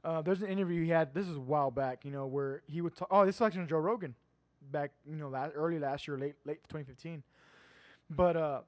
[0.03, 1.12] Uh, there's an interview he had.
[1.14, 3.09] This is a while back, you know, where he would talk.
[3.11, 4.14] Oh, this is actually Joe Rogan,
[4.70, 7.22] back you know, last, early last year, late late 2015.
[8.09, 8.61] But uh,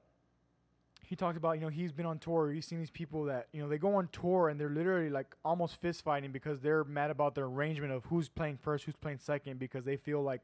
[1.05, 2.51] he talked about you know he's been on tour.
[2.51, 5.35] He's seen these people that you know they go on tour and they're literally like
[5.43, 9.19] almost fist fighting because they're mad about the arrangement of who's playing first, who's playing
[9.19, 10.43] second, because they feel like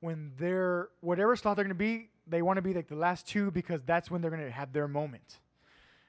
[0.00, 3.50] when they're whatever slot they're gonna be, they want to be like the last two
[3.50, 5.38] because that's when they're gonna have their moment.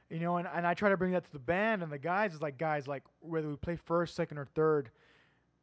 [0.10, 2.34] You know, and, and I try to bring that to the band and the guys.
[2.34, 4.92] is like guys, like whether we play first, second, or third,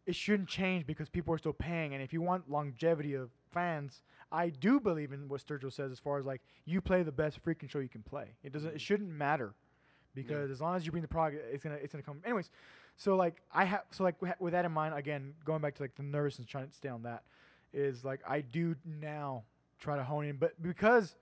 [0.06, 1.94] it shouldn't change because people are still paying.
[1.94, 5.98] And if you want longevity of fans, I do believe in what Sturgill says as
[5.98, 8.34] far as like you play the best freaking show you can play.
[8.42, 8.68] It doesn't.
[8.68, 8.78] It mm-hmm.
[8.78, 9.54] shouldn't matter
[10.14, 12.20] because as long as you bring the product, it's gonna it's gonna come.
[12.24, 12.50] Anyways,
[12.96, 15.96] so like I have so like with that in mind, again going back to like
[15.96, 17.22] the nervousness, trying to stay on that,
[17.72, 19.44] is like I do now
[19.78, 21.16] try to hone in, but because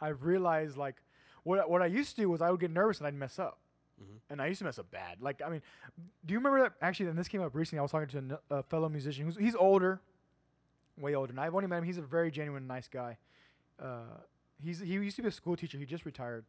[0.00, 0.96] I've realized like
[1.44, 3.58] what what I used to do was I would get nervous and I'd mess up.
[4.00, 4.18] Mhm.
[4.30, 5.20] And I used to mess up bad.
[5.20, 5.62] Like I mean,
[6.24, 6.72] do you remember that?
[6.80, 7.78] Actually, and this came up recently.
[7.78, 10.00] I was talking to a n- a, fellow musician who's he's older,
[10.98, 11.30] way older.
[11.32, 11.84] And I've only met him.
[11.84, 13.18] He's a very genuine, nice guy.
[13.78, 14.18] Uh,
[14.62, 15.78] he's he used to be a school teacher.
[15.78, 16.44] He just retired,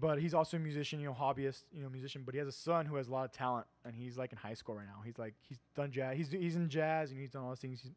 [0.00, 1.00] but he's also a musician.
[1.00, 1.64] You know, hobbyist.
[1.72, 2.22] You know, musician.
[2.24, 4.38] But he has a son who has a lot of talent, and he's like in
[4.38, 5.02] high school right now.
[5.04, 6.16] He's like he's done jazz.
[6.16, 7.80] He's he's in jazz and he's done all those things.
[7.80, 7.92] He's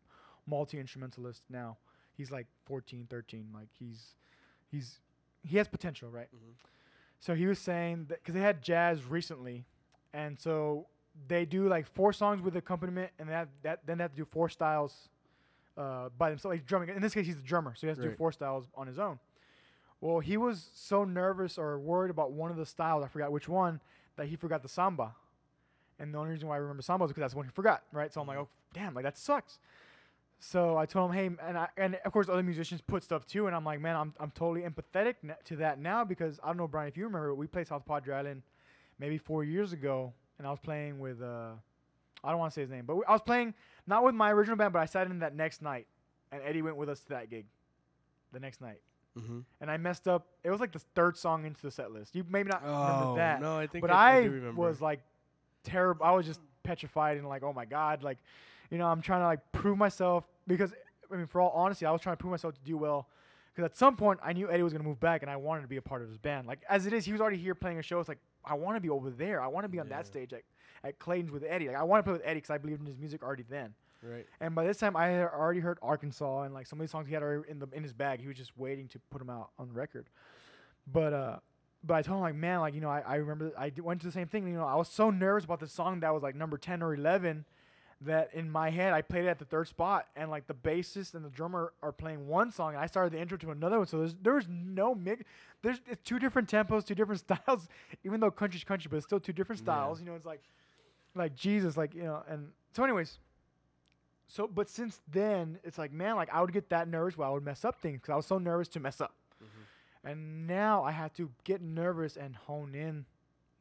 [0.48, 1.78] multi instrumentalist now.
[2.16, 3.48] He's like 14, 13.
[3.54, 4.16] Like he's
[4.72, 5.00] he's
[5.44, 6.28] he has potential, right?
[6.34, 6.54] Mhm.
[7.26, 9.66] So he was saying that because they had jazz recently,
[10.14, 10.86] and so
[11.28, 14.26] they do like four songs with accompaniment, and that that then they have to do
[14.26, 15.10] four styles
[15.76, 16.90] uh, by themselves, like drumming.
[16.90, 19.00] In this case, he's the drummer, so he has to do four styles on his
[19.00, 19.18] own.
[20.02, 23.50] Well, he was so nervous or worried about one of the styles, I forgot which
[23.50, 23.80] one,
[24.18, 25.16] that he forgot the samba.
[25.98, 27.82] And the only reason why I remember samba is because that's the one he forgot,
[27.92, 28.14] right?
[28.14, 28.42] So I'm like, Mhm.
[28.42, 29.58] oh, damn, like that sucks.
[30.48, 33.48] So I told him, hey, and I, and of course other musicians put stuff too,
[33.48, 36.58] and I'm like, man, I'm I'm totally empathetic n- to that now because I don't
[36.58, 38.44] know, Brian, if you remember, we played South Padre Island
[39.00, 41.54] maybe four years ago, and I was playing with uh,
[42.24, 43.56] I don't want to say his name, but we, I was playing
[43.88, 45.88] not with my original band, but I sat in that next night,
[46.32, 47.48] and Eddie went with us to that gig,
[48.32, 48.82] the next night.
[49.18, 49.40] Mm-hmm.
[49.62, 50.28] and I messed up.
[50.44, 52.16] It was like the third song into the set list.
[52.16, 54.58] You maybe not remember Oh that, no, I think but I, I, do remember.
[54.58, 55.00] But I was like
[55.64, 56.06] terrible.
[56.06, 58.20] I was just petrified and like, oh my god, like,
[58.70, 60.74] you know, I'm trying to like prove myself because
[61.12, 63.08] I mean, for all honesty, I was trying to prove myself to do well.
[63.54, 65.68] Because at some point, I knew Eddie was gonna move back, and I wanted to
[65.70, 66.46] be a part of his band.
[66.48, 68.00] Like as it is, he was already here playing a show.
[68.00, 69.42] It's like I want to be over there.
[69.42, 69.98] I want to be on Yeah.
[69.98, 70.42] that stage at,
[70.84, 71.68] at Clayton's with Eddie.
[71.68, 73.74] Like I want to play with Eddie because I believed in his music already then.
[74.04, 74.26] right.
[74.42, 77.08] And by this time, I had already heard Arkansas and like some of these songs
[77.08, 78.20] he had already in the in his bag.
[78.20, 80.08] He was just waiting to put them out on record.
[80.92, 81.38] But uh,
[81.84, 84.02] but I told him like, man, like you know, I, I remember I d- went
[84.02, 84.48] to the same thing.
[84.48, 86.94] You know, I was so nervous about the song that was like number ten or
[86.94, 87.46] eleven,
[88.06, 91.14] that in my head I played it at the third spot, and like the bassist
[91.14, 93.88] and the drummer are playing one song, and I started the intro to another one.
[93.88, 95.24] So there's there's no mix.
[95.62, 97.68] There's it's two different tempos, two different styles.
[98.04, 99.66] Even though country's country, but it's still two different Yeah.
[99.66, 100.00] styles.
[100.00, 100.42] You know, it's like
[101.16, 102.24] like Jesus, like you know.
[102.30, 103.20] And so, anyways.
[104.28, 107.32] So, but since then, it's like, man, like I would get that nervous where I
[107.32, 109.14] would mess up things because I was so nervous to mess up.
[109.44, 110.08] Mm-hmm.
[110.10, 113.06] And now I have to get nervous and hone in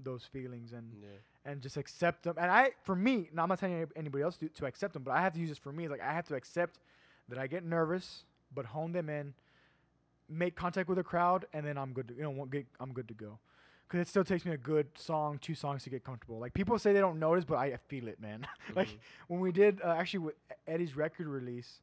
[0.01, 1.09] those feelings and Yeah.
[1.45, 2.37] And just accept them.
[2.39, 5.13] And I, for me, now I'm not telling anybody else to, to accept them, but
[5.13, 5.89] I have to use this for me.
[5.89, 6.79] Like I have to accept
[7.29, 8.25] that I get nervous,
[8.55, 9.35] but hone them in,
[10.29, 12.09] make contact with the crowd, and then I'm good.
[12.09, 13.39] To, you know, get, I'm good to go.
[13.87, 16.39] Because it still takes me a good song, two songs to get comfortable.
[16.39, 18.47] Like people say they don't notice, but I feel it, man.
[18.75, 18.99] like Mhm.
[19.29, 20.35] when we did uh, actually with
[20.67, 21.81] Eddie's record release,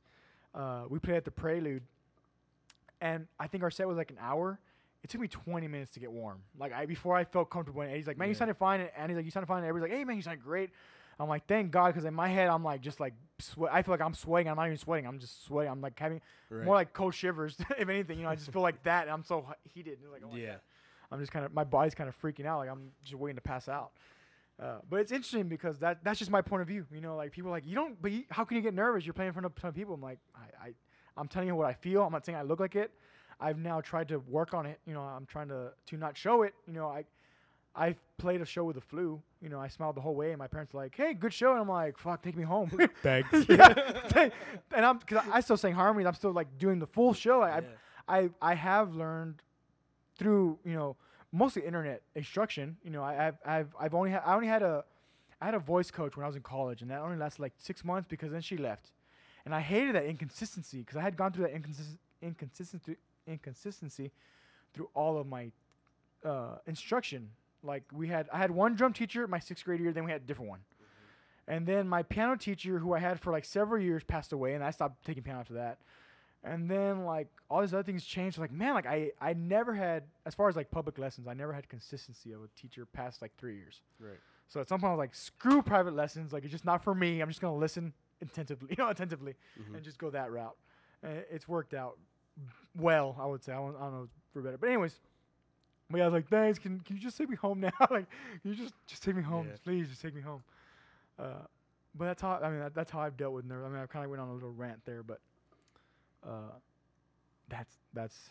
[0.56, 1.84] uh, we played at the Prelude,
[3.00, 4.60] and I think our set was like an hour.
[5.04, 6.44] It took me 20 minutes to get warm.
[6.60, 7.82] Like I before I felt comfortable.
[7.82, 9.92] And Eddie's like, "Man, you sounded fine." And Andy's like, "You sounded fine." And everybody's
[9.92, 10.70] like, "Hey, man, you sound great."
[11.20, 13.72] I'm like, "Thank God," because in my head, I'm like, just like sweat.
[13.74, 14.50] I feel like I'm sweating.
[14.50, 15.08] I'm not even sweating.
[15.08, 15.72] I'm just sweating.
[15.72, 16.66] I'm like having Right.
[16.66, 18.18] more like cold shivers, if anything.
[18.20, 19.04] You know, I just feel like that.
[19.04, 20.00] And I'm so heated.
[20.04, 20.52] And like, oh yeah.
[20.52, 20.60] God.
[21.14, 22.60] I'm just kind of my body's kind of freaking out.
[22.60, 23.92] Like I'm just waiting to pass out.
[24.62, 26.86] Uh, but it's interesting because that that's just my point of view.
[26.94, 28.00] You know, like people are like you don't.
[28.02, 29.06] But you, how can you get nervous?
[29.06, 29.96] You're playing in front of a ton of people.
[29.96, 30.74] I'm like, I, I
[31.18, 32.04] I'm telling you what I feel.
[32.04, 32.92] I'm not saying I look like it.
[33.42, 34.80] I've now tried to work on it.
[34.86, 36.54] You know, I'm trying to to not show it.
[36.68, 37.06] You know, I
[37.76, 39.22] I played a show with the flu.
[39.42, 41.52] You know, I smiled the whole way, and my parents were like, "Hey, good show,"
[41.52, 42.70] and I'm like, "Fuck, take me home."
[43.04, 43.30] Thanks.
[43.50, 43.74] yeah,
[44.76, 46.08] and I'm because I still sang harmonies.
[46.08, 47.42] I'm still like doing the full show.
[47.42, 47.62] I, Yeah.
[48.08, 49.42] I I have learned
[50.18, 50.96] through you know
[51.32, 52.78] mostly internet instruction.
[52.84, 54.84] You know, I, I've I've I've only had I only had a
[55.42, 57.54] I had a voice coach when I was in college, and that only lasted like
[57.58, 58.92] six months because then she left,
[59.46, 62.98] and I hated that inconsistency because I had gone through that inconsist- inconsistency
[63.28, 64.12] inconsistency
[64.74, 65.52] through all of my
[66.26, 67.30] uh, instruction.
[67.64, 70.22] Like we had I had one drum teacher my sixth grade year, then we had
[70.22, 70.60] a different one.
[71.48, 74.64] And then my piano teacher, who I had for like several years, passed away, and
[74.64, 75.80] I stopped taking piano after that.
[76.44, 78.38] And then like all these other things changed.
[78.38, 81.54] Like man, like I I never had as far as like public lessons, I never
[81.54, 83.82] had consistency of a teacher past like three years.
[84.00, 84.18] Right.
[84.48, 86.34] So at some point I was like, screw private lessons.
[86.34, 87.22] Like it's just not for me.
[87.22, 89.76] I'm just gonna listen attentively, you know, attentively, Mhm.
[89.76, 90.56] and just go that route.
[91.04, 91.98] And it's worked out
[92.78, 93.52] well, I would say.
[93.54, 95.00] I don't, I don't know for better, but anyways.
[95.94, 96.58] I was like, thanks.
[96.58, 97.72] Can, can you just take me home now?
[97.92, 98.06] like,
[98.42, 99.58] can you just just take me home, Yeah.
[99.66, 99.90] please?
[99.90, 100.42] Just take me home.
[101.20, 101.26] Uh,
[101.94, 103.66] but that's how I mean that, that's how I've dealt with nerves.
[103.66, 105.20] I mean, I kind of went on a little rant there, but
[106.26, 106.54] uh,
[107.50, 108.30] that's that's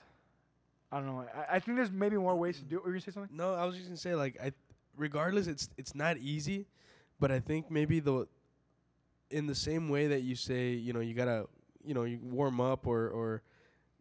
[0.91, 1.27] I don't know.
[1.35, 2.83] I, I think there's maybe more ways to do it.
[2.85, 3.37] Were you gonna say something?
[3.37, 4.53] No, I was just gonna say like I,
[4.97, 6.67] regardless, it's it's not easy,
[7.21, 8.27] but I think maybe the,
[9.31, 11.47] in the same way that you say you know you gotta
[11.85, 13.43] you know you warm up or or,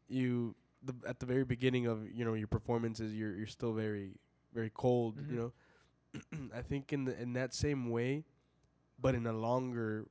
[0.10, 4.12] you the at the very beginning of you know your performances you're you're still very
[4.54, 5.30] very cold Mhm.
[5.32, 8.26] you know, I think in the, in that same way,
[9.00, 10.08] but in a longer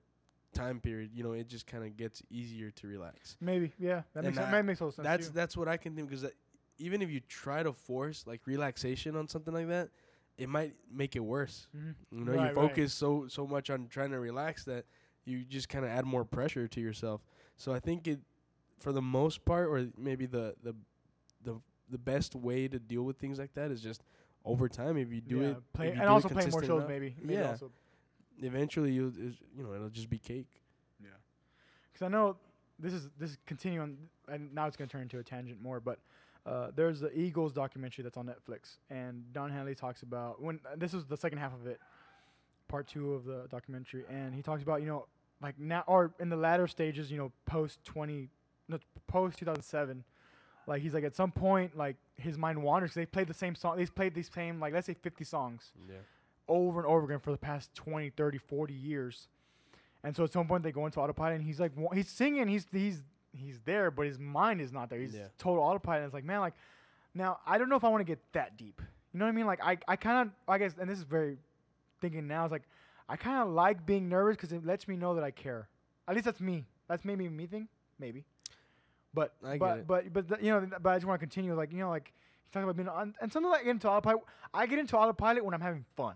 [0.55, 3.37] time period you know it just kind of gets easier to relax.
[3.41, 4.03] Maybe, yeah.
[4.15, 5.05] That And makes that- makes total sense.
[5.05, 5.33] That's too.
[5.35, 6.27] that's what I can think because
[6.79, 9.91] even if you try to force like relaxation on something like that,
[10.37, 11.67] it might make it worse.
[11.77, 11.95] Mhm.
[12.13, 12.55] You know, Right, you right.
[12.55, 14.85] focus so so much on trying to relax that
[15.25, 17.21] you just kind of add more pressure to yourself.
[17.57, 18.21] So I think it,
[18.79, 20.75] for the most part, or maybe the the
[21.45, 21.61] the
[21.91, 24.03] the best way to deal with things like that is just
[24.45, 24.97] over time.
[24.97, 26.89] If you do yeah, it, play you and do it also play more consistent shows.
[26.89, 27.51] Maybe, maybe Yeah.
[27.51, 27.71] Also.
[28.41, 29.13] Eventually, you
[29.57, 30.63] you know it'll just be cake.
[31.01, 31.09] Yeah.
[31.93, 32.37] Because I know
[32.79, 33.97] this is this is continuing,
[34.29, 35.81] and now it's going to turn into a tangent more.
[35.81, 35.99] But
[36.47, 40.77] uh, there's the Eagles documentary that's on Netflix, and Don Henley talks about when uh,
[40.77, 41.81] this is the second half of it,
[42.69, 45.07] part two of the documentary, and he talks about you know
[45.43, 48.29] like now or in the latter stages, you know, post twenty,
[48.69, 50.05] no, post two thousand seven.
[50.67, 52.93] Like he's like at some point, like his mind wanders.
[52.95, 53.77] they played the same song.
[53.79, 55.97] They played these same like let's say fifty songs Yeah.
[56.47, 59.29] over and over again for the past 20, 30, 40 years.
[60.05, 62.67] And so at some point they go into autopilot and he's like he's singing, he's
[62.71, 63.03] he's
[63.33, 64.99] he's there, but his mind is not there.
[65.01, 65.29] He's Yeah.
[65.39, 65.99] total autopilot.
[66.03, 66.55] And it's like, man, like
[67.15, 68.81] now I don't know if I want to get that deep.
[69.15, 69.47] You know what I mean?
[69.47, 71.39] Like I I kind of I guess and this is very
[72.01, 72.63] thinking now is like
[73.09, 75.69] I kind of like being nervous because it lets me know that I care.
[76.07, 76.67] At least that's me.
[76.89, 78.25] That's maybe me thing, maybe.
[79.15, 79.87] But I get but it.
[79.87, 81.55] but but the, you know, but I just want to continue.
[81.55, 84.21] Like you know, like you talk about being on, and something like get into autopilot.
[84.55, 86.15] I get into autopilot when I'm having fun,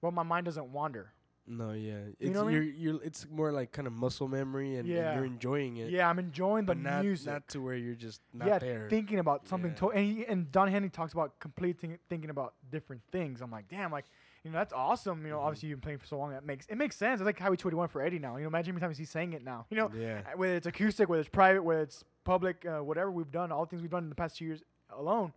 [0.00, 1.12] Well, my mind doesn't wander.
[1.50, 1.94] No, yeah.
[2.20, 5.16] It's know what I you're you're it's more like kind of muscle memory and, and
[5.16, 5.88] you're enjoying it.
[5.90, 7.32] Yeah, I'm enjoying the But not music.
[7.32, 8.86] not to where you're just not yeah, there.
[8.90, 9.70] thinking about something.
[9.70, 9.76] Yeah.
[9.78, 13.40] To- and he, and Don Henley talks about complete think- thinking about different things.
[13.40, 14.04] I'm like, damn, like
[14.48, 15.22] you know, that's awesome.
[15.24, 15.42] You know, Mhm.
[15.42, 16.30] obviously you've been playing for so long.
[16.30, 17.20] That makes it makes sense.
[17.20, 18.36] It's like Highway 21 for Eddie now.
[18.36, 19.66] You know, imagine how many times he's saying it now.
[19.70, 20.22] You know, yeah.
[20.32, 23.64] uh, whether it's acoustic, whether it's private, whether it's public, uh, whatever we've done, all
[23.64, 25.32] the things we've done in the past two years alone.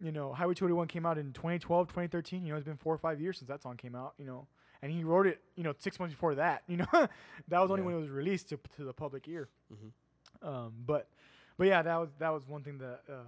[0.00, 2.44] You know, Highway 21 came out in 2012, 2013.
[2.44, 4.14] You know, it's been four or five years since that song came out.
[4.18, 4.46] You know,
[4.80, 5.40] and he wrote it.
[5.56, 6.62] You know, six months before that.
[6.68, 6.86] You know,
[7.48, 7.86] that was only Yeah.
[7.86, 9.48] when it was released to to the public ear.
[9.72, 10.46] Mhm.
[10.48, 11.08] Um, but
[11.56, 13.24] but yeah, that was that was one thing that uh,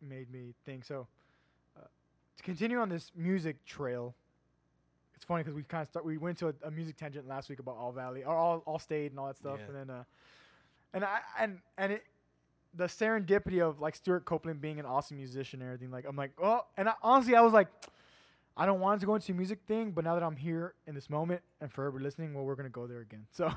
[0.00, 0.84] made me think.
[0.86, 1.06] So
[1.76, 1.80] uh,
[2.38, 4.14] to continue on this music trail,
[5.22, 6.04] it's funny because we kind of start.
[6.04, 8.80] We went to a, a music tangent last week about All Valley or All All
[8.80, 9.66] State and all that stuff, Yeah.
[9.68, 10.04] and then uh,
[10.92, 12.02] and I and and it
[12.74, 15.92] the serendipity of like Stewart Copeland being an awesome musician and everything.
[15.92, 17.68] Like I'm like, oh, and I, honestly, I was like.
[18.54, 20.94] I don't want to go into a music thing, but now that I'm here in
[20.94, 23.24] this moment and for everybody listening, well, we're gonna go there again.
[23.32, 23.50] So,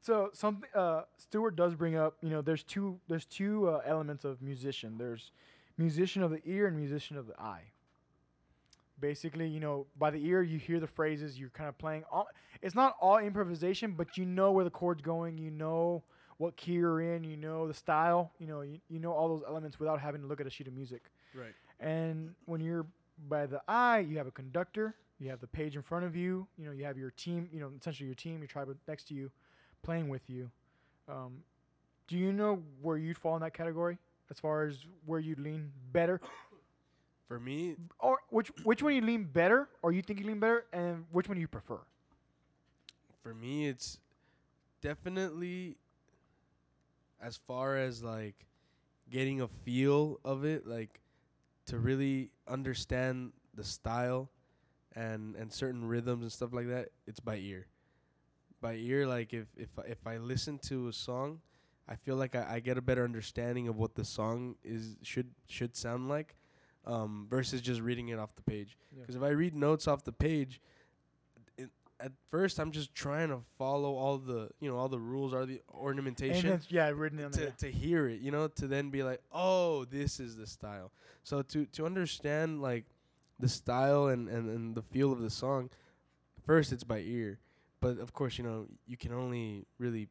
[0.00, 2.18] so something uh, Stewart does bring up.
[2.22, 4.96] You know, there's two there's two uh, elements of musician.
[4.96, 5.32] There's
[5.76, 7.71] musician of the ear and musician of the eye.
[9.02, 11.38] Basically, you know, by the ear you hear the phrases.
[11.38, 12.04] You're kind of playing.
[12.10, 12.28] All,
[12.62, 15.36] it's not all improvisation, but you know where the chord's going.
[15.36, 16.04] You know
[16.38, 17.24] what key you're in.
[17.24, 18.32] You know the style.
[18.38, 20.68] You know you, you know all those elements without having to look at a sheet
[20.68, 21.02] of music.
[21.34, 21.52] Right.
[21.80, 22.86] And when you're
[23.28, 26.46] by the eye, you have a conductor, you have the page in front of you,
[26.56, 29.14] you know, you have your team, you know, essentially your team, your tribe next to
[29.14, 29.30] you,
[29.82, 30.50] playing with you.
[31.08, 31.38] Um,
[32.08, 33.98] do you know where you'd fall in that category
[34.30, 36.20] as far as where you'd lean better,
[37.32, 40.66] For me, or which which one you lean better, or you think you lean better,
[40.70, 41.78] and which one do you prefer?
[43.22, 43.98] for me it's
[44.82, 45.76] definitely
[47.22, 48.34] as far as like
[49.10, 51.00] getting a feel of it like
[51.66, 54.28] to really understand the style
[54.96, 57.66] and and certain rhythms and stuff like that it's by ear
[58.60, 61.40] by ear like if if I- if i listen to a song
[61.88, 65.30] i feel like i, I get a better understanding of what the song is should
[65.46, 66.34] should sound like
[66.86, 69.00] um versus just reading it off the page Yeah.
[69.02, 70.60] because if i read notes off the page
[71.56, 71.70] it,
[72.00, 75.46] at first i'm just trying to follow all the you know all the rules are
[75.46, 77.52] the ornamentation yeah, written to, there.
[77.58, 80.90] to hear it, you know, to then be like, oh, this is the style.
[81.22, 82.84] So to to understand like
[83.38, 85.70] the style and, and, and the feel of the song,
[86.46, 87.38] first it's by ear.
[87.80, 90.08] But of course, you know, you can only really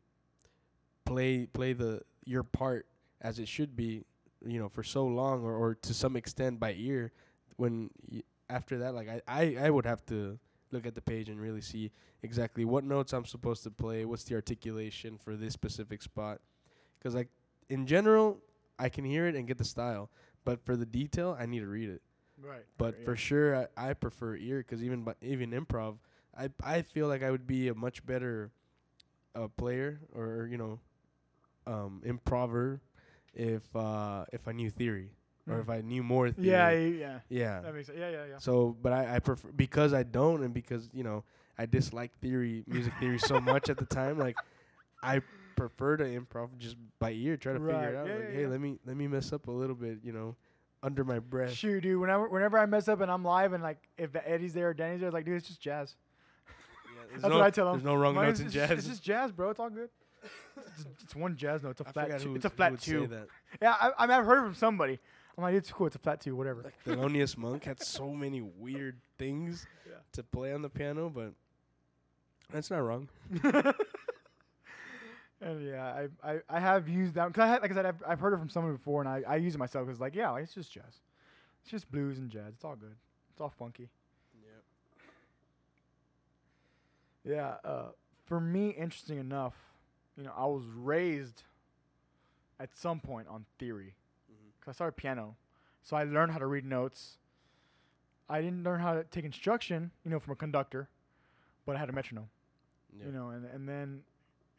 [1.05, 2.85] play play the your part
[3.21, 4.03] as it should be,
[4.45, 7.11] you know, for so long or, or to some extent by ear.
[7.57, 10.39] When y- after that, like I, I, I would have to
[10.71, 11.91] look at the page and really see
[12.23, 16.39] exactly what notes I'm supposed to play, what's the articulation for this specific spot.
[16.97, 17.29] Because like
[17.69, 18.39] in general,
[18.79, 20.09] I can hear it and get the style,
[20.43, 22.01] but for the detail, I need to read it.
[22.41, 22.65] right.
[22.77, 23.05] But yeah.
[23.05, 25.97] for sure, I, I prefer ear because even but even improv,
[26.37, 28.51] I I feel like I would be a much better
[29.35, 30.79] uh, player or you know,
[31.67, 32.81] um, improver
[33.33, 35.11] if uh if I knew theory
[35.49, 35.61] or Mm.
[35.61, 36.49] if I knew more theory.
[36.49, 37.19] yeah, yeah, yeah.
[37.29, 37.61] yeah.
[37.61, 37.97] That makes sense.
[37.99, 38.37] Yeah, yeah, yeah.
[38.37, 41.23] So, but I, I prefer because I don't, and because you know
[41.57, 44.19] I dislike theory, music theory so much at the time.
[44.19, 44.35] Like,
[45.01, 45.21] I
[45.55, 48.05] prefer to improv just by ear, try to figure it out.
[48.07, 48.47] Yeah, like, yeah, hey, yeah.
[48.47, 50.35] let me let me mess up a little bit, you know,
[50.83, 51.53] under my breath.
[51.53, 51.99] Shoot, dude.
[51.99, 55.01] Whenever whenever I mess up and I'm live and like if Eddie's there or Danny's
[55.01, 55.95] there, like dude, it's just jazz.
[57.11, 57.73] That's no, what I tell 'em.
[57.73, 58.71] There's no wrong Mine notes in jazz.
[58.71, 59.49] It's just jazz, bro.
[59.49, 59.89] It's all good.
[60.23, 61.71] It's, it's one jazz note.
[61.71, 62.35] It's a I flat two.
[62.35, 63.09] It's a flat two.
[63.61, 64.99] Yeah, I, I mean, I've heard it from somebody.
[65.37, 65.87] I'm like, it's cool.
[65.87, 66.61] It's a flat two, whatever.
[66.61, 69.95] Like Thelonious Monk had so many weird things Yeah.
[70.13, 71.33] to play on the piano, but
[72.51, 73.07] that's not wrong.
[75.41, 78.03] and yeah, I, I, I have used that because I had, like I said, I've,
[78.05, 79.87] I've heard it from someone before, and I, I use it myself.
[79.87, 80.99] Cause like, yeah, like, it's just jazz.
[81.63, 82.53] It's just blues and jazz.
[82.55, 82.95] It's all good.
[83.31, 83.89] It's all funky.
[87.23, 87.55] Yeah.
[87.63, 87.89] Uh,
[88.25, 89.53] for me, interesting enough,
[90.21, 91.41] you know, I was raised
[92.59, 93.95] at some point on theory.
[94.31, 94.51] Mhm.
[94.61, 95.35] Cause I started piano,
[95.81, 97.17] so I learned how to read notes.
[98.29, 100.87] I didn't learn how to take instruction, you know, from a conductor,
[101.65, 102.29] but I had a metronome
[102.95, 103.05] Yeah.
[103.07, 104.03] you know, and and then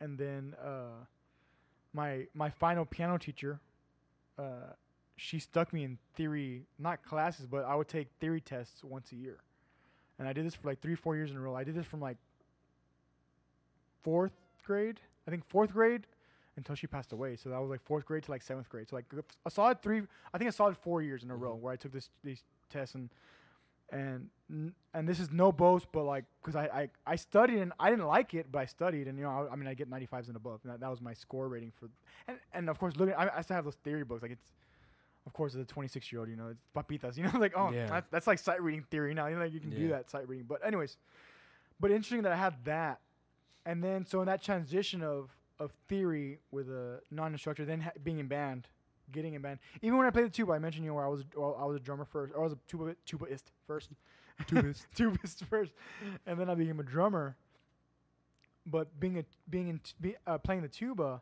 [0.01, 1.05] and then uh,
[1.93, 3.61] my my final piano teacher,
[4.37, 4.73] uh,
[5.17, 9.17] she stuck me in theory, not classes, but I would take theory tests once a
[9.17, 9.39] year,
[10.19, 11.55] and I did this for like three four years in a row.
[11.55, 12.19] I did this from like
[14.03, 14.33] fourth
[14.65, 16.07] grade, I think fourth grade,
[16.57, 17.37] until she passed away.
[17.37, 18.89] So that was like fourth grade to like seventh grade.
[18.89, 19.07] So like
[19.47, 20.03] a solid three,
[20.35, 21.61] I think a solid four years in a row Mhm.
[21.61, 23.09] where I took this these tests and
[23.91, 24.29] and
[24.95, 28.07] and this is no boast, but like, cause I, I I studied and I didn't
[28.07, 30.37] like it, but I studied and you know I, I mean I get 95s and
[30.37, 30.61] above.
[30.65, 31.89] And that, that was my score rating for,
[32.29, 34.51] and and of course looking I, I still have those theory books like it's,
[35.27, 37.71] of course as a 26 year old you know it's papitas you know like oh
[37.73, 37.87] Yeah.
[37.89, 40.29] that's, that's like sight reading theory now you know like you can do that sight
[40.29, 40.47] reading.
[40.49, 40.97] But anyways,
[41.81, 43.01] but interesting that I had that,
[43.67, 48.19] and then so in that transition of of theory with a non-instructor, then ha- being
[48.19, 48.67] in band,
[49.13, 49.59] getting in band.
[49.83, 51.65] Even when I played the tuba, I mentioned you know where I was well, I
[51.65, 53.91] was a drummer first, or I was a tuba tubaist first,
[54.49, 54.87] Tubist.
[54.95, 55.73] tubist first,
[56.27, 57.37] and then I became a drummer.
[58.67, 61.21] But being a being in t- be, uh, playing the tuba,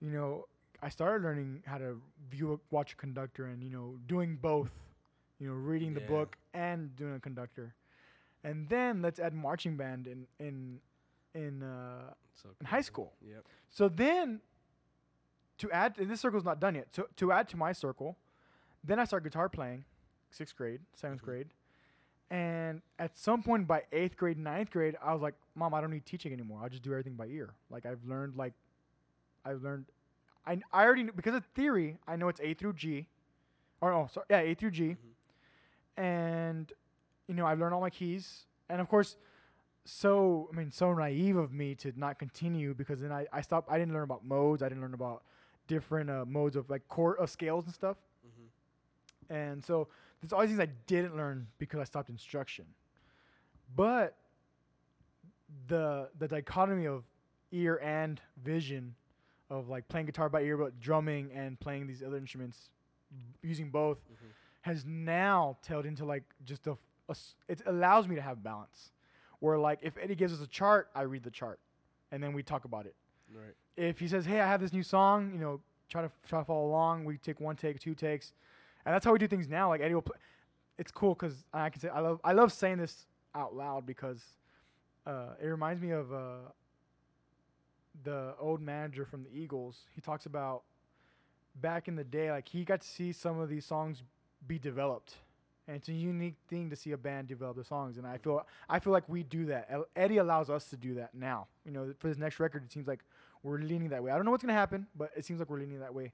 [0.00, 0.46] you know,
[0.82, 2.00] I started learning how to
[2.30, 4.70] view a, watch a conductor and you know doing both,
[5.38, 6.06] you know, reading the Yeah.
[6.08, 7.74] book and doing a conductor,
[8.42, 10.80] and then let's add marching band in in
[11.34, 13.12] in uh, So in high school.
[13.26, 13.44] Yep.
[13.70, 14.40] So then,
[15.58, 16.88] to add, and this circle's not done yet.
[16.92, 18.16] So to add to my circle,
[18.82, 19.84] then I start guitar playing,
[20.30, 21.24] sixth grade, 7th Mhm.
[21.24, 21.48] grade,
[22.30, 25.90] and at some point by eighth grade, ninth grade, I was like, "Mom, I don't
[25.90, 26.60] need teaching anymore.
[26.62, 27.54] I'll just do everything by ear.
[27.70, 28.54] Like I've learned, like
[29.44, 29.86] I've learned,
[30.46, 33.06] I I already kn- because of theory, I know it's A through G,
[33.80, 34.96] or oh, sorry, yeah, A through G, Mhm.
[35.96, 36.72] and
[37.28, 39.16] you know I've learned all my keys, and of course."
[39.84, 43.70] So I mean so naive of me to not continue because then I, I stopped
[43.70, 45.22] I didn't learn about modes I didn't learn about
[45.66, 49.34] different uh, modes of like chord of scales and stuff Mhm.
[49.34, 49.88] and so
[50.20, 52.64] there's all these things I didn't learn because I stopped instruction
[53.76, 54.16] but
[55.68, 57.04] the the dichotomy of
[57.52, 58.94] ear and vision
[59.50, 62.70] of like playing guitar by ear but drumming and playing these other instruments
[63.42, 64.28] using both Mhm.
[64.62, 66.72] has now tailed into like just a,
[67.08, 68.90] a s- it allows me to have balance
[69.44, 71.60] where like if eddie gives us a chart i read the chart
[72.10, 72.94] and then we talk about it.
[73.34, 73.54] Right.
[73.76, 76.44] if he says hey i have this new song you know try to try to
[76.44, 78.32] follow along we take one take two takes
[78.86, 79.68] and that's how we do things now.
[79.68, 80.16] Like eddie will play
[80.78, 84.22] it's cool because i can say i love i love saying this out loud because
[85.06, 86.36] uh, it reminds me of uh,
[88.04, 89.80] the old manager from the eagles.
[89.94, 90.62] He talks about
[91.60, 94.02] back in the day like he got to see some of these songs
[94.46, 95.16] be developed
[95.66, 98.46] and it's a unique thing to see a band develop the songs and i feel
[98.68, 99.68] i feel like we do that.
[99.96, 101.46] Eddie allows us to do that now.
[101.64, 103.00] You know for this next record it seems like
[103.42, 104.10] we're leaning that way.
[104.10, 106.12] I don't know what's going to happen but it seems like we're leaning that way.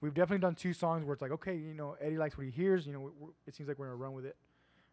[0.00, 2.50] We've definitely done two songs where it's like okay you know eddie likes what he
[2.50, 3.10] hears you know
[3.46, 4.36] it seems like we're going to run with it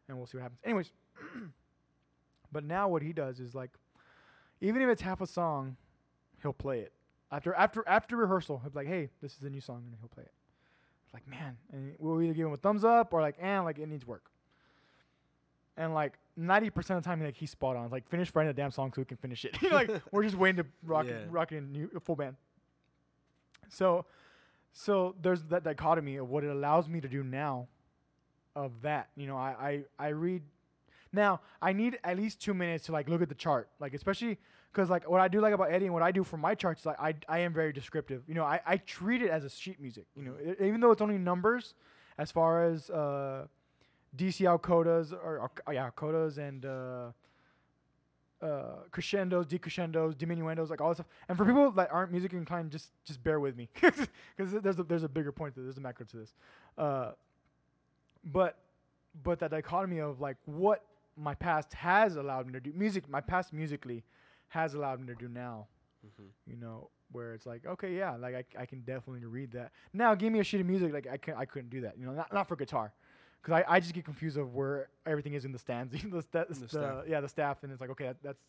[0.07, 0.60] and we'll see what happens.
[0.64, 0.91] Anyways
[2.51, 3.72] but now what he does is like
[4.62, 5.78] even if it's half a song
[6.41, 6.93] he'll play it.
[7.32, 10.10] After after after rehearsal he'll be like hey this is a new song and he'll
[10.10, 10.32] play it
[11.14, 13.88] like man and we'll either give him a thumbs up or like and like it
[13.88, 14.30] needs work.
[15.78, 17.86] And like 90% of the time like he's spot on.
[17.86, 19.57] It's like finish writing the damn song so we can finish it.
[19.72, 21.14] Like we're just waiting to rock Yeah.
[21.14, 22.36] it, rock it in new, full band.
[23.70, 24.05] So
[24.72, 27.68] so there's that dichotomy of what it allows me to do now
[28.55, 30.41] of that you know i i, I read
[31.14, 33.70] now i need at least two minutes to like look at the chart.
[33.80, 34.38] Like especially
[34.72, 36.86] because like what i do like about eddie and what i do for my charts
[36.86, 39.80] like i, I am very descriptive you know I, I treat it as a sheet
[39.80, 41.74] music you know e- even though it's only numbers
[42.18, 43.48] as far as uh
[44.18, 47.12] codas or, or oh yeah codas and uh
[48.42, 51.08] uh, crescendos, decrescendos, diminuendos, like all this stuff.
[51.28, 54.08] And for people that aren't music inclined, just just bear with me, because
[54.38, 56.34] there's a, there's a bigger point to this, there's a macro to this.
[56.78, 57.12] Uh,
[58.24, 58.58] but
[59.24, 60.86] but that dichotomy of like what
[61.18, 64.04] my past has allowed me to do, music, my past musically
[64.50, 65.68] has allowed me to do now.
[66.06, 66.28] Mhm.
[66.45, 69.72] You know, where it's like, okay, yeah, like I, I can definitely read that.
[69.93, 71.97] Now, give me a sheet of music, like I can I couldn't do that.
[71.97, 72.93] You know, not not for guitar,
[73.41, 76.45] because I, I just get confused of where everything is in the stands, the, sta-
[76.50, 77.04] The the- staff.
[77.08, 78.39] yeah, the staff, and it's like, okay, that, that's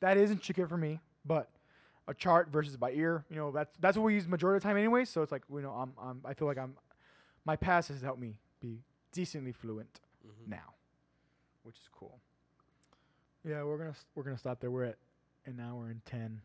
[0.00, 1.48] that is intricate for me, but
[2.08, 4.68] a chart versus by ear, you know, that's that's what we use majority of the
[4.68, 5.04] time anyway.
[5.04, 6.74] So it's like, you know, I'm, I'm I feel like I'm
[7.44, 8.80] my past has helped me be
[9.12, 10.48] decently fluent Mhm.
[10.48, 10.74] now,
[11.62, 12.20] which is cool.
[13.44, 14.70] Yeah, we're gonna we're gonna stop there.
[14.70, 14.98] We're at
[15.48, 16.40] an hour and ten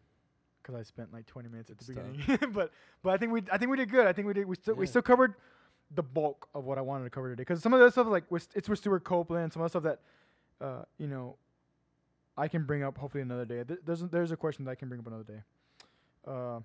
[0.61, 2.21] because I spent like twenty minutes at the beginning.
[2.53, 2.71] but
[3.01, 4.07] but I think we I think we did good.
[4.07, 5.35] I think we did we still we still covered
[5.95, 7.41] the bulk of what I wanted to cover today.
[7.41, 9.83] Because some of the stuff like with, it's with Stewart Copeland, some of the stuff
[9.83, 11.35] that uh, you know
[12.37, 13.63] I can bring up hopefully another day.
[13.63, 15.41] Th- There's a, there's a question that I can bring up another day.
[16.25, 16.59] Uh,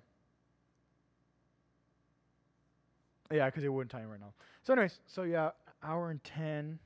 [3.31, 4.33] yeah, because it wouldn't time right now.
[4.63, 5.51] So, anyways, so yeah,
[5.83, 6.79] hour and ten.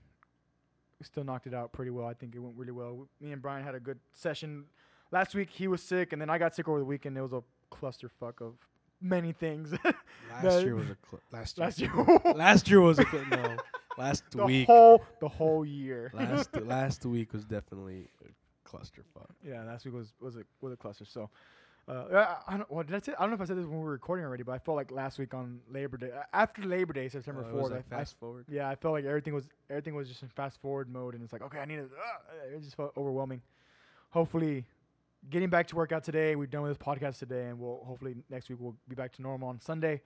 [1.00, 2.08] We still knocked it out pretty well.
[2.08, 3.08] I think it went really well.
[3.22, 4.66] Me and Brian had a good session.
[5.14, 7.16] Last week he was sick, and then I got sick over the weekend.
[7.16, 8.56] It was a clusterfuck of
[9.00, 9.72] many things.
[10.44, 11.66] Last year was a cl- last year.
[11.68, 13.58] last year, last year was a cl- no.
[13.98, 14.66] Last the week.
[14.66, 16.10] whole the whole year.
[16.16, 19.30] last last week was definitely a clusterfuck.
[19.48, 21.06] yeah, last week was was a was a cluster.
[21.06, 21.30] So,
[21.88, 22.06] Uh,
[22.48, 22.72] I, I don't.
[22.72, 23.14] What did I say?
[23.16, 24.78] I don't know if I said this when we were recording already, but I felt
[24.78, 27.96] like last week on Labor Day, uh, after Labor Day, September Uh, fourth, like I,
[27.96, 28.46] I fast forward.
[28.50, 31.34] yeah, I felt like everything was everything was just in fast forward mode, and it's
[31.34, 31.84] like, okay, I need to.
[31.84, 33.42] Uh, it just felt overwhelming.
[34.10, 34.66] Hopefully,
[35.30, 36.36] getting back to work out today.
[36.36, 39.22] We're done with this podcast today, and we'll hopefully next week we'll be back to
[39.22, 40.02] normal on Sunday.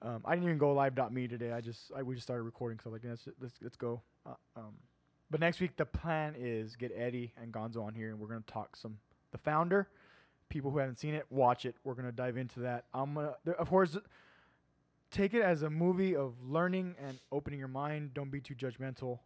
[0.00, 1.52] Um, I didn't even go live.me today.
[1.52, 4.02] I just I, we just started recording, so like let's let's let's go.
[4.26, 4.74] Uh, um,
[5.30, 8.42] but next week the plan is get Eddie and Gonzo on here, and we're gonna
[8.46, 8.98] talk some
[9.32, 9.88] the founder.
[10.48, 11.74] People who haven't seen it, watch it.
[11.84, 12.84] We're gonna dive into that.
[12.94, 13.96] I'm gonna, of course,
[15.10, 18.14] take it as a movie of learning and opening your mind.
[18.14, 19.18] Don't be too judgmental.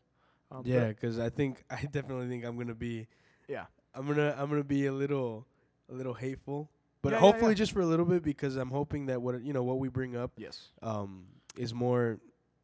[0.51, 3.06] Um, Yeah, because I think I definitely think I'm gonna be.
[3.47, 3.66] Yeah.
[3.94, 5.47] I'm gonna I'm gonna be a little
[5.90, 6.70] a little hateful,
[7.02, 7.56] but Yeah, hopefully yeah.
[7.56, 10.16] just for a little bit because I'm hoping that what you know what we bring
[10.16, 10.69] up Yes.
[10.82, 12.19] um is more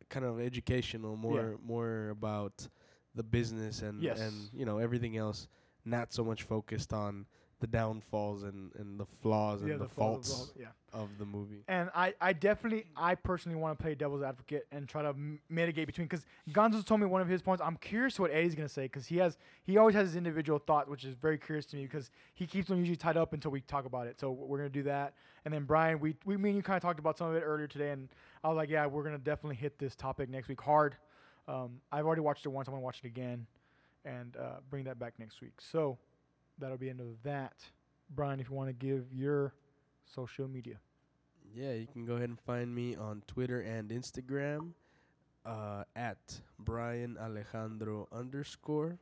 [0.09, 2.66] kind of educational, more more about
[3.14, 4.20] the business and Yes.
[4.20, 5.48] and you know everything else,
[5.84, 7.26] not so much focused on
[7.60, 10.66] the downfalls and and the flaws and yeah, the, fault of faults all- yeah.
[10.93, 11.64] of the movie.
[11.66, 15.40] And I, I definitely, I personally want to play devil's advocate and try to m-
[15.48, 16.06] mitigate between.
[16.06, 17.60] Because Gonzo told me one of his points.
[17.64, 20.89] I'm curious what Eddie's gonna say because he has, he always has his individual thought,
[20.89, 23.60] which is very curious to me because he keeps them usually tied up until we
[23.62, 24.20] talk about it.
[24.20, 25.14] So we're gonna do that.
[25.44, 27.40] And then Brian, we, we, me and you kind of talked about some of it
[27.40, 28.09] earlier today, and
[28.44, 30.97] I was like, yeah, we're gonna definitely hit this topic next week hard.
[31.48, 32.68] Um, I've already watched it once.
[32.68, 33.47] I'm gonna watch it again,
[34.05, 35.55] and uh, bring that back next week.
[35.59, 35.98] So
[36.59, 37.55] that'll be end of that.
[38.10, 39.52] Brian, if you want to give your
[40.05, 40.76] social media.
[41.55, 44.72] Yeah, you can go ahead and find me on Twitter and Instagram
[45.44, 46.18] uh, at
[46.59, 48.98] Brian Alejandro underscore.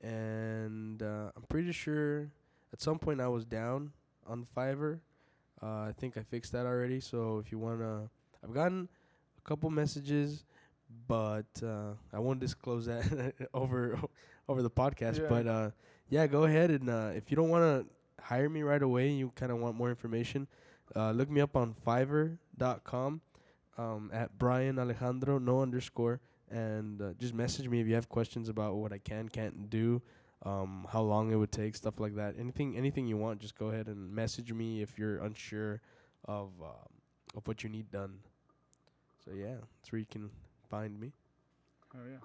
[0.00, 2.30] And uh, I'm pretty sure
[2.72, 3.92] at some point I was down
[4.26, 5.00] on Fiverr.
[5.62, 7.00] Uh, I think I fixed that already.
[7.00, 8.08] So if you want to,
[8.44, 8.88] I've gotten
[9.38, 10.44] a couple messages,
[11.08, 13.98] but uh, I won't disclose that over
[14.48, 15.18] over the podcast.
[15.18, 15.26] Yeah.
[15.28, 15.70] But uh,
[16.08, 19.32] yeah, go ahead and uh, if you don't want to hire me right away, you
[19.34, 20.46] kind of want more information,
[20.96, 23.20] uh, look me up on Fiverr.com
[23.76, 26.20] um, at Brian Alejandro, no underscore,
[26.50, 30.02] and uh, just message me if you have questions about what I can, can't do,
[30.44, 32.34] um, how long it would take, stuff like that.
[32.38, 35.80] Anything, anything you want, just go ahead and message me if you're unsure
[36.24, 36.88] of um,
[37.36, 38.18] of what you need done.
[39.24, 40.30] So yeah, that's where you can
[40.70, 41.12] find me.
[41.94, 42.18] Oh yeah.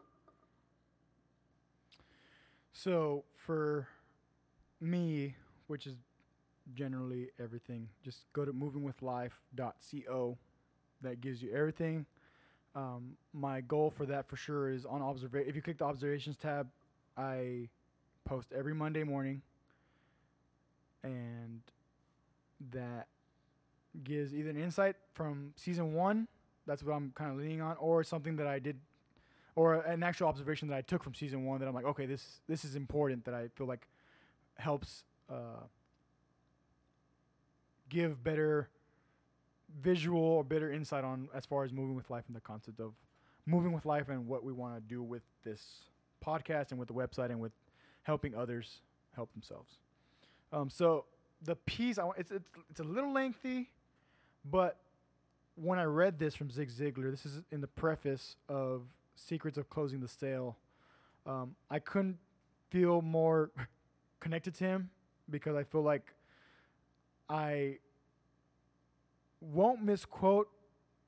[2.73, 3.87] So for
[4.81, 5.35] me,
[5.67, 5.95] which is
[6.73, 10.37] generally everything, just go to movingwithlife.co.
[11.01, 12.05] That gives you everything.
[12.75, 15.47] Um, my goal for that for sure is on observation.
[15.49, 16.67] If you click the observations tab,
[17.15, 17.69] I
[18.25, 19.41] post every Monday morning,
[21.03, 21.61] and
[22.71, 23.07] that
[24.03, 26.27] gives either an insight from season one.
[26.65, 28.77] That's what I'm kind of leaning on, or something that I did
[29.55, 32.41] or an actual observation that I took from season one that I'm like, okay, this
[32.47, 33.87] this is important that I feel like
[34.57, 35.65] helps uh,
[37.89, 38.69] give better
[39.81, 42.93] visual or better insight on as far as moving with life and the concept of
[43.45, 45.85] moving with life and what we want to do with this
[46.25, 47.51] podcast and with the website and with
[48.03, 48.81] helping others
[49.15, 49.77] help themselves.
[50.51, 51.05] Um, so
[51.41, 53.69] the piece I want it's, it's it's a little lengthy,
[54.45, 54.77] but
[55.55, 58.81] when I read this from Zig Ziglar, this is in the preface of
[59.15, 60.57] Secrets of Closing the Sale.
[61.25, 62.17] Um, I couldn't
[62.69, 63.51] feel more
[64.19, 64.89] connected to him
[65.29, 66.13] because I feel like
[67.29, 67.77] I
[69.41, 70.49] won't misquote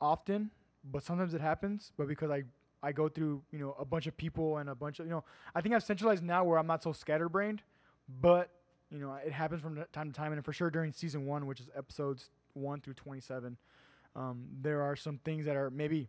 [0.02, 0.52] often,
[0.84, 1.91] but sometimes it happens.
[1.98, 2.44] But because I
[2.84, 5.23] I go through you know a bunch of people and a bunch of you know
[5.53, 7.64] I think I've centralized now where I'm not so scatterbrained,
[8.22, 8.49] but
[8.91, 11.60] you know it happens from time to time and for sure during season one, which
[11.60, 13.57] is episodes one through twenty seven.
[14.15, 16.07] Um, there are some things that are maybe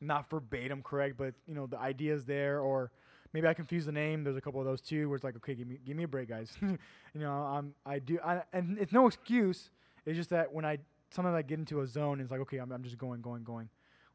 [0.00, 2.90] not verbatim correct, but you know the ideas there, or
[3.32, 4.24] maybe I confuse the name.
[4.24, 6.08] There's a couple of those too, where it's like, okay, give me give me a
[6.08, 6.52] break, guys.
[6.62, 6.78] you
[7.14, 9.70] know, I'm I do, I, and it's no excuse.
[10.04, 10.78] It's just that when I
[11.10, 13.68] sometimes I get into a zone, it's like, okay, I'm I'm just going, going, going,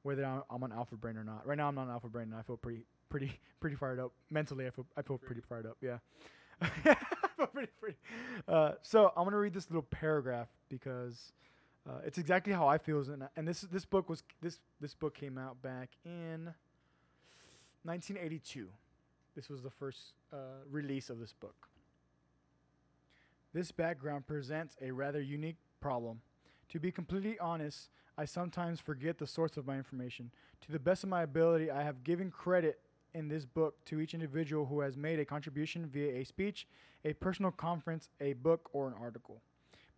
[0.03, 1.45] whether I'm, I'm on alpha brain or not.
[1.45, 4.11] Right now, I'm not on alpha brain, and I feel pretty pretty pretty fired up
[4.29, 4.67] mentally.
[4.67, 5.77] I feel I feel pretty fired up.
[5.81, 5.97] Yeah.
[7.53, 7.97] Pretty, pretty.
[8.47, 11.33] Uh, so I'm gonna read this little paragraph because
[11.89, 12.99] uh, it's exactly how I feel.
[12.99, 16.53] And, and this this book was this this book came out back in
[17.83, 18.67] 1982.
[19.35, 20.37] This was the first uh,
[20.69, 21.67] release of this book.
[23.53, 26.21] This background presents a rather unique problem.
[26.69, 30.31] To be completely honest, I sometimes forget the source of my information.
[30.61, 32.79] To the best of my ability, I have given credit
[33.13, 36.67] in this book to each individual who has made a contribution via a speech,
[37.03, 39.41] a personal conference, a book, or an article.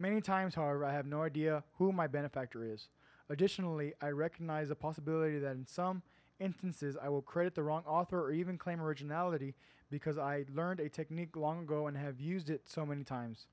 [0.03, 2.89] Many times, however, I have no idea who my benefactor is.
[3.29, 6.01] Additionally, I recognize the possibility that in some
[6.41, 9.55] instances I will credit the wrong author or even claim originality
[9.89, 13.47] because I learned a technique long ago and have used it so many times.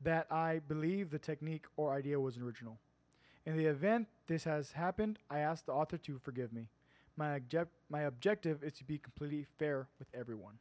[0.00, 2.78] that I believe the technique or idea was original.
[3.44, 6.68] In the event this has happened, I ask the author to forgive me.
[7.16, 10.60] My, object- my objective is to be completely fair with everyone.